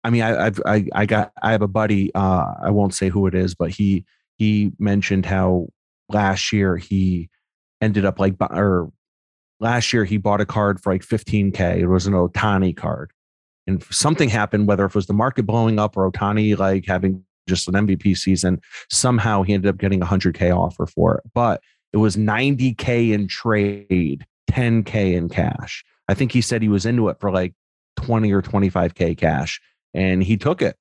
I 0.05 0.11
mean, 0.11 0.21
I, 0.21 0.45
I've, 0.45 0.61
I, 0.67 0.85
I 0.93 1.05
got, 1.07 1.31
I 1.41 1.51
have 1.51 1.63
a 1.63 1.67
buddy. 1.67 2.13
Uh, 2.13 2.53
I 2.61 2.69
won't 2.69 2.93
say 2.93 3.09
who 3.09 3.25
it 3.25 3.33
is, 3.33 3.55
but 3.55 3.71
he, 3.71 4.05
he 4.37 4.71
mentioned 4.77 5.25
how 5.25 5.69
last 6.09 6.53
year 6.53 6.77
he 6.77 7.29
ended 7.81 8.05
up 8.05 8.19
like, 8.19 8.35
or 8.39 8.91
last 9.59 9.91
year 9.93 10.05
he 10.05 10.17
bought 10.17 10.41
a 10.41 10.45
card 10.45 10.79
for 10.79 10.93
like 10.93 11.01
15k. 11.01 11.77
It 11.77 11.87
was 11.87 12.05
an 12.05 12.13
Ohtani 12.13 12.77
card, 12.77 13.13
and 13.65 13.83
something 13.85 14.29
happened. 14.29 14.67
Whether 14.67 14.85
it 14.85 14.93
was 14.93 15.07
the 15.07 15.13
market 15.13 15.47
blowing 15.47 15.79
up 15.79 15.97
or 15.97 16.11
Ohtani 16.11 16.55
like 16.55 16.85
having 16.85 17.23
just 17.49 17.67
an 17.67 17.73
MVP 17.73 18.15
season, 18.15 18.61
somehow 18.91 19.41
he 19.41 19.53
ended 19.55 19.69
up 19.69 19.79
getting 19.79 20.03
a 20.03 20.05
100k 20.05 20.55
offer 20.55 20.85
for 20.85 21.15
it. 21.15 21.23
But 21.33 21.61
it 21.93 21.97
was 21.97 22.15
90k 22.15 23.11
in 23.11 23.27
trade, 23.27 24.23
10k 24.51 25.15
in 25.15 25.29
cash. 25.29 25.83
I 26.07 26.13
think 26.13 26.31
he 26.31 26.41
said 26.41 26.61
he 26.61 26.69
was 26.69 26.85
into 26.85 27.09
it 27.09 27.17
for 27.19 27.31
like 27.31 27.55
20 27.97 28.31
or 28.31 28.43
25k 28.43 29.17
cash 29.17 29.59
and 29.95 30.23
he 30.23 30.37
took 30.37 30.61
it. 30.61 30.77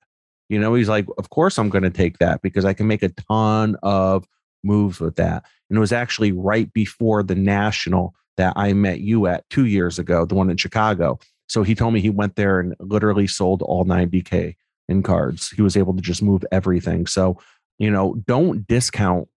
You 0.48 0.58
know, 0.58 0.74
he's 0.74 0.88
like, 0.88 1.06
of 1.16 1.30
course 1.30 1.58
I'm 1.58 1.70
going 1.70 1.84
to 1.84 1.90
take 1.90 2.18
that 2.18 2.42
because 2.42 2.64
I 2.64 2.74
can 2.74 2.86
make 2.86 3.02
a 3.02 3.08
ton 3.08 3.76
of 3.82 4.26
moves 4.62 5.00
with 5.00 5.16
that. 5.16 5.44
And 5.70 5.76
it 5.78 5.80
was 5.80 5.92
actually 5.92 6.32
right 6.32 6.70
before 6.72 7.22
the 7.22 7.34
national 7.34 8.14
that 8.36 8.52
I 8.56 8.72
met 8.72 9.00
you 9.00 9.26
at 9.26 9.48
two 9.48 9.66
years 9.66 9.98
ago, 9.98 10.26
the 10.26 10.34
one 10.34 10.50
in 10.50 10.56
Chicago. 10.56 11.18
So 11.48 11.62
he 11.62 11.74
told 11.74 11.94
me 11.94 12.00
he 12.00 12.10
went 12.10 12.36
there 12.36 12.60
and 12.60 12.74
literally 12.80 13.26
sold 13.26 13.62
all 13.62 13.84
90K 13.84 14.56
in 14.88 15.02
cards. 15.02 15.50
He 15.50 15.62
was 15.62 15.76
able 15.76 15.94
to 15.94 16.02
just 16.02 16.22
move 16.22 16.44
everything. 16.52 17.06
So, 17.06 17.38
you 17.78 17.90
know, 17.90 18.16
don't 18.26 18.66
discount 18.66 19.28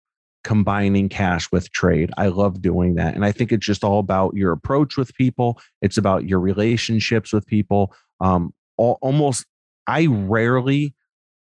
combining 0.44 1.10
cash 1.10 1.52
with 1.52 1.72
trade. 1.72 2.12
I 2.18 2.28
love 2.28 2.62
doing 2.62 2.96
that. 2.96 3.16
And 3.16 3.26
I 3.26 3.32
think 3.32 3.52
it's 3.52 3.66
just 3.66 3.84
all 3.84 4.00
about 4.00 4.34
your 4.34 4.52
approach 4.52 4.98
with 4.98 5.14
people, 5.16 5.60
it's 5.82 5.98
about 5.98 6.28
your 6.28 6.40
relationships 6.40 7.32
with 7.32 7.46
people. 7.46 7.94
Um, 8.20 8.54
all, 8.78 8.98
almost 9.02 9.46
I 9.88 10.08
rarely 10.08 10.94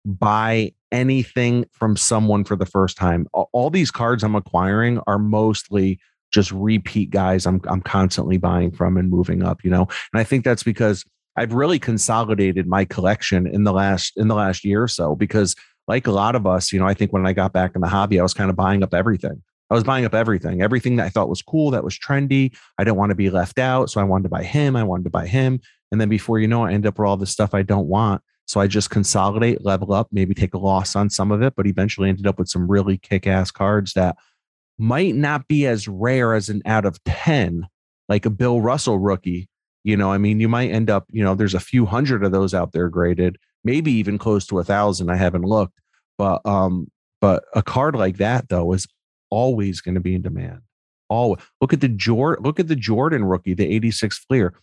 buy 0.05 0.73
anything 0.93 1.67
from 1.73 1.97
someone 1.97 2.45
for 2.45 2.57
the 2.57 2.67
first 2.67 2.97
time. 2.97 3.27
All 3.33 3.71
these 3.71 3.91
cards 3.91 4.23
I'm 4.23 4.37
acquiring 4.37 5.01
are 5.07 5.19
mostly 5.19 5.99
just 6.33 6.51
repeat 6.53 7.11
guys 7.11 7.47
I'm 7.47 7.61
I'm 7.69 7.81
constantly 7.81 8.37
buying 8.37 8.71
from 8.71 8.97
and 8.97 9.11
moving 9.11 9.43
up, 9.43 9.65
you 9.65 9.71
know. 9.71 9.89
And 10.13 10.21
I 10.21 10.25
think 10.25 10.45
that's 10.45 10.63
because 10.63 11.05
I've 11.37 11.53
really 11.53 11.79
consolidated 11.79 12.67
my 12.67 12.85
collection 12.85 13.47
in 13.47 13.65
the 13.65 13.73
last 13.73 14.17
in 14.17 14.29
the 14.29 14.35
last 14.35 14.65
year 14.65 14.83
or 14.83 14.89
so 14.89 15.15
because 15.15 15.55
like 15.89 16.07
a 16.07 16.13
lot 16.13 16.35
of 16.35 16.47
us, 16.47 16.73
you 16.73 16.81
know, 16.81 16.87
I 16.87 16.95
think 16.95 17.13
when 17.13 17.27
I 17.27 17.33
got 17.33 17.53
back 17.53 17.73
in 17.75 17.81
the 17.81 17.89
hobby, 17.89 18.19
I 18.19 18.23
was 18.23 18.35
kind 18.35 18.51
of 18.51 18.57
buying 18.57 18.83
up 18.83 18.95
everything. 18.95 19.43
I 19.71 19.75
was 19.75 19.85
buying 19.85 20.05
up 20.05 20.15
everything, 20.15 20.63
everything 20.63 20.97
that 20.97 21.07
I 21.07 21.09
thought 21.09 21.29
was 21.29 21.43
cool, 21.43 21.73
that 21.73 21.85
was 21.85 21.99
trendy. 21.99 22.57
I 22.79 22.85
didn't 22.85 22.97
want 22.97 23.11
to 23.11 23.17
be 23.17 23.31
left 23.31 23.59
out. 23.59 23.91
So 23.91 24.01
I 24.01 24.05
wanted 24.05 24.25
to 24.25 24.29
buy 24.29 24.45
him. 24.45 24.77
I 24.77 24.85
wanted 24.85 25.05
to 25.05 25.11
buy 25.11 25.27
him. 25.27 25.61
And 25.91 26.01
then 26.01 26.09
before 26.09 26.39
you 26.39 26.47
know, 26.49 26.65
I 26.65 26.73
end 26.73 26.87
up 26.87 26.99
with 26.99 27.07
all 27.07 27.17
the 27.17 27.27
stuff 27.27 27.55
I 27.55 27.63
don't 27.63 27.89
want. 27.89 28.23
So 28.47 28.61
I 28.61 28.69
just 28.69 28.91
consolidate, 28.91 29.65
level 29.65 29.93
up, 29.93 30.09
maybe 30.13 30.33
take 30.33 30.55
a 30.55 30.59
loss 30.59 30.95
on 30.95 31.11
some 31.11 31.33
of 31.33 31.43
it, 31.43 31.55
but 31.57 31.67
eventually 31.67 32.09
ended 32.09 32.29
up 32.29 32.39
with 32.39 32.49
some 32.49 32.71
really 32.71 32.97
kick 32.97 33.27
ass 33.27 33.51
cards 33.51 33.93
that 33.95 34.17
might 34.79 35.17
not 35.17 35.49
be 35.49 35.67
as 35.67 35.89
rare 35.89 36.35
as 36.35 36.49
an 36.49 36.63
out 36.65 36.85
of 36.85 37.03
10, 37.05 37.67
like 38.09 38.25
a 38.25 38.31
Bill 38.31 38.61
Russell 38.61 38.99
rookie. 38.99 39.49
You 39.83 39.97
know, 39.97 40.13
I 40.13 40.19
mean, 40.19 40.39
you 40.39 40.49
might 40.49 40.71
end 40.71 40.91
up, 40.91 41.07
you 41.11 41.25
know, 41.25 41.35
there's 41.35 41.55
a 41.55 41.61
few 41.61 41.87
hundred 41.87 42.25
of 42.25 42.33
those 42.33 42.55
out 42.55 42.73
there 42.73 42.89
graded, 42.89 43.37
maybe 43.65 43.93
even 43.93 44.17
close 44.17 44.47
to 44.47 44.59
a 44.61 44.65
thousand. 44.65 45.11
I 45.11 45.17
haven't 45.17 45.45
looked, 45.45 45.81
but, 46.17 46.41
um, 46.45 46.89
but 47.21 47.45
a 47.55 47.63
card 47.63 47.97
like 47.97 48.19
that 48.19 48.49
though 48.49 48.73
is 48.73 48.87
always 49.31 49.81
going 49.81 49.95
to 49.97 50.01
be 50.01 50.15
in 50.15 50.23
demand. 50.23 50.61
All 51.09 51.39
look 51.61 51.73
at 51.73 51.81
the 51.81 51.89
Jordan, 51.89 52.45
look 52.45 52.61
at 52.61 52.69
the 52.69 52.77
Jordan 52.77 53.25
rookie, 53.25 53.55
the 53.55 53.67
86 53.67 54.19
Fleer. 54.19 54.55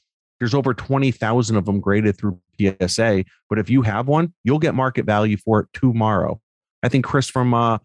There's 0.44 0.54
over 0.54 0.74
20,000 0.74 1.56
of 1.56 1.64
them 1.64 1.80
graded 1.80 2.18
through 2.18 2.38
PSA. 2.60 3.24
But 3.50 3.60
if 3.60 3.70
you 3.70 3.82
have 3.84 4.10
one, 4.10 4.34
you'll 4.44 4.60
get 4.60 4.76
market 4.76 5.06
value 5.06 5.38
for 5.38 5.62
it 5.62 5.68
tomorrow. 5.74 6.42
I 6.84 6.90
think 6.90 7.06
Chris 7.06 7.30
from 7.30 7.54
uh, 7.54 7.78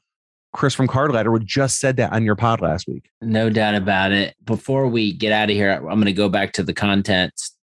Chris 0.52 0.74
from 0.74 0.88
Card 0.88 1.12
Ladder 1.12 1.38
just 1.38 1.78
said 1.78 1.98
that 1.98 2.12
on 2.12 2.24
your 2.24 2.34
pod 2.34 2.60
last 2.60 2.88
week. 2.88 3.10
No 3.22 3.48
doubt 3.48 3.76
about 3.76 4.10
it. 4.10 4.34
Before 4.44 4.88
we 4.88 5.12
get 5.12 5.30
out 5.30 5.50
of 5.50 5.54
here, 5.54 5.70
I'm 5.70 5.82
going 5.82 6.06
to 6.06 6.12
go 6.12 6.28
back 6.28 6.52
to 6.54 6.64
the 6.64 6.74
content 6.74 7.32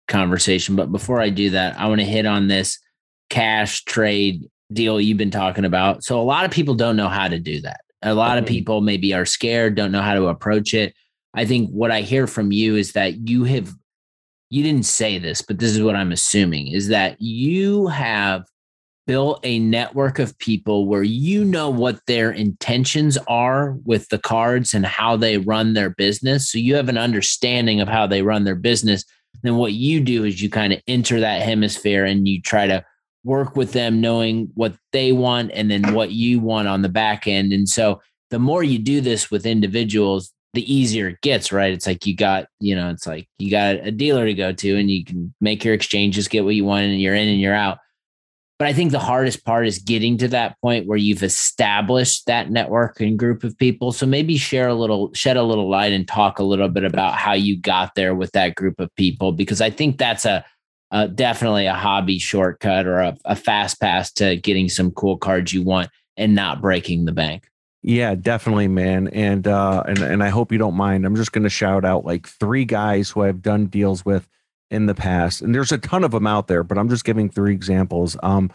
conversation. 0.08 0.76
But 0.76 0.90
before 0.90 1.20
I 1.20 1.28
do 1.28 1.50
that, 1.50 1.78
I 1.78 1.86
want 1.88 2.00
to 2.00 2.06
hit 2.06 2.24
on 2.24 2.48
this 2.48 2.78
cash 3.28 3.84
trade 3.84 4.48
deal 4.72 4.98
you've 4.98 5.18
been 5.18 5.30
talking 5.30 5.66
about. 5.66 6.04
So 6.04 6.18
a 6.18 6.22
lot 6.22 6.46
of 6.46 6.50
people 6.50 6.74
don't 6.74 6.96
know 6.96 7.08
how 7.08 7.28
to 7.28 7.38
do 7.38 7.60
that. 7.60 7.80
A 8.00 8.14
lot 8.14 8.38
of 8.38 8.44
mm-hmm. 8.44 8.54
people 8.54 8.80
maybe 8.80 9.12
are 9.12 9.26
scared, 9.26 9.74
don't 9.74 9.92
know 9.92 10.00
how 10.00 10.14
to 10.14 10.28
approach 10.28 10.72
it. 10.72 10.94
I 11.34 11.44
think 11.44 11.68
what 11.70 11.90
I 11.90 12.00
hear 12.00 12.26
from 12.26 12.50
you 12.50 12.76
is 12.76 12.92
that 12.92 13.28
you 13.28 13.44
have 13.44 13.74
you 14.50 14.64
didn't 14.64 14.84
say 14.84 15.18
this, 15.18 15.42
but 15.42 15.58
this 15.58 15.70
is 15.70 15.82
what 15.82 15.96
I'm 15.96 16.12
assuming 16.12 16.68
is 16.68 16.88
that 16.88 17.16
you 17.20 17.86
have 17.86 18.44
built 19.06 19.40
a 19.42 19.58
network 19.58 20.18
of 20.18 20.38
people 20.38 20.86
where 20.86 21.02
you 21.02 21.44
know 21.44 21.70
what 21.70 22.04
their 22.06 22.30
intentions 22.30 23.16
are 23.28 23.76
with 23.84 24.08
the 24.08 24.18
cards 24.18 24.74
and 24.74 24.84
how 24.84 25.16
they 25.16 25.38
run 25.38 25.72
their 25.74 25.90
business. 25.90 26.50
So 26.50 26.58
you 26.58 26.74
have 26.74 26.88
an 26.88 26.98
understanding 26.98 27.80
of 27.80 27.88
how 27.88 28.06
they 28.06 28.22
run 28.22 28.44
their 28.44 28.56
business. 28.56 29.04
Then 29.42 29.56
what 29.56 29.72
you 29.72 30.00
do 30.00 30.24
is 30.24 30.42
you 30.42 30.50
kind 30.50 30.72
of 30.72 30.80
enter 30.86 31.20
that 31.20 31.42
hemisphere 31.42 32.04
and 32.04 32.28
you 32.28 32.42
try 32.42 32.66
to 32.66 32.84
work 33.24 33.57
with 33.57 33.72
them 33.72 34.01
knowing 34.01 34.51
what 34.55 34.74
they 34.92 35.12
want 35.12 35.51
and 35.55 35.70
then 35.70 35.94
what 35.94 36.11
you 36.11 36.40
want 36.40 36.68
on 36.68 36.82
the 36.82 36.88
back 36.88 37.26
end. 37.26 37.53
And 37.53 37.68
so 37.68 38.01
the 38.30 38.38
more 38.38 38.62
you 38.62 38.78
do 38.78 39.01
this 39.01 39.30
with 39.30 39.46
individuals, 39.46 40.32
the 40.55 40.72
easier 40.72 41.09
it 41.09 41.20
gets, 41.20 41.53
right? 41.53 41.72
It's 41.72 41.86
like 41.86 42.07
you 42.07 42.16
got, 42.16 42.46
you 42.59 42.74
know, 42.74 42.90
it's 42.90 43.07
like 43.07 43.28
you 43.38 43.51
got 43.51 43.76
a 43.76 43.90
dealer 43.90 44.26
to 44.26 44.34
go 44.34 44.53
to 44.53 44.76
and 44.76 44.90
you 44.90 45.05
can 45.05 45.32
make 45.40 45.64
your 45.64 45.74
exchanges, 45.74 46.28
get 46.28 46.44
what 46.44 46.55
you 46.55 46.64
want, 46.64 46.84
and 46.84 47.01
you're 47.01 47.14
in 47.14 47.28
and 47.28 47.40
you're 47.40 47.55
out. 47.55 47.78
But 48.59 48.68
I 48.68 48.72
think 48.74 48.90
the 48.90 48.98
hardest 48.98 49.44
part 49.44 49.66
is 49.66 49.78
getting 49.78 50.18
to 50.18 50.28
that 50.28 50.61
point 50.61 50.86
where 50.86 50.98
you've 50.98 51.22
established 51.22 52.26
that 52.26 52.51
network 52.51 53.01
and 53.01 53.18
group 53.18 53.42
of 53.42 53.57
people. 53.57 53.90
So 53.90 54.05
maybe 54.05 54.36
share 54.36 54.68
a 54.68 54.74
little, 54.74 55.14
shed 55.14 55.38
a 55.38 55.42
little 55.42 55.70
light 55.70 55.94
and 55.94 56.07
talk 56.07 56.38
a 56.38 56.44
little 56.44 56.68
bit 56.68 56.84
about 56.84 57.14
how 57.14 57.32
you 57.32 57.59
got 57.59 57.94
there 57.94 58.14
with 58.14 58.32
that 58.32 58.57
group 58.57 58.78
of 58.78 58.94
people, 58.96 59.32
because 59.32 59.62
I 59.62 59.70
think 59.70 59.96
that's 59.96 60.26
a, 60.26 60.44
a 60.90 61.09
definitely 61.09 61.66
a 61.66 61.74
hobby 61.74 62.18
shortcut 62.18 62.86
or 62.86 62.98
a, 62.98 63.16
a 63.24 63.36
fast 63.36 63.80
pass 63.80 64.12
to 64.14 64.36
getting 64.36 64.68
some 64.68 64.90
cool 64.90 65.16
cards 65.16 65.55
you 65.55 65.62
want 65.62 65.88
and 66.18 66.34
not 66.34 66.61
breaking 66.61 67.07
the 67.07 67.12
bank. 67.12 67.48
Yeah, 67.83 68.14
definitely, 68.14 68.68
man. 68.68 69.09
And 69.09 69.47
uh 69.47 69.83
and 69.87 69.99
and 70.01 70.22
I 70.22 70.28
hope 70.28 70.53
you 70.53 70.59
don't 70.59 70.74
mind. 70.74 71.07
I'm 71.07 71.16
just 71.16 71.33
going 71.33 71.45
to 71.45 71.51
shout 71.51 71.85
out 71.85 72.05
like 72.05 72.26
three 72.26 72.64
guys 72.64 73.11
who 73.11 73.22
I've 73.22 73.43
done 73.43 73.66
deals 73.66 74.05
with 74.05 74.28
in 74.70 74.87
the 74.87 74.95
past. 74.95 75.41
And 75.41 75.55
there's 75.55 75.72
a 75.72 75.78
ton 75.78 76.05
of 76.05 76.11
them 76.11 76.26
out 76.26 76.47
there, 76.47 76.62
but 76.62 76.76
I'm 76.78 76.89
just 76.89 77.05
giving 77.05 77.31
three 77.31 77.53
examples. 77.53 78.16
Um 78.22 78.51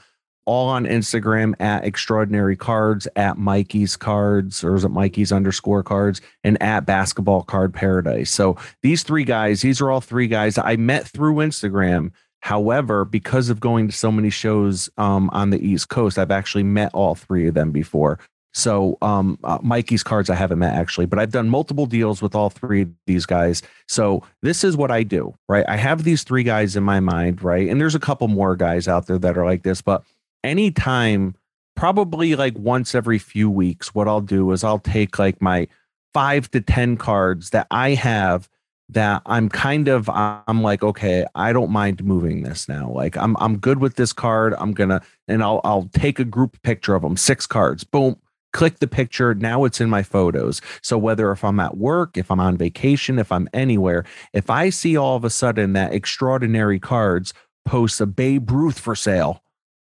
all 0.46 0.70
on 0.70 0.86
Instagram 0.86 1.60
at 1.60 1.84
extraordinary 1.84 2.56
cards, 2.56 3.08
at 3.16 3.36
Mikey's 3.36 3.98
cards, 3.98 4.64
or 4.64 4.76
is 4.76 4.86
it 4.86 4.90
Mikey's 4.90 5.32
underscore 5.32 5.82
cards, 5.82 6.22
and 6.44 6.62
at 6.62 6.86
basketball 6.86 7.42
card 7.42 7.74
paradise. 7.74 8.30
So 8.30 8.56
these 8.84 9.02
three 9.02 9.24
guys, 9.24 9.62
these 9.62 9.82
are 9.82 9.90
all 9.90 10.02
three 10.02 10.28
guys 10.28 10.60
I 10.60 10.76
met 10.76 11.08
through 11.08 11.38
Instagram. 11.38 12.12
However, 12.42 13.06
because 13.06 13.50
of 13.50 13.60
going 13.60 13.88
to 13.88 13.92
so 13.92 14.12
many 14.12 14.30
shows 14.30 14.88
um, 14.98 15.32
on 15.34 15.50
the 15.50 15.68
East 15.68 15.90
Coast, 15.90 16.20
I've 16.20 16.30
actually 16.30 16.64
met 16.64 16.92
all 16.94 17.16
three 17.16 17.48
of 17.48 17.56
them 17.56 17.72
before. 17.72 18.20
So 18.56 18.98
um, 19.02 19.38
uh, 19.44 19.60
Mikey's 19.62 20.02
cards 20.02 20.30
I 20.30 20.36
haven't 20.36 20.60
met 20.60 20.74
actually, 20.74 21.08
but 21.08 21.20
I've 21.20 21.32
done 21.32 21.50
multiple 21.50 21.86
deals 21.86 22.22
with 22.22 22.36
all 22.36 22.50
three 22.50 22.84
of 22.84 22.90
these 23.06 23.26
guys. 23.26 23.62
So 23.90 24.24
this 24.42 24.64
is 24.64 24.78
what 24.78 24.92
I 24.92 25.04
do, 25.04 25.36
right? 25.50 25.66
I 25.68 25.76
have 25.76 26.06
these 26.06 26.24
three 26.24 26.44
guys 26.44 26.78
in 26.78 26.84
my 26.84 27.02
mind, 27.02 27.44
right? 27.44 27.68
And 27.68 27.82
there's 27.82 27.96
a 27.96 28.00
couple 28.00 28.30
more 28.30 28.56
guys 28.56 28.88
out 28.88 29.08
there 29.08 29.18
that 29.18 29.38
are 29.38 29.44
like 29.44 29.64
this, 29.64 29.82
but 29.82 30.04
anytime, 30.42 31.36
probably 31.76 32.38
like 32.38 32.58
once 32.58 32.96
every 32.96 33.20
few 33.20 33.50
weeks, 33.50 33.94
what 33.94 34.08
I'll 34.08 34.22
do 34.22 34.50
is 34.54 34.64
I'll 34.64 34.80
take 34.80 35.20
like 35.20 35.42
my 35.42 35.68
five 36.14 36.50
to 36.52 36.62
10 36.62 36.96
cards 36.96 37.50
that 37.50 37.68
I 37.70 37.90
have 37.90 38.48
that 38.88 39.22
I'm 39.26 39.50
kind 39.50 39.88
of 39.88 40.10
I'm 40.10 40.62
like 40.62 40.84
okay 40.84 41.26
I 41.34 41.52
don't 41.54 41.72
mind 41.72 42.04
moving 42.04 42.44
this 42.44 42.70
now 42.70 42.90
like 42.92 43.18
I'm 43.18 43.36
I'm 43.40 43.58
good 43.58 43.80
with 43.80 43.96
this 43.96 44.14
card 44.14 44.54
I'm 44.60 44.74
gonna 44.74 45.02
and 45.28 45.42
I'll 45.42 45.60
I'll 45.64 45.90
take 45.92 46.20
a 46.20 46.24
group 46.24 46.62
picture 46.62 46.94
of 46.94 47.02
them 47.02 47.18
six 47.18 47.48
cards 47.48 47.84
boom 47.84 48.18
click 48.56 48.80
the 48.80 48.88
picture. 48.88 49.36
Now 49.36 49.66
it's 49.66 49.82
in 49.82 49.90
my 49.90 50.02
photos. 50.02 50.62
So 50.82 50.98
whether 50.98 51.30
if 51.34 51.44
I'm 51.44 51.60
at 51.60 51.76
work, 51.76 52.18
if 52.18 52.32
I'm 52.32 52.40
on 52.40 52.56
vacation, 52.56 53.20
if 53.20 53.30
I'm 53.30 53.50
anywhere, 53.54 54.06
if 54.32 54.50
I 54.50 54.70
see 54.70 54.96
all 54.96 55.18
of 55.18 55.26
a 55.26 55.30
sudden 55.30 55.74
that 55.74 55.94
extraordinary 55.94 56.80
cards 56.80 57.34
posts 57.66 58.00
a 58.00 58.06
Babe 58.06 58.50
Ruth 58.50 58.80
for 58.80 58.96
sale, 58.96 59.44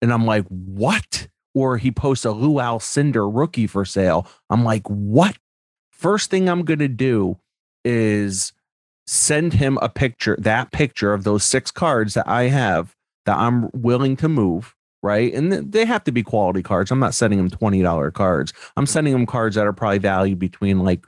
and 0.02 0.12
I'm 0.12 0.26
like, 0.26 0.46
what? 0.48 1.30
Or 1.56 1.78
he 1.78 1.90
posts 1.90 2.26
a 2.26 2.32
Lew 2.32 2.56
Alcindor 2.56 3.32
rookie 3.34 3.66
for 3.66 3.86
sale. 3.86 4.28
I'm 4.50 4.66
like, 4.66 4.86
what? 4.88 5.38
First 5.90 6.30
thing 6.30 6.50
I'm 6.50 6.66
going 6.66 6.80
to 6.80 6.90
do 6.90 7.38
is 7.86 8.52
send 9.08 9.54
him 9.54 9.80
a 9.82 9.88
picture, 9.88 10.38
that 10.38 10.72
picture 10.74 11.14
of 11.14 11.24
those 11.24 11.46
six 11.46 11.72
cards 11.72 12.14
that 12.14 12.28
I 12.28 12.44
have 12.44 12.94
that 13.26 13.38
I'm 13.38 13.70
willing 13.74 14.18
to 14.18 14.28
move 14.28 14.76
right? 15.02 15.34
And 15.34 15.72
they 15.72 15.86
have 15.86 16.04
to 16.06 16.12
be 16.12 16.24
quality 16.24 16.62
cards. 16.62 16.92
I'm 16.92 17.00
not 17.00 17.14
sending 17.14 17.38
them 17.38 17.50
$20 17.50 18.14
cards. 18.14 18.54
I'm 18.76 18.86
sending 18.86 19.14
them 19.14 19.26
cards 19.26 19.56
that 19.56 19.66
are 19.66 19.74
probably 19.74 20.00
valued 20.00 20.40
between 20.40 20.80
like 20.80 21.06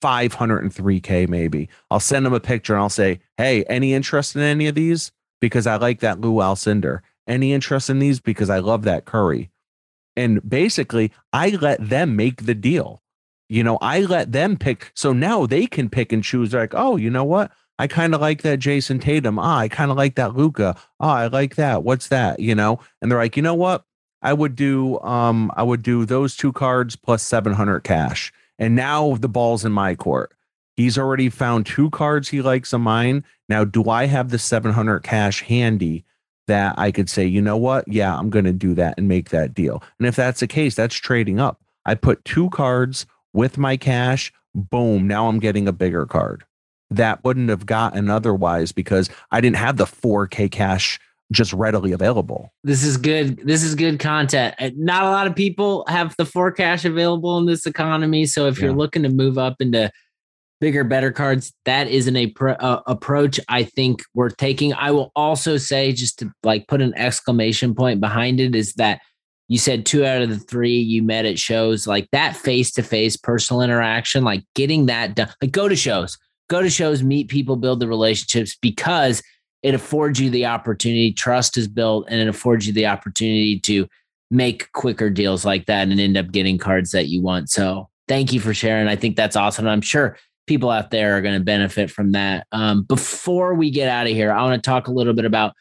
500 0.00 0.58
and 0.58 0.74
3K 0.74 1.28
maybe. 1.28 1.68
I'll 1.90 2.00
send 2.00 2.26
them 2.26 2.34
a 2.34 2.40
picture 2.40 2.74
and 2.74 2.82
I'll 2.82 2.88
say, 2.88 3.20
hey, 3.36 3.64
any 3.64 3.94
interest 3.94 4.36
in 4.36 4.42
any 4.42 4.66
of 4.66 4.74
these? 4.74 5.12
Because 5.40 5.66
I 5.66 5.76
like 5.76 6.00
that 6.00 6.20
Lew 6.20 6.34
Alcindor. 6.34 7.00
Any 7.26 7.52
interest 7.52 7.90
in 7.90 7.98
these? 7.98 8.20
Because 8.20 8.50
I 8.50 8.58
love 8.58 8.82
that 8.84 9.04
Curry. 9.04 9.50
And 10.16 10.46
basically, 10.48 11.10
I 11.32 11.50
let 11.50 11.88
them 11.88 12.16
make 12.16 12.46
the 12.46 12.54
deal. 12.54 13.02
You 13.48 13.62
know, 13.62 13.78
I 13.80 14.00
let 14.00 14.32
them 14.32 14.56
pick. 14.56 14.92
So 14.94 15.12
now 15.12 15.46
they 15.46 15.66
can 15.66 15.90
pick 15.90 16.12
and 16.12 16.22
choose. 16.22 16.50
They're 16.50 16.62
like, 16.62 16.74
oh, 16.74 16.96
you 16.96 17.10
know 17.10 17.24
what? 17.24 17.50
I 17.78 17.86
kind 17.86 18.14
of 18.14 18.20
like 18.20 18.42
that 18.42 18.60
Jayson 18.60 19.00
Tatum. 19.00 19.38
Ah, 19.38 19.58
I 19.58 19.68
kind 19.68 19.90
of 19.90 19.96
like 19.96 20.14
that 20.14 20.36
Luka. 20.36 20.76
Ah, 21.00 21.16
I 21.16 21.26
like 21.26 21.56
that. 21.56 21.82
What's 21.82 22.08
that? 22.08 22.40
You 22.40 22.54
know? 22.54 22.78
And 23.02 23.10
they're 23.10 23.18
like, 23.18 23.36
you 23.36 23.42
know 23.42 23.54
what? 23.54 23.84
I 24.22 24.32
would 24.32 24.56
do 24.56 24.98
um 25.00 25.52
I 25.56 25.62
would 25.62 25.82
do 25.82 26.04
those 26.04 26.36
two 26.36 26.52
cards 26.52 26.96
plus 26.96 27.22
700 27.22 27.80
cash. 27.80 28.32
And 28.58 28.76
now 28.76 29.16
the 29.16 29.28
ball's 29.28 29.64
in 29.64 29.72
my 29.72 29.94
court. 29.94 30.32
He's 30.76 30.98
already 30.98 31.28
found 31.28 31.66
two 31.66 31.90
cards 31.90 32.28
he 32.28 32.42
likes 32.42 32.72
of 32.72 32.80
mine. 32.80 33.24
Now, 33.48 33.64
do 33.64 33.88
I 33.90 34.06
have 34.06 34.30
the 34.30 34.38
700 34.38 35.00
cash 35.00 35.42
handy 35.42 36.04
that 36.46 36.74
I 36.78 36.90
could 36.90 37.08
say, 37.08 37.26
you 37.26 37.40
know 37.40 37.56
what? 37.56 37.86
Yeah, 37.86 38.16
I'm 38.16 38.30
going 38.30 38.44
to 38.44 38.52
do 38.52 38.74
that 38.74 38.94
and 38.98 39.08
make 39.08 39.30
that 39.30 39.54
deal. 39.54 39.82
And 39.98 40.08
if 40.08 40.16
that's 40.16 40.40
the 40.40 40.46
case, 40.46 40.74
that's 40.74 40.94
trading 40.94 41.38
up. 41.38 41.60
I 41.86 41.94
put 41.94 42.24
two 42.24 42.50
cards 42.50 43.06
with 43.32 43.56
my 43.56 43.76
cash. 43.76 44.32
Boom. 44.54 45.06
Now 45.06 45.28
I'm 45.28 45.38
getting 45.38 45.68
a 45.68 45.72
bigger 45.72 46.06
card 46.06 46.44
that 46.96 47.24
wouldn't 47.24 47.48
have 47.48 47.66
gotten 47.66 48.10
otherwise 48.10 48.72
because 48.72 49.08
I 49.30 49.40
didn't 49.40 49.56
have 49.56 49.76
the 49.76 49.84
4K 49.84 50.50
cash 50.50 50.98
just 51.32 51.52
readily 51.52 51.92
available. 51.92 52.52
This 52.62 52.84
is 52.84 52.96
good. 52.96 53.38
This 53.46 53.62
is 53.62 53.74
good 53.74 53.98
content. 53.98 54.54
Uh, 54.58 54.70
not 54.76 55.04
a 55.04 55.10
lot 55.10 55.26
of 55.26 55.34
people 55.34 55.84
have 55.88 56.14
the 56.16 56.26
4 56.26 56.52
cash 56.52 56.84
available 56.84 57.38
in 57.38 57.46
this 57.46 57.66
economy. 57.66 58.26
So 58.26 58.46
if 58.46 58.58
yeah. 58.58 58.66
you're 58.66 58.74
looking 58.74 59.02
to 59.02 59.08
move 59.08 59.38
up 59.38 59.56
into 59.60 59.90
bigger, 60.60 60.84
better 60.84 61.10
cards, 61.10 61.52
that 61.64 61.88
is 61.88 62.06
an 62.06 62.16
a, 62.16 62.32
uh, 62.40 62.80
approach 62.86 63.40
I 63.48 63.64
think 63.64 64.02
worth 64.14 64.36
taking. 64.36 64.72
I 64.74 64.90
will 64.90 65.12
also 65.16 65.56
say, 65.56 65.92
just 65.92 66.18
to 66.20 66.30
like 66.42 66.68
put 66.68 66.82
an 66.82 66.94
exclamation 66.96 67.74
point 67.74 68.00
behind 68.00 68.40
it, 68.40 68.54
is 68.54 68.74
that 68.74 69.00
you 69.48 69.58
said 69.58 69.84
two 69.84 70.06
out 70.06 70.22
of 70.22 70.30
the 70.30 70.38
three 70.38 70.76
you 70.76 71.02
met 71.02 71.26
at 71.26 71.38
shows 71.38 71.86
like 71.86 72.08
that 72.12 72.34
face 72.34 72.70
to 72.72 72.82
face 72.82 73.16
personal 73.16 73.62
interaction, 73.62 74.24
like 74.24 74.42
getting 74.54 74.86
that 74.86 75.14
done. 75.14 75.28
Like 75.42 75.52
go 75.52 75.68
to 75.68 75.76
shows 75.76 76.18
go 76.48 76.62
to 76.62 76.70
shows, 76.70 77.02
meet 77.02 77.28
people, 77.28 77.56
build 77.56 77.80
the 77.80 77.88
relationships 77.88 78.56
because 78.60 79.22
it 79.62 79.74
affords 79.74 80.20
you 80.20 80.30
the 80.30 80.46
opportunity. 80.46 81.12
Trust 81.12 81.56
is 81.56 81.68
built 81.68 82.06
and 82.08 82.20
it 82.20 82.28
affords 82.28 82.66
you 82.66 82.72
the 82.72 82.86
opportunity 82.86 83.58
to 83.60 83.88
make 84.30 84.70
quicker 84.72 85.10
deals 85.10 85.44
like 85.44 85.66
that 85.66 85.88
and 85.88 85.98
end 85.98 86.16
up 86.16 86.30
getting 86.32 86.58
cards 86.58 86.90
that 86.92 87.06
you 87.06 87.22
want. 87.22 87.48
So 87.50 87.88
thank 88.08 88.32
you 88.32 88.40
for 88.40 88.52
sharing. 88.52 88.88
I 88.88 88.96
think 88.96 89.16
that's 89.16 89.36
awesome. 89.36 89.66
I'm 89.66 89.80
sure 89.80 90.18
people 90.46 90.70
out 90.70 90.90
there 90.90 91.16
are 91.16 91.22
going 91.22 91.38
to 91.38 91.44
benefit 91.44 91.90
from 91.90 92.12
that. 92.12 92.46
Um, 92.52 92.82
before 92.82 93.54
we 93.54 93.70
get 93.70 93.88
out 93.88 94.06
of 94.06 94.12
here, 94.12 94.32
I 94.32 94.42
want 94.42 94.62
to 94.62 94.68
talk 94.68 94.88
a 94.88 94.92
little 94.92 95.14
bit 95.14 95.24
about 95.24 95.54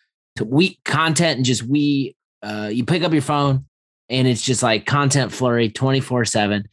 we 0.43 0.79
content 0.86 1.38
and 1.38 1.45
just 1.45 1.63
we. 1.63 2.15
Uh, 2.41 2.69
you 2.69 2.84
pick 2.84 3.03
up 3.03 3.13
your 3.13 3.21
phone 3.21 3.63
and 4.09 4.27
it's 4.27 4.41
just 4.41 4.61
like 4.61 4.86
content 4.86 5.31
flurry 5.31 5.69
24 5.69 6.25
7 6.25 6.67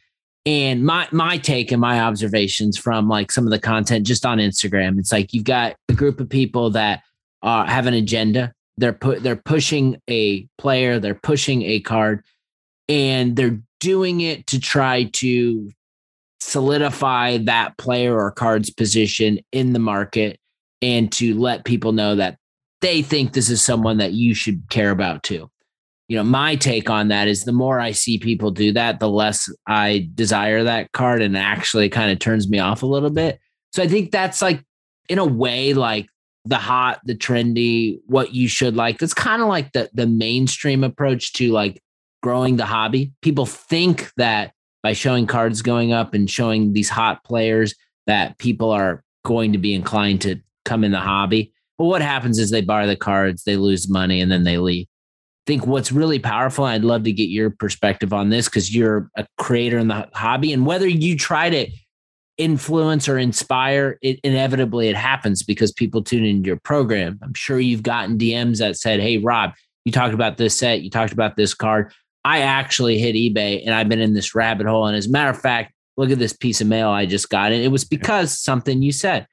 and 0.47 0.85
my 0.85 1.07
my 1.13 1.37
take 1.37 1.71
and 1.71 1.81
my 1.81 2.01
observations 2.01 2.79
from 2.79 3.09
like 3.09 3.31
some 3.31 3.45
of 3.45 3.51
the 3.51 3.59
content 3.59 4.07
just 4.07 4.25
on 4.25 4.39
Instagram, 4.39 4.99
it's 4.99 5.13
like 5.13 5.35
you've 5.35 5.45
got 5.45 5.77
a 5.89 5.95
group 5.95 6.21
of 6.21 6.29
people 6.29 6.71
that 6.71 7.03
uh, 7.43 7.67
have 7.67 7.87
an 7.87 7.95
agenda. 7.95 8.53
They're 8.77 8.93
put 8.93 9.23
they're 9.23 9.37
pushing 9.37 10.01
a 10.09 10.47
player, 10.57 10.99
they're 10.99 11.15
pushing 11.15 11.63
a 11.63 11.81
card, 11.81 12.25
and 12.89 13.37
they're 13.37 13.61
doing 13.81 14.21
it 14.21 14.47
to 14.49 14.61
try 14.61 15.05
to 15.05 15.71
solidify 16.41 17.39
that 17.39 17.77
player 17.77 18.19
or 18.19 18.31
card's 18.31 18.71
position 18.71 19.41
in 19.53 19.73
the 19.75 19.79
market 19.79 20.39
and 20.81 21.13
to 21.13 21.39
let 21.39 21.65
people 21.65 21.93
know 21.93 22.17
that 22.17 22.39
they 22.81 23.03
think 23.03 23.33
this 23.33 23.51
is 23.51 23.63
someone 23.63 23.99
that 23.99 24.13
you 24.13 24.33
should 24.33 24.63
care 24.71 24.91
about 24.91 25.23
too 25.23 25.51
you 26.11 26.17
know, 26.17 26.25
my 26.25 26.57
take 26.57 26.91
on 26.91 27.07
that 27.07 27.29
is 27.29 27.45
the 27.45 27.53
more 27.53 27.79
I 27.79 27.93
see 27.93 28.19
people 28.19 28.51
do 28.51 28.73
that, 28.73 28.99
the 28.99 29.09
less 29.09 29.49
I 29.69 30.11
desire 30.17 30.65
that 30.65 30.91
card 30.91 31.23
and 31.23 31.39
actually 31.39 31.89
kind 31.89 32.11
of 32.11 32.19
turns 32.19 32.51
me 32.51 32.59
off 32.59 32.83
a 32.83 32.87
little 32.87 33.11
bit. 33.11 33.39
So 33.73 33.81
I 33.81 33.87
think 33.87 34.11
that's 34.11 34.43
like, 34.43 34.61
in 35.09 35.21
a 35.21 35.25
way, 35.25 35.73
like 35.73 36.09
the 36.47 36.57
hot, 36.57 37.01
the 37.05 37.15
trendy, 37.15 38.01
what 38.07 38.35
you 38.35 38.49
should 38.49 38.75
like. 38.75 38.99
That's 38.99 39.15
kind 39.15 39.41
of 39.41 39.47
like 39.47 39.71
the 39.71 39.89
the 39.95 40.09
mainstream 40.09 40.83
approach 40.83 41.33
to 41.35 41.53
like 41.53 41.81
growing 42.25 42.57
the 42.57 42.67
hobby. 42.67 43.13
People 43.23 43.47
think 43.47 44.11
that 44.17 44.53
by 44.83 44.95
showing 44.95 45.29
cards 45.29 45.63
going 45.63 45.93
up 45.93 46.13
and 46.13 46.29
showing 46.29 46.73
these 46.73 46.89
hot 46.89 47.23
players 47.23 47.73
that 48.09 48.37
people 48.39 48.73
are 48.73 49.05
going 49.25 49.53
to 49.53 49.59
be 49.59 49.77
inclined 49.77 50.23
to 50.23 50.41
come 50.65 50.83
in 50.83 50.91
the 50.91 50.99
hobby. 50.99 51.53
But 51.79 51.85
what 51.85 52.03
happens 52.03 52.41
is 52.41 52.51
they 52.51 52.63
buy 52.63 52.87
the 52.87 52.97
cards, 52.97 53.45
they 53.45 53.57
lose 53.57 53.89
money, 53.89 54.21
and 54.21 54.33
then 54.33 54.43
they 54.43 54.59
leave 54.59 54.89
think 55.47 55.67
what's 55.67 55.93
really 55.93 56.19
powerful, 56.19 56.65
I'd 56.65 56.85
love 56.85 57.05
to 57.05 57.13
get 57.13 57.29
your 57.29 57.51
perspective 57.51 58.13
on 58.13 58.31
this 58.31 58.49
because 58.49 58.75
you're 58.75 59.11
a 59.17 59.27
creator 59.39 59.79
in 59.79 59.89
the 59.89 60.09
hobby. 60.15 60.53
And 60.53 60.67
whether 60.67 60.87
you 60.87 61.17
try 61.17 61.51
to 61.51 61.69
influence 62.39 63.09
or 63.09 63.19
inspire, 63.19 63.99
it 64.03 64.19
inevitably 64.25 64.89
it 64.89 64.97
happens 64.97 65.43
because 65.43 65.73
people 65.73 66.03
tune 66.03 66.25
into 66.25 66.47
your 66.47 66.59
program. 66.59 67.19
I'm 67.23 67.35
sure 67.35 67.61
you've 67.61 67.83
gotten 67.83 68.19
DMs 68.19 68.59
that 68.59 68.77
said, 68.77 69.01
Hey, 69.01 69.19
Rob, 69.19 69.53
you 69.85 69.93
talked 69.93 70.15
about 70.15 70.37
this 70.37 70.57
set, 70.57 70.83
you 70.83 70.91
talked 70.91 71.13
about 71.13 71.37
this 71.37 71.55
card. 71.55 71.93
I 72.25 72.41
actually 72.41 72.99
hit 72.99 73.15
eBay 73.15 73.63
and 73.65 73.75
I've 73.75 73.89
been 73.89 74.01
in 74.01 74.15
this 74.15 74.35
rabbit 74.35 74.67
hole. 74.67 74.87
And 74.87 74.97
as 74.97 75.07
a 75.07 75.11
matter 75.11 75.31
of 75.31 75.41
fact, 75.41 75.73
look 75.97 76.11
at 76.11 76.19
this 76.19 76.33
piece 76.35 76.61
of 76.61 76.67
mail 76.67 76.91
I 76.91 77.07
just 77.07 77.31
got. 77.31 77.53
And 77.53 77.63
it 77.63 77.69
was 77.69 77.85
because 77.85 78.39
something 78.39 78.83
you 78.83 78.93
said. 78.93 79.27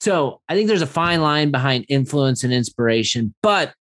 So 0.00 0.40
I 0.48 0.54
think 0.54 0.68
there's 0.68 0.82
a 0.82 0.86
fine 0.86 1.22
line 1.22 1.50
behind 1.50 1.86
influence 1.88 2.44
and 2.44 2.52
inspiration, 2.52 3.34
but 3.42 3.72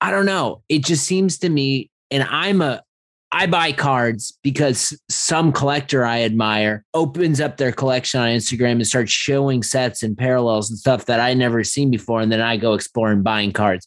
I 0.00 0.10
don't 0.10 0.26
know. 0.26 0.62
It 0.68 0.84
just 0.84 1.04
seems 1.04 1.38
to 1.38 1.48
me, 1.48 1.90
and 2.10 2.22
I'm 2.24 2.62
a, 2.62 2.82
I 3.30 3.46
buy 3.46 3.72
cards 3.72 4.38
because 4.42 4.98
some 5.10 5.52
collector 5.52 6.04
I 6.04 6.22
admire 6.22 6.84
opens 6.94 7.40
up 7.40 7.56
their 7.58 7.72
collection 7.72 8.20
on 8.20 8.28
Instagram 8.28 8.72
and 8.72 8.86
starts 8.86 9.12
showing 9.12 9.62
sets 9.62 10.02
and 10.02 10.16
parallels 10.16 10.70
and 10.70 10.78
stuff 10.78 11.06
that 11.06 11.20
I 11.20 11.34
never 11.34 11.62
seen 11.62 11.90
before. 11.90 12.20
And 12.20 12.32
then 12.32 12.40
I 12.40 12.56
go 12.56 12.72
exploring 12.72 13.22
buying 13.22 13.52
cards. 13.52 13.86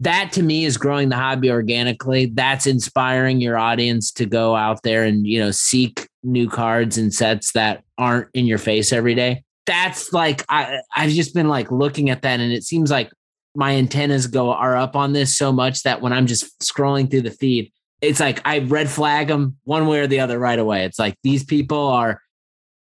That 0.00 0.32
to 0.32 0.42
me 0.42 0.64
is 0.64 0.76
growing 0.76 1.08
the 1.10 1.16
hobby 1.16 1.50
organically. 1.50 2.26
That's 2.26 2.66
inspiring 2.66 3.40
your 3.40 3.56
audience 3.56 4.10
to 4.12 4.26
go 4.26 4.56
out 4.56 4.82
there 4.82 5.04
and, 5.04 5.26
you 5.26 5.38
know, 5.38 5.52
seek 5.52 6.08
new 6.22 6.50
cards 6.50 6.98
and 6.98 7.14
sets 7.14 7.52
that 7.52 7.84
aren't 7.96 8.28
in 8.34 8.46
your 8.46 8.58
face 8.58 8.92
every 8.92 9.14
day. 9.14 9.42
That's 9.64 10.12
like 10.12 10.44
I 10.48 10.80
I've 10.94 11.10
just 11.10 11.34
been 11.34 11.48
like 11.48 11.70
looking 11.70 12.10
at 12.10 12.22
that 12.22 12.40
and 12.40 12.52
it 12.52 12.64
seems 12.64 12.90
like 12.90 13.10
my 13.56 13.76
antennas 13.76 14.26
go 14.26 14.52
are 14.52 14.76
up 14.76 14.94
on 14.94 15.12
this 15.12 15.36
so 15.36 15.50
much 15.50 15.82
that 15.82 16.00
when 16.00 16.12
I'm 16.12 16.26
just 16.26 16.58
scrolling 16.60 17.10
through 17.10 17.22
the 17.22 17.30
feed, 17.30 17.72
it's 18.00 18.20
like 18.20 18.40
I 18.44 18.58
red 18.58 18.88
flag 18.88 19.28
them 19.28 19.56
one 19.64 19.86
way 19.86 20.00
or 20.00 20.06
the 20.06 20.20
other 20.20 20.38
right 20.38 20.58
away. 20.58 20.84
It's 20.84 20.98
like 20.98 21.16
these 21.22 21.44
people 21.44 21.88
are 21.88 22.20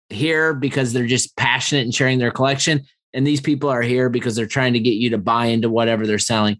here 0.09 0.53
because 0.53 0.93
they're 0.93 1.07
just 1.07 1.36
passionate 1.36 1.82
and 1.82 1.93
sharing 1.93 2.20
their 2.20 2.32
collection. 2.32 2.84
And 3.13 3.26
these 3.26 3.41
people 3.41 3.70
are 3.70 3.82
here 3.82 4.09
because 4.09 4.36
they're 4.36 4.45
trying 4.45 4.74
to 4.74 4.80
get 4.80 4.95
you 4.95 5.09
to 5.11 5.17
buy 5.17 5.47
into 5.47 5.70
whatever 5.70 6.05
they're 6.05 6.20
selling. 6.20 6.57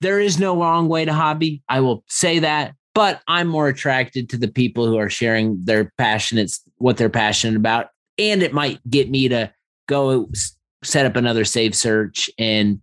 There 0.00 0.20
is 0.20 0.38
no 0.38 0.56
wrong 0.60 0.88
way 0.88 1.04
to 1.04 1.12
hobby. 1.12 1.62
I 1.68 1.80
will 1.80 2.04
say 2.08 2.40
that, 2.40 2.74
but 2.94 3.20
I'm 3.28 3.46
more 3.46 3.68
attracted 3.68 4.28
to 4.30 4.36
the 4.36 4.48
people 4.48 4.86
who 4.86 4.96
are 4.96 5.10
sharing 5.10 5.64
their 5.64 5.92
passionates, 5.98 6.60
what 6.76 6.96
they're 6.96 7.08
passionate 7.08 7.56
about. 7.56 7.88
And 8.16 8.42
it 8.42 8.52
might 8.52 8.80
get 8.88 9.10
me 9.10 9.28
to 9.28 9.52
go 9.86 10.28
set 10.82 11.06
up 11.06 11.16
another 11.16 11.44
save 11.44 11.74
search 11.74 12.30
in 12.38 12.80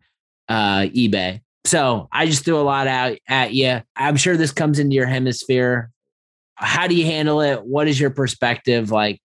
uh, 0.50 0.82
eBay. 0.82 1.42
So 1.66 2.08
I 2.12 2.28
just 2.28 2.46
threw 2.46 2.60
a 2.60 2.62
lot 2.62 2.88
out 2.88 3.18
at 3.28 3.54
you. 3.54 3.82
I'm 3.96 4.18
sure 4.18 4.38
this 4.38 4.52
comes 4.52 4.80
into 4.80 4.96
your 4.96 5.08
hemisphere. 5.08 5.92
How 6.56 6.88
do 6.88 6.96
you 6.96 7.06
handle 7.06 7.42
it? 7.42 7.66
What 7.66 7.88
is 7.88 8.00
your 8.00 8.12
perspective? 8.12 8.92
Like 8.92 9.20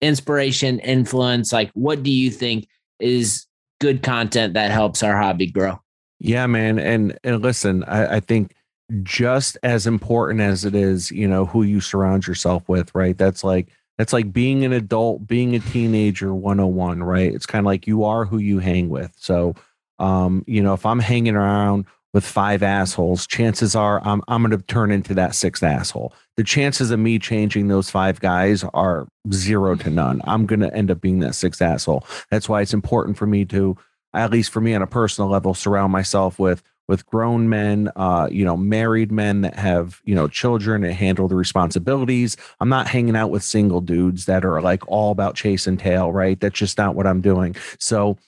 inspiration, 0.00 0.78
influence? 0.80 1.52
Like, 1.52 1.70
what 1.72 2.02
do 2.02 2.10
you 2.10 2.30
think 2.30 2.68
is 3.00 3.46
good 3.80 4.02
content 4.02 4.54
that 4.54 4.70
helps 4.70 5.02
our 5.02 5.16
hobby 5.20 5.46
grow? 5.46 5.80
Yeah, 6.18 6.46
man. 6.46 6.78
And 6.78 7.18
and 7.24 7.42
listen, 7.42 7.84
I, 7.84 8.16
I 8.16 8.20
think 8.20 8.54
just 9.02 9.58
as 9.62 9.86
important 9.86 10.40
as 10.40 10.64
it 10.64 10.74
is, 10.74 11.10
you 11.10 11.26
know, 11.26 11.46
who 11.46 11.62
you 11.62 11.80
surround 11.80 12.26
yourself 12.26 12.68
with, 12.68 12.94
right? 12.94 13.16
That's 13.16 13.42
like 13.42 13.68
that's 13.98 14.12
like 14.12 14.32
being 14.32 14.64
an 14.64 14.72
adult, 14.72 15.26
being 15.26 15.54
a 15.54 15.60
teenager 15.60 16.34
101, 16.34 17.02
right? 17.02 17.32
It's 17.32 17.46
kind 17.46 17.64
of 17.64 17.66
like 17.66 17.86
you 17.86 18.04
are 18.04 18.24
who 18.24 18.38
you 18.38 18.58
hang 18.58 18.88
with. 18.88 19.12
So 19.18 19.54
um, 19.98 20.44
you 20.46 20.62
know, 20.62 20.74
if 20.74 20.84
I'm 20.86 21.00
hanging 21.00 21.36
around 21.36 21.86
with 22.12 22.24
five 22.24 22.62
assholes, 22.62 23.26
chances 23.26 23.76
are 23.76 24.00
I'm 24.02 24.22
I'm 24.28 24.42
going 24.42 24.58
to 24.58 24.66
turn 24.66 24.90
into 24.90 25.14
that 25.14 25.34
sixth 25.34 25.62
asshole. 25.62 26.14
The 26.36 26.44
chances 26.44 26.90
of 26.90 26.98
me 26.98 27.18
changing 27.18 27.68
those 27.68 27.90
five 27.90 28.20
guys 28.20 28.64
are 28.74 29.06
zero 29.32 29.74
to 29.76 29.90
none. 29.90 30.22
I'm 30.24 30.46
going 30.46 30.60
to 30.60 30.74
end 30.74 30.90
up 30.90 31.00
being 31.00 31.20
that 31.20 31.34
sixth 31.34 31.60
asshole. 31.60 32.06
That's 32.30 32.48
why 32.48 32.62
it's 32.62 32.74
important 32.74 33.18
for 33.18 33.26
me 33.26 33.44
to, 33.46 33.76
at 34.14 34.30
least 34.30 34.50
for 34.50 34.60
me 34.60 34.74
on 34.74 34.82
a 34.82 34.86
personal 34.86 35.28
level, 35.28 35.54
surround 35.54 35.92
myself 35.92 36.38
with 36.38 36.62
with 36.88 37.04
grown 37.06 37.48
men, 37.48 37.90
uh, 37.96 38.28
you 38.30 38.44
know, 38.44 38.56
married 38.56 39.10
men 39.10 39.40
that 39.40 39.56
have, 39.56 40.00
you 40.04 40.14
know, 40.14 40.28
children 40.28 40.84
and 40.84 40.94
handle 40.94 41.26
the 41.26 41.34
responsibilities. 41.34 42.36
I'm 42.60 42.68
not 42.68 42.86
hanging 42.86 43.16
out 43.16 43.30
with 43.30 43.42
single 43.42 43.80
dudes 43.80 44.26
that 44.26 44.44
are 44.44 44.62
like 44.62 44.86
all 44.86 45.10
about 45.10 45.34
chase 45.34 45.66
and 45.66 45.78
tail, 45.78 46.12
right? 46.12 46.38
That's 46.38 46.58
just 46.58 46.78
not 46.78 46.94
what 46.94 47.06
I'm 47.06 47.20
doing. 47.20 47.56
So 47.78 48.18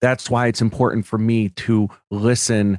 that's 0.00 0.30
why 0.30 0.46
it's 0.46 0.62
important 0.62 1.06
for 1.06 1.18
me 1.18 1.50
to 1.50 1.88
listen 2.10 2.78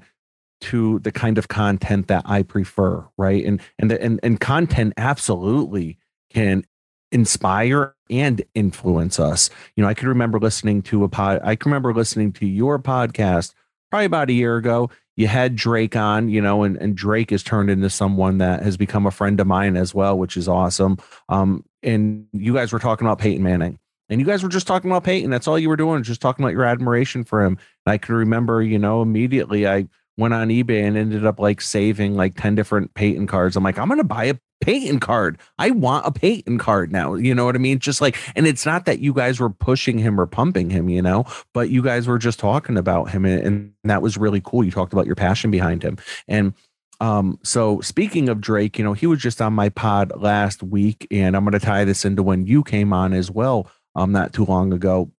to 0.62 1.00
the 1.00 1.12
kind 1.12 1.38
of 1.38 1.48
content 1.48 2.08
that 2.08 2.24
I 2.26 2.44
prefer, 2.44 3.08
right? 3.18 3.44
And 3.44 3.62
and 3.80 3.92
the, 3.92 4.02
and 4.02 4.20
and 4.24 4.40
content 4.40 4.94
absolutely 4.98 5.98
can 6.30 6.64
inspire 7.12 7.96
and 8.10 8.42
influence 8.56 9.20
us. 9.20 9.50
You 9.76 9.84
know, 9.84 9.90
I 9.90 9.94
can 9.94 10.08
remember 10.08 10.40
listening 10.40 10.82
to 10.84 11.04
a 11.04 11.10
pod. 11.10 11.42
I 11.44 11.56
can 11.56 11.72
remember 11.72 11.94
listening 11.94 12.32
to 12.34 12.46
your 12.46 12.80
podcast 12.80 13.54
probably 13.90 14.06
about 14.06 14.30
a 14.30 14.34
year 14.34 14.58
ago. 14.58 14.90
You 15.18 15.28
had 15.28 15.56
Drake 15.56 15.96
on, 15.96 16.30
you 16.30 16.42
know, 16.42 16.64
and, 16.64 16.78
and 16.78 16.96
Drake 16.96 17.32
has 17.32 17.44
turned 17.44 17.70
into 17.70 17.90
someone 17.90 18.38
that 18.38 18.64
has 18.64 18.78
become 18.78 19.06
a 19.06 19.12
friend 19.12 19.40
of 19.40 19.48
mine 19.48 19.76
as 19.76 19.94
well, 19.94 20.18
which 20.18 20.38
is 20.38 20.48
awesome. 20.48 20.98
Um, 21.28 21.66
and 21.84 22.28
you 22.32 22.54
guys 22.54 22.72
were 22.72 22.80
talking 22.80 23.06
about 23.06 23.20
Peyton 23.20 23.44
Manning. 23.44 23.78
And 24.12 24.20
you 24.20 24.28
guys 24.28 24.44
were 24.44 24.50
just 24.50 24.68
talking 24.68 24.92
about 24.92 25.06
Peyton. 25.06 25.32
That's 25.32 25.48
all 25.48 25.58
you 25.58 25.70
were 25.70 25.78
doing, 25.78 26.04
just 26.04 26.22
talking 26.22 26.44
about 26.44 26.54
your 26.54 26.66
admiration 26.66 27.24
for 27.24 27.44
him. 27.44 27.58
And 27.86 27.94
I 27.94 27.98
can 27.98 28.14
remember, 28.14 28.62
you 28.62 28.78
know, 28.78 29.02
immediately 29.02 29.66
I 29.66 29.88
went 30.18 30.34
on 30.34 30.50
eBay 30.50 30.84
and 30.84 30.98
ended 30.98 31.26
up 31.26 31.40
like 31.40 31.62
saving 31.62 32.16
like 32.16 32.36
10 32.36 32.54
different 32.54 32.94
Peyton 32.94 33.26
cards. 33.26 33.56
I'm 33.56 33.64
like, 33.64 33.80
I'm 33.80 33.88
going 33.88 34.00
to 34.00 34.04
buy 34.04 34.26
a 34.26 34.36
Peyton 34.60 35.00
card. 35.00 35.40
I 35.58 35.72
want 35.72 36.06
a 36.06 36.12
Peyton 36.12 36.58
card 36.58 36.92
now. 36.92 37.16
You 37.16 37.34
know 37.34 37.46
what 37.46 37.56
I 37.56 37.60
mean? 37.60 37.80
Just 37.80 38.02
like, 38.02 38.18
and 38.36 38.46
it's 38.46 38.66
not 38.66 38.84
that 38.86 39.00
you 39.00 39.14
guys 39.14 39.40
were 39.40 39.50
pushing 39.50 39.98
him 39.98 40.20
or 40.20 40.28
pumping 40.28 40.70
him, 40.70 40.90
you 40.90 41.02
know, 41.02 41.26
but 41.54 41.70
you 41.70 41.82
guys 41.82 42.06
were 42.06 42.20
just 42.20 42.38
talking 42.38 42.78
about 42.78 43.10
him. 43.12 43.26
And, 43.26 43.42
and 43.42 43.74
that 43.86 44.02
was 44.02 44.18
really 44.18 44.42
cool. 44.44 44.64
You 44.64 44.72
talked 44.72 44.94
about 44.94 45.06
your 45.06 45.16
passion 45.16 45.52
behind 45.52 45.84
him. 45.84 45.98
And, 46.28 46.54
um, 47.00 47.40
so 47.44 47.82
speaking 47.82 48.30
of 48.30 48.42
Drake, 48.42 48.78
you 48.78 48.84
know, 48.84 48.94
he 48.94 49.08
was 49.08 49.20
just 49.20 49.42
on 49.42 49.54
my 49.54 49.70
pod 49.70 50.12
last 50.22 50.62
week, 50.62 51.08
and 51.10 51.36
I'm 51.36 51.44
going 51.44 51.54
to 51.54 51.60
tie 51.60 51.84
this 51.84 52.06
into 52.06 52.22
when 52.22 52.46
you 52.46 52.64
came 52.64 52.94
on 52.94 53.14
as 53.14 53.32
well, 53.32 53.68
um, 53.96 54.12
not 54.12 54.34
too 54.34 54.46
long 54.46 54.74
ago. 54.74 55.12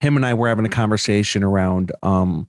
Him 0.00 0.16
and 0.16 0.26
I 0.26 0.34
were 0.34 0.48
having 0.48 0.66
a 0.66 0.70
conversation 0.70 1.44
around, 1.44 1.92
um, 2.02 2.48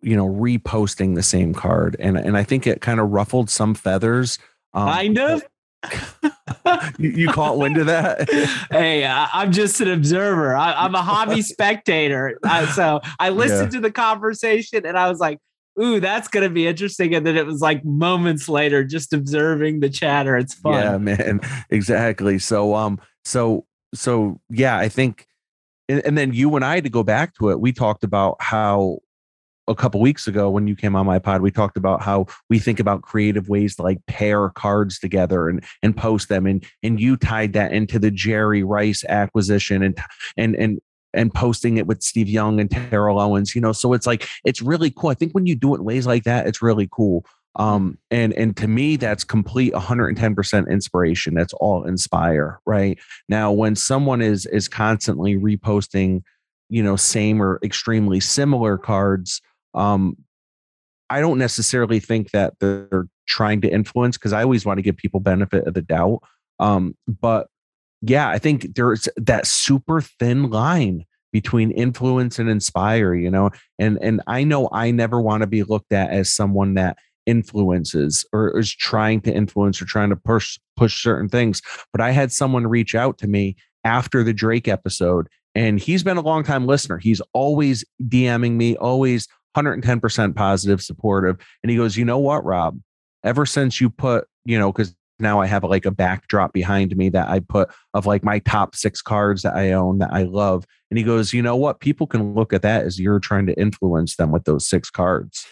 you 0.00 0.16
know, 0.16 0.26
reposting 0.26 1.14
the 1.14 1.22
same 1.22 1.54
card, 1.54 1.96
and 2.00 2.16
and 2.16 2.36
I 2.36 2.42
think 2.42 2.66
it 2.66 2.80
kind 2.80 2.98
of 2.98 3.10
ruffled 3.10 3.50
some 3.50 3.74
feathers. 3.74 4.38
Um, 4.74 4.88
kind 4.88 5.18
of. 5.18 5.42
you, 6.98 7.10
you 7.10 7.28
caught 7.28 7.58
wind 7.58 7.76
of 7.76 7.86
that? 7.86 8.30
hey, 8.70 9.04
I, 9.04 9.42
am 9.42 9.52
just 9.52 9.80
an 9.80 9.90
observer. 9.90 10.54
I, 10.54 10.84
am 10.84 10.94
a 10.94 11.02
hobby 11.02 11.42
spectator. 11.42 12.38
I, 12.44 12.66
so 12.66 13.00
I 13.18 13.30
listened 13.30 13.72
yeah. 13.72 13.78
to 13.78 13.80
the 13.80 13.90
conversation 13.90 14.86
and 14.86 14.96
I 14.96 15.08
was 15.08 15.18
like, 15.18 15.38
ooh, 15.80 16.00
that's 16.00 16.28
going 16.28 16.44
to 16.44 16.52
be 16.52 16.66
interesting. 16.66 17.14
And 17.14 17.26
then 17.26 17.36
it 17.36 17.46
was 17.46 17.60
like 17.60 17.84
moments 17.84 18.48
later, 18.48 18.84
just 18.84 19.12
observing 19.12 19.80
the 19.80 19.90
chatter. 19.90 20.36
It's 20.36 20.54
fun. 20.54 20.74
Yeah, 20.74 20.98
man. 20.98 21.40
Exactly. 21.70 22.38
So, 22.38 22.74
um, 22.74 23.00
so, 23.24 23.66
so 23.94 24.40
yeah, 24.48 24.76
I 24.76 24.88
think, 24.88 25.26
and, 25.88 26.02
and 26.04 26.16
then 26.16 26.32
you 26.32 26.54
and 26.56 26.64
I, 26.64 26.80
to 26.80 26.88
go 26.88 27.02
back 27.02 27.34
to 27.34 27.50
it, 27.50 27.60
we 27.60 27.72
talked 27.72 28.04
about 28.04 28.36
how 28.40 28.98
a 29.68 29.74
couple 29.74 30.00
weeks 30.00 30.26
ago 30.26 30.50
when 30.50 30.66
you 30.66 30.74
came 30.74 30.96
on 30.96 31.06
my 31.06 31.18
pod 31.18 31.40
we 31.40 31.50
talked 31.50 31.76
about 31.76 32.02
how 32.02 32.26
we 32.50 32.58
think 32.58 32.80
about 32.80 33.02
creative 33.02 33.48
ways 33.48 33.76
to 33.76 33.82
like 33.82 34.04
pair 34.06 34.48
cards 34.50 34.98
together 34.98 35.48
and 35.48 35.64
and 35.82 35.96
post 35.96 36.28
them 36.28 36.46
and 36.46 36.66
and 36.82 37.00
you 37.00 37.16
tied 37.16 37.52
that 37.52 37.72
into 37.72 37.98
the 37.98 38.10
Jerry 38.10 38.64
Rice 38.64 39.04
acquisition 39.04 39.82
and 39.82 39.98
and 40.36 40.56
and 40.56 40.80
and 41.14 41.32
posting 41.32 41.76
it 41.76 41.86
with 41.86 42.02
Steve 42.02 42.28
Young 42.28 42.58
and 42.58 42.70
Terrell 42.70 43.20
Owens 43.20 43.54
you 43.54 43.60
know 43.60 43.72
so 43.72 43.92
it's 43.92 44.06
like 44.06 44.28
it's 44.44 44.60
really 44.60 44.90
cool. 44.90 45.10
I 45.10 45.14
think 45.14 45.32
when 45.32 45.46
you 45.46 45.54
do 45.54 45.74
it 45.76 45.84
ways 45.84 46.06
like 46.06 46.24
that 46.24 46.48
it's 46.48 46.60
really 46.60 46.88
cool 46.90 47.24
um 47.56 47.98
and 48.10 48.32
and 48.32 48.56
to 48.56 48.66
me 48.66 48.96
that's 48.96 49.24
complete 49.24 49.72
110% 49.72 50.70
inspiration. 50.70 51.34
That's 51.34 51.52
all 51.54 51.84
inspire 51.84 52.60
right? 52.66 52.98
Now 53.28 53.52
when 53.52 53.76
someone 53.76 54.22
is 54.22 54.46
is 54.46 54.68
constantly 54.68 55.36
reposting 55.36 56.22
you 56.68 56.82
know 56.82 56.96
same 56.96 57.42
or 57.42 57.58
extremely 57.62 58.20
similar 58.20 58.78
cards 58.78 59.42
um, 59.74 60.16
I 61.10 61.20
don't 61.20 61.38
necessarily 61.38 62.00
think 62.00 62.30
that 62.30 62.54
they're 62.58 63.06
trying 63.26 63.60
to 63.62 63.68
influence 63.68 64.16
because 64.16 64.32
I 64.32 64.42
always 64.42 64.64
want 64.64 64.78
to 64.78 64.82
give 64.82 64.96
people 64.96 65.20
benefit 65.20 65.66
of 65.66 65.74
the 65.74 65.82
doubt. 65.82 66.20
Um, 66.58 66.96
but 67.06 67.48
yeah, 68.00 68.28
I 68.28 68.38
think 68.38 68.74
there's 68.74 69.08
that 69.16 69.46
super 69.46 70.00
thin 70.00 70.50
line 70.50 71.04
between 71.32 71.70
influence 71.70 72.38
and 72.38 72.48
inspire, 72.48 73.14
you 73.14 73.30
know, 73.30 73.50
and 73.78 73.98
and 74.02 74.22
I 74.26 74.44
know 74.44 74.68
I 74.72 74.90
never 74.90 75.20
want 75.20 75.42
to 75.42 75.46
be 75.46 75.62
looked 75.62 75.92
at 75.92 76.10
as 76.10 76.32
someone 76.32 76.74
that 76.74 76.96
influences 77.26 78.24
or 78.32 78.58
is 78.58 78.74
trying 78.74 79.20
to 79.22 79.32
influence 79.32 79.80
or 79.80 79.84
trying 79.84 80.10
to 80.10 80.16
push 80.16 80.58
push 80.76 81.02
certain 81.02 81.28
things. 81.28 81.62
But 81.92 82.00
I 82.00 82.10
had 82.10 82.32
someone 82.32 82.66
reach 82.66 82.94
out 82.94 83.18
to 83.18 83.28
me 83.28 83.56
after 83.84 84.22
the 84.22 84.32
Drake 84.32 84.68
episode, 84.68 85.28
and 85.54 85.78
he's 85.78 86.02
been 86.02 86.16
a 86.16 86.22
long 86.22 86.44
time 86.44 86.66
listener. 86.66 86.98
He's 86.98 87.20
always 87.32 87.84
DMing 88.08 88.52
me, 88.52 88.76
always 88.76 89.28
110% 89.56 90.34
positive, 90.34 90.82
supportive. 90.82 91.36
And 91.62 91.70
he 91.70 91.76
goes, 91.76 91.96
You 91.96 92.04
know 92.04 92.18
what, 92.18 92.44
Rob? 92.44 92.78
Ever 93.24 93.46
since 93.46 93.80
you 93.80 93.90
put, 93.90 94.26
you 94.44 94.58
know, 94.58 94.72
because 94.72 94.94
now 95.18 95.40
I 95.40 95.46
have 95.46 95.62
like 95.62 95.86
a 95.86 95.90
backdrop 95.90 96.52
behind 96.52 96.96
me 96.96 97.08
that 97.10 97.28
I 97.28 97.38
put 97.38 97.70
of 97.94 98.06
like 98.06 98.24
my 98.24 98.40
top 98.40 98.74
six 98.74 99.00
cards 99.00 99.42
that 99.42 99.54
I 99.54 99.72
own 99.72 99.98
that 99.98 100.12
I 100.12 100.24
love. 100.24 100.64
And 100.90 100.98
he 100.98 101.04
goes, 101.04 101.32
You 101.32 101.42
know 101.42 101.56
what? 101.56 101.80
People 101.80 102.06
can 102.06 102.34
look 102.34 102.52
at 102.52 102.62
that 102.62 102.84
as 102.84 102.98
you're 102.98 103.20
trying 103.20 103.46
to 103.46 103.58
influence 103.58 104.16
them 104.16 104.32
with 104.32 104.44
those 104.44 104.68
six 104.68 104.90
cards 104.90 105.46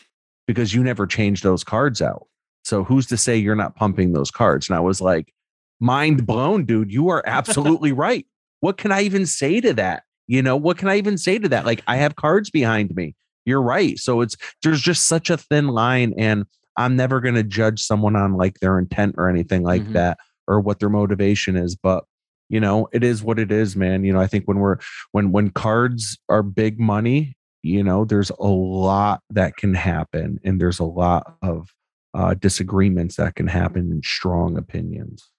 because 0.52 0.74
you 0.74 0.82
never 0.82 1.06
changed 1.06 1.42
those 1.42 1.64
cards 1.64 2.02
out. 2.02 2.26
So 2.64 2.84
who's 2.84 3.06
to 3.06 3.16
say 3.16 3.36
you're 3.36 3.54
not 3.54 3.76
pumping 3.76 4.12
those 4.12 4.30
cards? 4.30 4.68
And 4.68 4.76
I 4.76 4.80
was 4.80 5.00
like, 5.00 5.32
Mind 5.82 6.26
blown, 6.26 6.66
dude. 6.66 6.92
You 6.92 7.08
are 7.08 7.22
absolutely 7.26 7.92
right. 7.92 8.26
What 8.60 8.76
can 8.76 8.92
I 8.92 9.02
even 9.02 9.24
say 9.24 9.60
to 9.62 9.72
that? 9.74 10.02
You 10.26 10.42
know, 10.42 10.56
what 10.56 10.76
can 10.76 10.88
I 10.88 10.98
even 10.98 11.16
say 11.16 11.38
to 11.38 11.48
that? 11.48 11.64
Like, 11.64 11.82
I 11.86 11.96
have 11.96 12.16
cards 12.16 12.50
behind 12.50 12.94
me 12.94 13.14
you're 13.44 13.62
right. 13.62 13.98
So 13.98 14.20
it's 14.20 14.36
there's 14.62 14.80
just 14.80 15.06
such 15.06 15.30
a 15.30 15.36
thin 15.36 15.68
line, 15.68 16.14
and 16.16 16.44
I'm 16.76 16.96
never 16.96 17.20
going 17.20 17.34
to 17.34 17.42
judge 17.42 17.82
someone 17.82 18.16
on 18.16 18.34
like 18.34 18.60
their 18.60 18.78
intent 18.78 19.16
or 19.18 19.28
anything 19.28 19.62
like 19.62 19.82
mm-hmm. 19.82 19.94
that 19.94 20.18
or 20.46 20.60
what 20.60 20.78
their 20.80 20.88
motivation 20.88 21.56
is. 21.56 21.76
But 21.76 22.04
you 22.48 22.60
know, 22.60 22.88
it 22.92 23.04
is 23.04 23.22
what 23.22 23.38
it 23.38 23.52
is, 23.52 23.76
man. 23.76 24.04
You 24.04 24.12
know, 24.12 24.20
I 24.20 24.26
think 24.26 24.46
when 24.46 24.58
we're 24.58 24.78
when 25.12 25.32
when 25.32 25.50
cards 25.50 26.18
are 26.28 26.42
big 26.42 26.80
money, 26.80 27.36
you 27.62 27.82
know, 27.82 28.04
there's 28.04 28.30
a 28.30 28.46
lot 28.46 29.20
that 29.30 29.56
can 29.56 29.74
happen, 29.74 30.40
and 30.44 30.60
there's 30.60 30.78
a 30.78 30.84
lot 30.84 31.36
of 31.42 31.68
uh, 32.14 32.34
disagreements 32.34 33.16
that 33.16 33.34
can 33.34 33.46
happen 33.46 33.92
in 33.92 34.02
strong 34.02 34.56
opinions. 34.56 35.30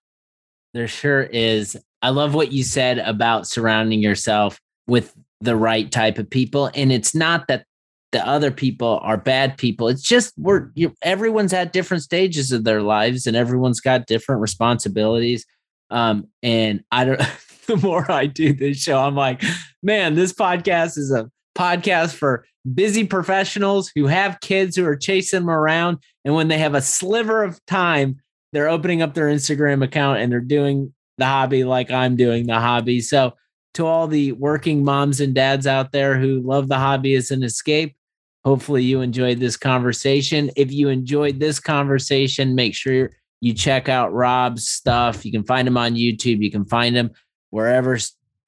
There 0.73 0.87
sure 0.87 1.23
is. 1.23 1.77
I 2.01 2.09
love 2.09 2.33
what 2.33 2.51
you 2.51 2.63
said 2.63 2.99
about 2.99 3.47
surrounding 3.47 4.01
yourself 4.01 4.59
with 4.87 5.13
the 5.41 5.55
right 5.55 5.91
type 5.91 6.17
of 6.17 6.29
people. 6.29 6.71
And 6.73 6.91
it's 6.91 7.13
not 7.13 7.47
that 7.47 7.65
the 8.11 8.25
other 8.27 8.51
people 8.51 8.99
are 9.03 9.17
bad 9.17 9.57
people. 9.57 9.87
It's 9.87 10.01
just 10.01 10.33
we're 10.37 10.69
everyone's 11.01 11.53
at 11.53 11.73
different 11.73 12.03
stages 12.03 12.51
of 12.51 12.63
their 12.63 12.81
lives 12.81 13.25
and 13.25 13.35
everyone's 13.35 13.79
got 13.79 14.07
different 14.07 14.41
responsibilities. 14.41 15.45
Um, 15.89 16.27
and 16.43 16.83
I 16.91 17.05
don't 17.05 17.21
the 17.67 17.77
more 17.77 18.09
I 18.11 18.25
do 18.25 18.53
this 18.53 18.77
show, 18.77 18.99
I'm 18.99 19.15
like, 19.15 19.41
man, 19.81 20.15
this 20.15 20.33
podcast 20.33 20.97
is 20.97 21.11
a 21.11 21.29
podcast 21.57 22.15
for 22.15 22.45
busy 22.73 23.05
professionals 23.05 23.91
who 23.95 24.07
have 24.07 24.39
kids 24.41 24.75
who 24.75 24.85
are 24.85 24.95
chasing 24.95 25.41
them 25.41 25.49
around. 25.49 25.97
And 26.23 26.35
when 26.35 26.47
they 26.47 26.57
have 26.59 26.75
a 26.75 26.81
sliver 26.81 27.43
of 27.43 27.63
time, 27.65 28.21
they're 28.53 28.69
opening 28.69 29.01
up 29.01 29.13
their 29.13 29.27
Instagram 29.27 29.83
account 29.83 30.19
and 30.19 30.31
they're 30.31 30.39
doing 30.39 30.93
the 31.17 31.25
hobby 31.25 31.63
like 31.63 31.91
I'm 31.91 32.15
doing 32.15 32.47
the 32.47 32.59
hobby. 32.59 33.01
So, 33.01 33.33
to 33.75 33.85
all 33.85 34.05
the 34.07 34.33
working 34.33 34.83
moms 34.83 35.21
and 35.21 35.33
dads 35.33 35.65
out 35.65 35.93
there 35.93 36.19
who 36.19 36.41
love 36.41 36.67
the 36.67 36.77
hobby 36.77 37.15
as 37.15 37.31
an 37.31 37.41
escape, 37.41 37.95
hopefully 38.43 38.83
you 38.83 38.99
enjoyed 38.99 39.39
this 39.39 39.55
conversation. 39.55 40.51
If 40.57 40.73
you 40.73 40.89
enjoyed 40.89 41.39
this 41.39 41.57
conversation, 41.57 42.53
make 42.53 42.75
sure 42.75 43.11
you 43.39 43.53
check 43.53 43.87
out 43.87 44.13
Rob's 44.13 44.67
stuff. 44.67 45.25
You 45.25 45.31
can 45.31 45.45
find 45.45 45.67
him 45.67 45.77
on 45.77 45.93
YouTube, 45.95 46.43
you 46.43 46.51
can 46.51 46.65
find 46.65 46.97
him 46.97 47.11
wherever 47.49 47.97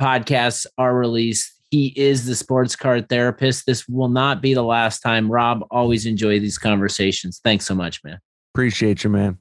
podcasts 0.01 0.65
are 0.77 0.93
released. 0.93 1.52
He 1.73 1.87
is 1.95 2.27
the 2.27 2.35
sports 2.35 2.75
card 2.75 3.09
therapist. 3.09 3.65
This 3.65 3.89
will 3.89 4.07
not 4.07 4.43
be 4.43 4.53
the 4.53 4.61
last 4.61 4.99
time. 4.99 5.31
Rob, 5.31 5.65
always 5.71 6.05
enjoy 6.05 6.39
these 6.39 6.59
conversations. 6.59 7.41
Thanks 7.43 7.65
so 7.65 7.73
much, 7.73 8.03
man. 8.03 8.19
Appreciate 8.53 9.03
you, 9.03 9.09
man. 9.09 9.39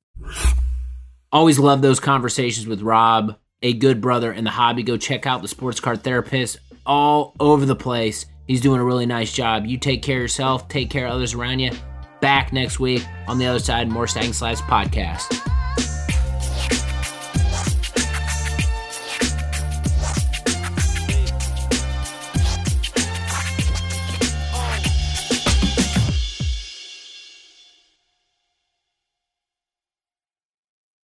Always 1.31 1.59
love 1.59 1.83
those 1.83 2.01
conversations 2.01 2.67
with 2.67 2.81
Rob, 2.81 3.37
a 3.61 3.75
good 3.75 4.01
brother 4.01 4.33
in 4.33 4.45
the 4.45 4.51
hobby. 4.51 4.83
Go 4.83 4.97
check 4.97 5.27
out 5.27 5.43
the 5.43 5.49
sports 5.49 5.79
card 5.79 6.03
therapist 6.03 6.57
all 6.87 7.37
over 7.39 7.67
the 7.67 7.77
place. 7.77 8.25
He's 8.47 8.63
doing 8.63 8.81
a 8.81 8.85
really 8.85 9.05
nice 9.05 9.35
job. 9.35 9.67
You 9.67 9.77
take 9.77 10.03
care 10.03 10.17
of 10.17 10.23
yourself, 10.23 10.69
take 10.69 10.89
care 10.89 11.09
of 11.09 11.13
others 11.13 11.35
around 11.35 11.59
you. 11.59 11.73
Back 12.23 12.51
next 12.51 12.81
week 12.81 13.07
on 13.29 13.37
the 13.37 13.45
other 13.45 13.59
side, 13.59 13.91
more 13.91 14.07
Stacking 14.07 14.33
Slabs 14.33 14.63
podcast. 14.63 15.39